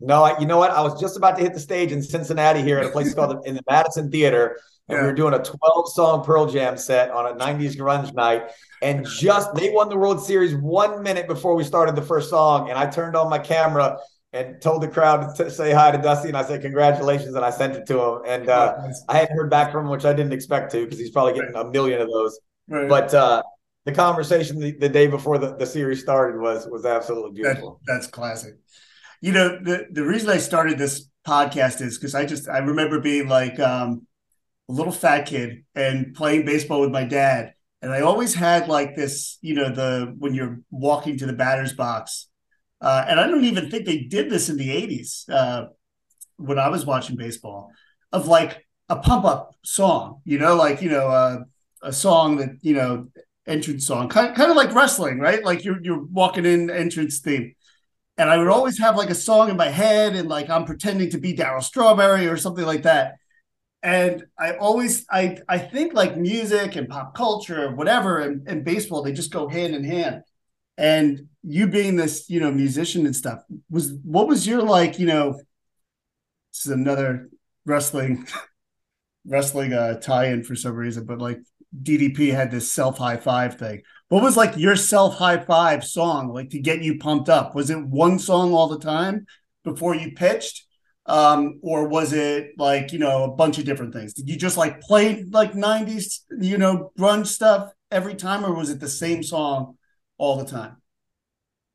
No, 0.01 0.23
I, 0.23 0.39
you 0.39 0.47
know 0.47 0.59
what? 0.59 0.71
I 0.71 0.81
was 0.81 1.01
just 1.01 1.17
about 1.17 1.37
to 1.37 1.43
hit 1.43 1.55
the 1.55 1.61
stage 1.61 1.91
in 1.91 2.03
Cincinnati 2.03 2.63
here 2.63 2.79
at 2.79 2.87
a 2.87 2.91
place 2.91 3.13
called 3.15 3.43
the, 3.43 3.49
in 3.49 3.57
the 3.57 3.63
Madison 3.69 4.11
Theater, 4.11 4.59
and 4.89 4.97
yeah. 4.97 5.03
we 5.03 5.07
were 5.09 5.15
doing 5.15 5.35
a 5.35 5.43
12 5.43 5.93
song 5.93 6.25
Pearl 6.25 6.47
Jam 6.47 6.79
set 6.79 7.11
on 7.11 7.27
a 7.27 7.35
90s 7.39 7.77
grunge 7.77 8.15
night. 8.15 8.51
And 8.81 9.07
just 9.07 9.55
they 9.55 9.71
won 9.71 9.89
the 9.89 9.99
World 9.99 10.25
Series 10.25 10.55
one 10.55 11.03
minute 11.03 11.27
before 11.27 11.55
we 11.55 11.65
started 11.65 11.95
the 11.95 12.03
first 12.03 12.31
song. 12.31 12.71
And 12.71 12.79
I 12.79 12.87
turned 12.87 13.17
on 13.17 13.29
my 13.29 13.39
camera 13.39 13.99
and 14.33 14.61
told 14.63 14.83
the 14.83 14.89
crowd 14.89 15.35
to 15.37 15.51
say 15.51 15.73
hi 15.73 15.91
to 15.91 15.99
Dusty. 15.99 16.29
And 16.29 16.37
I 16.37 16.45
said, 16.45 16.63
Congratulations. 16.63 17.35
And 17.35 17.45
I 17.45 17.51
sent 17.51 17.75
it 17.75 17.87
to 17.89 18.01
him. 18.01 18.23
And 18.27 18.49
uh, 18.49 18.79
I 19.09 19.19
hadn't 19.19 19.37
heard 19.37 19.51
back 19.51 19.73
from 19.73 19.87
him, 19.87 19.91
which 19.91 20.05
I 20.05 20.13
didn't 20.15 20.33
expect 20.33 20.73
to 20.73 20.85
because 20.85 20.99
he's 20.99 21.11
probably 21.11 21.35
getting 21.35 21.55
a 21.55 21.65
million 21.65 22.01
of 22.01 22.09
those. 22.09 22.39
Right. 22.69 22.89
But 22.89 23.13
uh, 23.13 23.43
the 23.85 23.93
conversation 23.93 24.59
the, 24.59 24.73
the, 24.73 24.89
day 24.89 25.07
before 25.07 25.39
the, 25.39 25.57
the 25.57 25.67
series 25.67 26.01
started 26.01 26.41
was 26.41 26.67
was 26.67 26.87
absolutely 26.87 27.33
beautiful. 27.33 27.81
That, 27.87 27.95
that's 27.95 28.07
classic. 28.07 28.55
You 29.21 29.33
know, 29.33 29.59
the 29.63 29.87
the 29.91 30.05
reason 30.05 30.31
I 30.31 30.39
started 30.39 30.79
this 30.79 31.09
podcast 31.27 31.81
is 31.81 31.99
because 31.99 32.15
I 32.15 32.25
just 32.25 32.49
I 32.49 32.59
remember 32.59 33.01
being 33.01 33.29
like 33.29 33.59
um, 33.59 34.07
a 34.69 34.73
little 34.73 34.93
fat 34.93 35.27
kid 35.27 35.65
and 35.75 36.15
playing 36.15 36.45
baseball 36.45 36.81
with 36.81 36.91
my 36.91 37.05
dad, 37.05 37.55
and 37.83 37.93
I 37.93 38.03
always 38.03 38.35
had 38.35 38.69
like 38.69 38.97
this, 38.97 39.39
you 39.41 39.55
know, 39.55 39.71
the 39.71 40.15
when 40.19 40.35
you're 40.35 40.61
walking 40.71 41.19
to 41.19 41.27
the 41.27 41.33
batter's 41.33 41.73
box, 41.73 42.29
uh, 42.81 43.05
and 43.09 43.19
I 43.19 43.27
don't 43.27 43.45
even 43.45 43.71
think 43.71 43.87
they 43.87 44.03
did 44.03 44.31
this 44.31 44.49
in 44.49 44.57
the 44.57 44.71
'80s 44.71 45.29
uh, 45.29 45.67
when 46.37 46.59
I 46.59 46.69
was 46.69 46.87
watching 46.87 47.17
baseball, 47.17 47.73
of 48.13 48.29
like 48.29 48.67
a 48.89 48.97
pump 48.97 49.25
up 49.25 49.55
song, 49.65 50.21
you 50.25 50.39
know, 50.39 50.55
like 50.55 50.81
you 50.81 50.91
know, 50.91 51.09
uh, 51.09 51.39
a 51.83 51.93
song 51.93 52.37
that 52.37 52.51
you 52.63 52.75
know, 52.75 53.09
entrance 53.47 53.87
song, 53.87 54.09
kind 54.09 54.35
kind 54.37 54.51
of 54.51 54.57
like 54.57 54.75
wrestling, 54.75 55.19
right? 55.19 55.45
Like 55.45 55.65
you're 55.65 55.83
you're 55.83 56.05
walking 56.05 56.47
in 56.47 56.71
entrance 56.71 57.19
theme. 57.19 57.55
And 58.19 58.29
I 58.29 58.37
would 58.37 58.49
always 58.49 58.79
have 58.81 58.97
like 58.97 59.11
a 59.11 59.15
song 59.15 59.49
in 59.49 59.57
my 59.57 59.69
head, 59.69 60.15
and 60.17 60.29
like 60.29 60.51
I'm 60.51 60.65
pretending 60.65 61.11
to 61.11 61.19
be 61.19 61.35
Darryl 61.35 61.63
Strawberry 61.63 62.27
or 62.27 62.37
something 62.37 62.67
like 62.67 62.83
that 62.83 63.15
and 63.83 64.25
I 64.39 64.55
always 64.55 65.07
I 65.11 65.39
I 65.49 65.59
think 65.59 65.95
like 65.95 66.17
music 66.17 66.77
and 66.77 66.89
pop 66.89 67.15
culture 67.15 67.67
or 67.67 67.75
whatever 67.75 68.19
and, 68.19 68.47
and 68.49 68.65
baseball 68.65 69.03
they 69.03 69.13
just 69.13 69.33
go 69.33 69.49
hand 69.49 69.75
in 69.75 69.85
hand. 69.85 70.23
And 70.77 71.29
you 71.43 71.67
being 71.69 71.97
this 71.97 72.29
you 72.29 72.41
know 72.41 72.51
musician 72.51 73.07
and 73.07 73.15
stuff 73.15 73.41
was 73.71 73.93
what 74.03 74.29
was 74.29 74.47
your 74.47 74.63
like 74.63 74.99
you 74.99 75.07
know 75.07 75.33
this 76.53 76.67
is 76.67 76.73
another 76.73 77.29
wrestling 77.67 78.27
wrestling 79.25 79.73
uh 79.73 79.99
tie-in 80.01 80.43
for 80.43 80.57
some 80.57 80.75
reason 80.75 81.05
but 81.05 81.19
like 81.19 81.39
DDP 81.81 82.33
had 82.33 82.51
this 82.51 82.73
self 82.73 82.99
high 82.99 83.17
five 83.19 83.59
thing. 83.59 83.83
What 84.09 84.23
was 84.23 84.37
like 84.37 84.57
your 84.57 84.77
self 84.77 85.17
high 85.17 85.39
five 85.45 85.85
song 85.85 86.33
like 86.33 86.51
to 86.51 86.61
get 86.61 86.83
you 86.83 86.99
pumped 86.99 87.29
up? 87.29 87.55
Was 87.55 87.71
it 87.71 87.85
one 87.85 88.19
song 88.19 88.55
all 88.55 88.69
the 88.69 88.79
time 88.79 89.27
before 89.65 89.95
you 89.95 90.13
pitched? 90.13 90.65
um, 91.09 91.59
or 91.63 91.89
was 91.89 92.13
it 92.13 92.53
like 92.59 92.93
you 92.93 92.99
know 92.99 93.25
a 93.25 93.35
bunch 93.35 93.59
of 93.59 93.65
different 93.65 93.95
things? 93.95 94.13
Did 94.13 94.29
you 94.29 94.37
just 94.37 94.57
like 94.57 94.81
play 94.81 95.25
like 95.31 95.55
'90s 95.55 96.21
you 96.39 96.59
know 96.59 96.93
grunge 96.99 97.27
stuff 97.27 97.73
every 97.91 98.15
time, 98.15 98.45
or 98.45 98.55
was 98.55 98.71
it 98.71 98.79
the 98.79 98.89
same 98.89 99.23
song 99.23 99.77
all 100.19 100.37
the 100.37 100.45
time? 100.45 100.77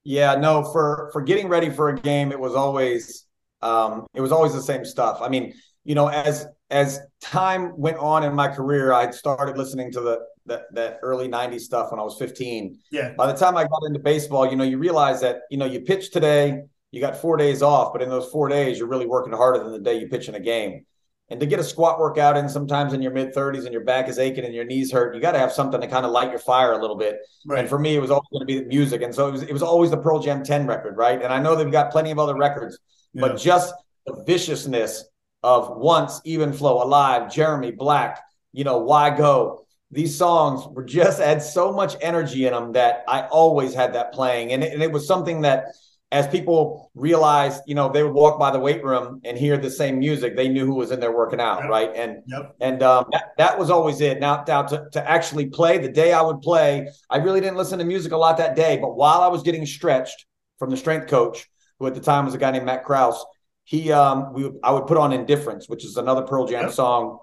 Yeah, 0.04 0.36
no. 0.36 0.63
For 0.72 1.10
for 1.12 1.22
getting 1.22 1.48
ready 1.48 1.72
for 1.72 1.89
a 1.89 2.00
game, 2.00 2.32
it 2.32 2.39
was 2.39 2.54
always 2.54 3.26
um, 3.62 4.06
it 4.13 4.22
was 4.22 4.32
always 4.32 4.54
the 4.54 4.62
same 4.62 4.86
stuff. 4.86 5.17
I 5.19 5.30
mean, 5.30 5.54
you 5.84 5.96
know, 5.96 6.08
as 6.08 6.46
as 6.69 7.00
time 7.23 7.73
went 7.77 7.97
on 7.97 8.23
in 8.23 8.33
my 8.33 8.47
career, 8.47 8.93
I 8.93 9.09
started 9.12 9.57
listening 9.57 9.91
to 9.93 10.01
the 10.01 10.19
that 10.45 10.73
that 10.73 10.99
early 11.01 11.27
90s 11.27 11.62
stuff 11.62 11.91
when 11.91 11.99
I 11.99 12.03
was 12.03 12.17
15. 12.19 12.77
Yeah. 12.91 13.13
By 13.17 13.27
the 13.27 13.38
time 13.38 13.55
I 13.55 13.63
got 13.63 13.81
into 13.88 13.99
baseball, 13.99 14.49
you 14.49 14.55
know, 14.55 14.63
you 14.63 14.77
realize 14.77 15.21
that, 15.21 15.41
you 15.49 15.57
know, 15.57 15.65
you 15.65 15.81
pitch 15.81 16.12
today, 16.12 16.62
you 16.91 16.99
got 16.99 17.15
four 17.15 17.38
days 17.38 17.62
off, 17.62 17.93
but 17.93 18.01
in 18.01 18.09
those 18.09 18.29
four 18.29 18.49
days, 18.49 18.77
you're 18.77 18.88
really 18.88 19.07
working 19.07 19.33
harder 19.33 19.63
than 19.63 19.71
the 19.71 19.79
day 19.79 19.97
you 19.99 20.07
pitch 20.07 20.27
in 20.27 20.36
a 20.36 20.39
game. 20.39 20.86
And 21.29 21.39
to 21.39 21.45
get 21.45 21.59
a 21.59 21.63
squat 21.63 21.97
workout 21.97 22.36
in 22.36 22.49
sometimes 22.49 22.93
in 22.93 23.01
your 23.01 23.13
mid 23.13 23.33
30s 23.33 23.63
and 23.63 23.71
your 23.71 23.86
back 23.86 24.09
is 24.09 24.19
aching 24.19 24.43
and 24.43 24.53
your 24.53 24.65
knees 24.65 24.91
hurt, 24.91 25.15
you 25.15 25.21
got 25.21 25.31
to 25.31 25.39
have 25.39 25.51
something 25.51 25.79
to 25.79 25.88
kind 25.88 26.05
of 26.05 26.12
light 26.12 26.29
your 26.29 26.39
fire 26.39 26.73
a 26.73 26.77
little 26.77 26.97
bit. 26.97 27.17
Right. 27.45 27.59
And 27.59 27.69
for 27.69 27.79
me, 27.79 27.95
it 27.95 27.99
was 27.99 28.12
always 28.12 28.27
going 28.31 28.41
to 28.41 28.45
be 28.45 28.59
the 28.59 28.65
music. 28.65 29.01
And 29.01 29.15
so 29.15 29.29
it 29.29 29.31
was, 29.31 29.41
it 29.43 29.53
was 29.53 29.63
always 29.63 29.89
the 29.89 29.97
Pearl 29.97 30.19
Jam 30.19 30.43
10 30.43 30.67
record, 30.67 30.97
right? 30.97 31.21
And 31.21 31.33
I 31.33 31.39
know 31.39 31.55
they've 31.55 31.71
got 31.71 31.91
plenty 31.91 32.12
of 32.12 32.19
other 32.19 32.36
records, 32.36 32.77
yeah. 33.13 33.21
but 33.21 33.38
just 33.38 33.73
the 34.05 34.23
viciousness 34.27 35.05
of 35.43 35.77
Once, 35.77 36.21
Even 36.23 36.53
Flow, 36.53 36.82
Alive, 36.82 37.32
Jeremy, 37.32 37.71
Black, 37.71 38.19
you 38.51 38.63
know, 38.63 38.79
Why 38.79 39.15
Go? 39.15 39.65
These 39.91 40.15
songs 40.17 40.65
were 40.73 40.84
just 40.84 41.19
had 41.19 41.41
so 41.43 41.71
much 41.71 41.95
energy 42.01 42.47
in 42.47 42.53
them 42.53 42.71
that 42.71 43.03
I 43.08 43.27
always 43.27 43.73
had 43.73 43.93
that 43.93 44.13
playing. 44.13 44.53
And 44.53 44.63
it, 44.63 44.73
and 44.73 44.82
it 44.82 44.91
was 44.91 45.06
something 45.06 45.41
that 45.41 45.65
as 46.13 46.27
people 46.27 46.91
realized, 46.93 47.63
you 47.65 47.73
know, 47.73 47.91
they 47.91 48.03
would 48.03 48.13
walk 48.13 48.39
by 48.39 48.51
the 48.51 48.60
weight 48.60 48.84
room 48.84 49.19
and 49.23 49.36
hear 49.36 49.58
the 49.58 49.69
same 49.69 49.97
music, 49.97 50.36
they 50.36 50.47
knew 50.47 50.63
who 50.63 50.75
was 50.75 50.91
in 50.91 50.99
there 50.99 51.12
working 51.12 51.41
out, 51.41 51.62
yep. 51.62 51.69
right? 51.69 51.91
And 51.95 52.21
yep. 52.27 52.56
and 52.62 52.84
um, 52.84 53.06
that, 53.12 53.32
that 53.39 53.58
was 53.58 53.71
always 53.71 53.99
it. 53.99 54.19
Now, 54.19 54.43
now 54.47 54.62
to, 54.62 54.88
to 54.91 55.10
actually 55.10 55.47
play, 55.47 55.79
the 55.79 55.89
day 55.89 56.13
I 56.13 56.21
would 56.21 56.41
play, 56.41 56.88
I 57.10 57.17
really 57.17 57.41
didn't 57.41 57.58
listen 57.58 57.79
to 57.79 57.86
music 57.86 58.12
a 58.12 58.17
lot 58.17 58.38
that 58.38 58.56
day. 58.56 58.77
But 58.77 58.95
while 58.95 59.21
I 59.21 59.27
was 59.27 59.41
getting 59.41 59.65
stretched 59.65 60.27
from 60.60 60.69
the 60.69 60.77
strength 60.77 61.08
coach, 61.08 61.47
who 61.79 61.88
at 61.88 61.95
the 61.95 61.99
time 61.99 62.25
was 62.25 62.36
a 62.36 62.38
guy 62.38 62.51
named 62.51 62.65
Matt 62.65 62.84
Kraus, 62.84 63.25
he 63.63 63.91
um, 63.91 64.34
we 64.34 64.52
I 64.63 64.71
would 64.71 64.88
put 64.88 64.97
on 64.97 65.13
Indifference, 65.13 65.69
which 65.69 65.86
is 65.86 65.97
another 65.97 66.23
Pearl 66.23 66.45
Jam 66.47 66.63
yep. 66.63 66.71
song. 66.71 67.19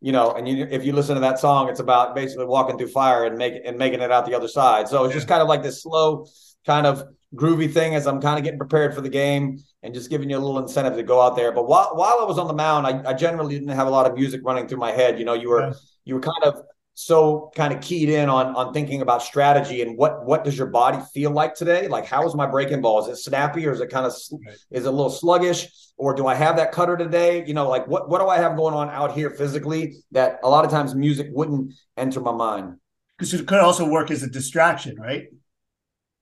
You 0.00 0.10
know, 0.10 0.32
and 0.32 0.48
you, 0.48 0.66
if 0.68 0.84
you 0.84 0.92
listen 0.92 1.14
to 1.14 1.20
that 1.20 1.38
song, 1.38 1.68
it's 1.68 1.78
about 1.78 2.16
basically 2.16 2.46
walking 2.46 2.76
through 2.76 2.88
fire 2.88 3.24
and 3.24 3.38
making 3.38 3.62
and 3.64 3.78
making 3.78 4.00
it 4.00 4.10
out 4.10 4.26
the 4.26 4.34
other 4.34 4.48
side. 4.48 4.88
So 4.88 5.04
it's 5.04 5.12
yeah. 5.12 5.18
just 5.18 5.28
kind 5.28 5.40
of 5.40 5.46
like 5.46 5.62
this 5.62 5.82
slow 5.82 6.26
kind 6.66 6.86
of 6.86 7.04
groovy 7.34 7.72
thing 7.72 7.94
as 7.94 8.06
I'm 8.06 8.20
kind 8.20 8.36
of 8.36 8.44
getting 8.44 8.58
prepared 8.58 8.94
for 8.94 9.00
the 9.00 9.08
game 9.08 9.58
and 9.82 9.94
just 9.94 10.10
giving 10.10 10.28
you 10.28 10.36
a 10.36 10.40
little 10.40 10.58
incentive 10.58 10.96
to 10.96 11.02
go 11.02 11.20
out 11.20 11.36
there. 11.36 11.52
But 11.52 11.68
while 11.68 11.92
while 11.94 12.18
I 12.20 12.24
was 12.24 12.38
on 12.38 12.48
the 12.48 12.54
mound, 12.54 12.86
I, 12.86 13.10
I 13.10 13.14
generally 13.14 13.54
didn't 13.54 13.74
have 13.74 13.86
a 13.86 13.90
lot 13.90 14.06
of 14.10 14.14
music 14.14 14.40
running 14.44 14.66
through 14.66 14.78
my 14.78 14.90
head. 14.90 15.18
You 15.18 15.24
know, 15.24 15.34
you 15.34 15.50
were 15.50 15.68
yeah. 15.68 15.72
you 16.04 16.14
were 16.14 16.20
kind 16.20 16.44
of 16.44 16.62
so 16.94 17.50
kind 17.56 17.72
of 17.72 17.80
keyed 17.80 18.08
in 18.08 18.28
on 18.28 18.54
on 18.54 18.72
thinking 18.74 19.00
about 19.00 19.22
strategy 19.22 19.80
and 19.80 19.96
what 19.96 20.26
what 20.26 20.44
does 20.44 20.56
your 20.56 20.66
body 20.66 20.98
feel 21.14 21.30
like 21.30 21.54
today? 21.54 21.88
Like 21.88 22.06
how 22.06 22.26
is 22.26 22.34
my 22.34 22.46
breaking 22.46 22.82
ball? 22.82 23.02
Is 23.02 23.08
it 23.08 23.22
snappy 23.22 23.66
or 23.66 23.72
is 23.72 23.80
it 23.80 23.90
kind 23.90 24.04
of 24.04 24.12
is 24.12 24.84
it 24.84 24.84
a 24.84 24.90
little 24.90 25.10
sluggish? 25.10 25.68
Or 25.96 26.14
do 26.14 26.26
I 26.26 26.34
have 26.34 26.56
that 26.56 26.72
cutter 26.72 26.96
today? 26.96 27.44
You 27.46 27.54
know, 27.54 27.68
like 27.68 27.86
what 27.86 28.10
what 28.10 28.20
do 28.20 28.28
I 28.28 28.38
have 28.38 28.56
going 28.56 28.74
on 28.74 28.90
out 28.90 29.12
here 29.12 29.30
physically 29.30 29.96
that 30.10 30.40
a 30.42 30.48
lot 30.48 30.64
of 30.64 30.70
times 30.70 30.94
music 30.94 31.28
wouldn't 31.30 31.74
enter 31.96 32.20
my 32.20 32.32
mind? 32.32 32.76
Because 33.16 33.32
it 33.32 33.46
could 33.46 33.60
also 33.60 33.88
work 33.88 34.10
as 34.10 34.22
a 34.22 34.28
distraction, 34.28 34.96
right? 34.98 35.28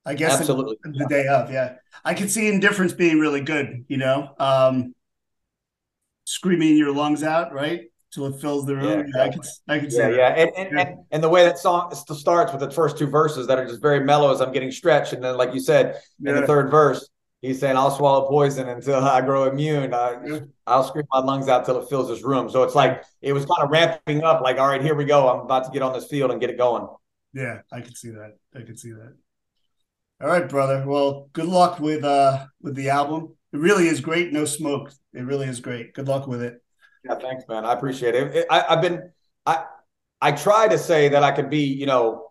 I 0.05 0.15
guess 0.15 0.39
absolutely 0.39 0.77
the, 0.83 0.91
the 0.91 1.07
day 1.07 1.27
of. 1.27 1.51
Yeah, 1.51 1.75
I 2.05 2.15
could 2.15 2.31
see 2.31 2.49
indifference 2.49 2.93
being 2.93 3.19
really 3.19 3.41
good. 3.41 3.85
You 3.89 3.97
know, 3.97 4.35
um, 4.39 4.95
screaming 6.25 6.77
your 6.77 6.95
lungs 6.95 7.23
out, 7.23 7.53
right? 7.53 7.90
Till 8.13 8.27
it 8.27 8.41
fills 8.41 8.67
the 8.67 8.75
room. 8.75 9.07
Yeah, 9.07 9.13
yeah 9.15 9.23
I 9.23 9.29
could, 9.29 9.45
I 9.69 9.79
could 9.79 9.93
yeah, 9.93 10.09
yeah. 10.09 10.29
And, 10.31 10.51
and, 10.57 10.69
yeah. 10.73 10.81
And, 10.81 10.99
and 11.13 11.23
the 11.23 11.29
way 11.29 11.45
that 11.45 11.59
song 11.59 11.95
starts 11.95 12.51
with 12.51 12.61
the 12.61 12.71
first 12.71 12.99
two 12.99 13.07
verses 13.07 13.47
that 13.47 13.57
are 13.57 13.65
just 13.65 13.81
very 13.81 14.01
mellow 14.01 14.33
as 14.33 14.41
I'm 14.41 14.51
getting 14.53 14.73
stretched, 14.73 15.13
and 15.13 15.23
then, 15.23 15.37
like 15.37 15.55
you 15.55 15.61
said, 15.61 16.01
in 16.25 16.35
the 16.35 16.45
third 16.45 16.73
verse, 16.73 17.09
he's 17.41 17.61
saying, 17.61 17.77
"I'll 17.77 17.93
swallow 17.93 18.29
poison 18.29 18.69
until 18.69 18.97
I 18.97 19.21
grow 19.21 19.45
immune. 19.45 19.95
I, 19.95 20.41
I'll 20.67 20.83
scream 20.83 21.05
my 21.13 21.21
lungs 21.21 21.49
out 21.49 21.65
till 21.65 21.81
it 21.81 21.89
fills 21.89 22.09
this 22.09 22.25
room." 22.25 22.51
So 22.51 22.65
it's 22.65 22.75
like 22.75 23.05
it 23.23 23.33
was 23.33 23.47
kind 23.47 23.63
of 23.63 23.71
ramping 23.71 24.25
up. 24.25 24.41
Like, 24.41 24.59
all 24.59 24.67
right, 24.67 24.83
here 24.83 24.97
we 24.97 25.05
go. 25.05 25.29
I'm 25.29 25.45
about 25.45 25.67
to 25.67 25.71
get 25.71 25.83
on 25.83 25.93
this 25.93 26.09
field 26.09 26.33
and 26.33 26.41
get 26.41 26.51
it 26.51 26.59
going. 26.59 26.89
Yeah, 27.33 27.61
I 27.73 27.81
could 27.81 27.97
see 27.97 28.11
that. 28.11 28.39
I 28.57 28.63
could 28.63 28.79
see 28.79 28.91
that. 28.91 29.15
All 30.21 30.29
right, 30.29 30.49
brother. 30.49 30.85
Well, 30.85 31.31
good 31.33 31.47
luck 31.47 31.79
with 31.79 32.03
uh 32.03 32.47
with 32.61 32.75
the 32.75 32.91
album. 32.91 33.37
It 33.53 33.59
really 33.59 33.87
is 33.87 34.01
great. 34.01 34.33
No 34.33 34.45
smoke. 34.45 34.93
It 35.15 35.23
really 35.23 35.47
is 35.47 35.61
great. 35.61 35.95
Good 35.95 36.09
luck 36.09 36.27
with 36.27 36.43
it. 36.43 36.61
Yeah, 37.05 37.15
thanks, 37.17 37.45
man. 37.49 37.65
I 37.65 37.73
appreciate 37.73 38.15
it. 38.15 38.35
it 38.35 38.47
I, 38.51 38.65
I've 38.69 38.83
been 38.83 39.11
I 39.47 39.65
I 40.21 40.33
try 40.33 40.69
to 40.69 40.79
say 40.79 41.09
that 41.09 41.23
I 41.23 41.33
could 41.33 41.51
be, 41.51 41.65
you 41.65 41.87
know, 41.87 42.31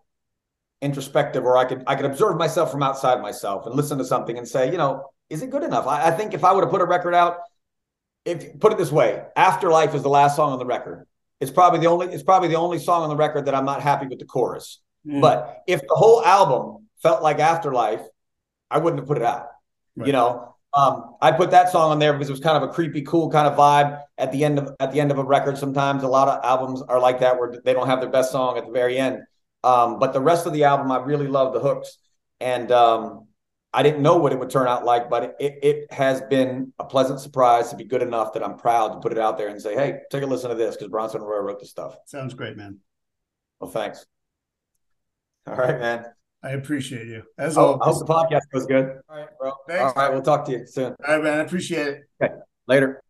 introspective 0.82 1.44
or 1.44 1.56
I 1.56 1.64
could 1.64 1.84
I 1.86 1.96
could 1.96 2.06
observe 2.06 2.36
myself 2.36 2.70
from 2.70 2.82
outside 2.82 3.20
myself 3.20 3.66
and 3.66 3.74
listen 3.74 3.98
to 3.98 4.04
something 4.04 4.38
and 4.38 4.46
say, 4.46 4.70
you 4.70 4.78
know, 4.78 5.06
is 5.28 5.42
it 5.42 5.50
good 5.50 5.62
enough? 5.62 5.86
I, 5.86 6.08
I 6.08 6.10
think 6.10 6.34
if 6.34 6.44
I 6.44 6.52
would 6.52 6.62
have 6.62 6.70
put 6.70 6.80
a 6.80 6.86
record 6.86 7.14
out, 7.14 7.38
if 8.24 8.58
put 8.60 8.72
it 8.72 8.78
this 8.78 8.92
way, 8.92 9.22
Afterlife 9.36 9.94
is 9.94 10.02
the 10.02 10.08
last 10.08 10.36
song 10.36 10.52
on 10.52 10.58
the 10.58 10.66
record. 10.66 11.06
It's 11.40 11.50
probably 11.50 11.80
the 11.80 11.86
only 11.86 12.08
it's 12.08 12.22
probably 12.22 12.48
the 12.48 12.56
only 12.56 12.78
song 12.78 13.02
on 13.02 13.08
the 13.08 13.16
record 13.16 13.46
that 13.46 13.54
I'm 13.54 13.64
not 13.64 13.82
happy 13.82 14.06
with 14.06 14.18
the 14.18 14.26
chorus. 14.26 14.80
Mm. 15.06 15.20
But 15.20 15.62
if 15.66 15.80
the 15.80 15.94
whole 15.94 16.24
album 16.24 16.86
felt 17.02 17.22
like 17.22 17.38
Afterlife, 17.38 18.02
I 18.70 18.78
wouldn't 18.78 19.00
have 19.00 19.08
put 19.08 19.16
it 19.16 19.24
out. 19.24 19.46
Right. 19.96 20.06
You 20.06 20.12
know, 20.12 20.54
um, 20.72 21.16
I 21.20 21.32
put 21.32 21.50
that 21.50 21.70
song 21.70 21.90
on 21.90 21.98
there 21.98 22.12
because 22.12 22.28
it 22.28 22.32
was 22.32 22.40
kind 22.40 22.56
of 22.56 22.62
a 22.68 22.72
creepy, 22.72 23.02
cool 23.02 23.30
kind 23.30 23.48
of 23.48 23.58
vibe 23.58 24.02
at 24.18 24.30
the 24.30 24.44
end 24.44 24.58
of 24.58 24.74
at 24.78 24.92
the 24.92 25.00
end 25.00 25.10
of 25.10 25.18
a 25.18 25.24
record. 25.24 25.58
Sometimes 25.58 26.02
a 26.04 26.08
lot 26.08 26.28
of 26.28 26.44
albums 26.44 26.82
are 26.82 27.00
like 27.00 27.20
that 27.20 27.38
where 27.38 27.60
they 27.64 27.72
don't 27.72 27.88
have 27.88 28.00
their 28.00 28.10
best 28.10 28.30
song 28.30 28.56
at 28.56 28.66
the 28.66 28.72
very 28.72 28.98
end. 28.98 29.22
Um, 29.64 29.98
but 29.98 30.12
the 30.12 30.20
rest 30.20 30.46
of 30.46 30.52
the 30.52 30.64
album, 30.64 30.90
I 30.92 30.98
really 30.98 31.26
love 31.26 31.52
the 31.52 31.60
hooks, 31.60 31.98
and 32.40 32.70
um, 32.70 33.26
I 33.72 33.82
didn't 33.82 34.02
know 34.02 34.16
what 34.16 34.32
it 34.32 34.38
would 34.38 34.50
turn 34.50 34.68
out 34.68 34.84
like, 34.84 35.10
but 35.10 35.36
it, 35.40 35.58
it 35.62 35.92
has 35.92 36.20
been 36.22 36.72
a 36.78 36.84
pleasant 36.84 37.20
surprise 37.20 37.70
to 37.70 37.76
be 37.76 37.84
good 37.84 38.02
enough 38.02 38.32
that 38.34 38.44
I'm 38.44 38.56
proud 38.56 38.92
to 38.92 39.00
put 39.00 39.12
it 39.12 39.18
out 39.18 39.38
there 39.38 39.48
and 39.48 39.60
say, 39.60 39.74
"Hey, 39.74 39.98
take 40.10 40.22
a 40.22 40.26
listen 40.26 40.50
to 40.50 40.56
this," 40.56 40.76
because 40.76 40.88
Bronson 40.88 41.20
Arroyo 41.20 41.42
wrote 41.42 41.60
the 41.60 41.66
stuff. 41.66 41.96
Sounds 42.06 42.32
great, 42.34 42.56
man. 42.56 42.78
Well, 43.58 43.70
thanks. 43.70 44.06
All 45.46 45.56
right, 45.56 45.78
man. 45.80 46.06
I 46.42 46.50
appreciate 46.50 47.06
you. 47.06 47.22
As 47.38 47.58
oh, 47.58 47.78
always. 47.78 47.80
I 47.82 47.84
hope 47.84 48.06
the 48.06 48.12
podcast 48.12 48.52
was 48.52 48.66
good. 48.66 49.00
All 49.08 49.16
right, 49.16 49.28
bro. 49.38 49.52
Thanks. 49.68 49.92
All 49.94 50.02
right, 50.02 50.12
we'll 50.12 50.22
talk 50.22 50.44
to 50.46 50.52
you 50.52 50.66
soon. 50.66 50.94
All 51.06 51.16
right, 51.16 51.22
man. 51.22 51.40
I 51.40 51.42
appreciate 51.42 51.86
it. 51.86 52.00
Okay. 52.22 52.34
Later. 52.66 53.00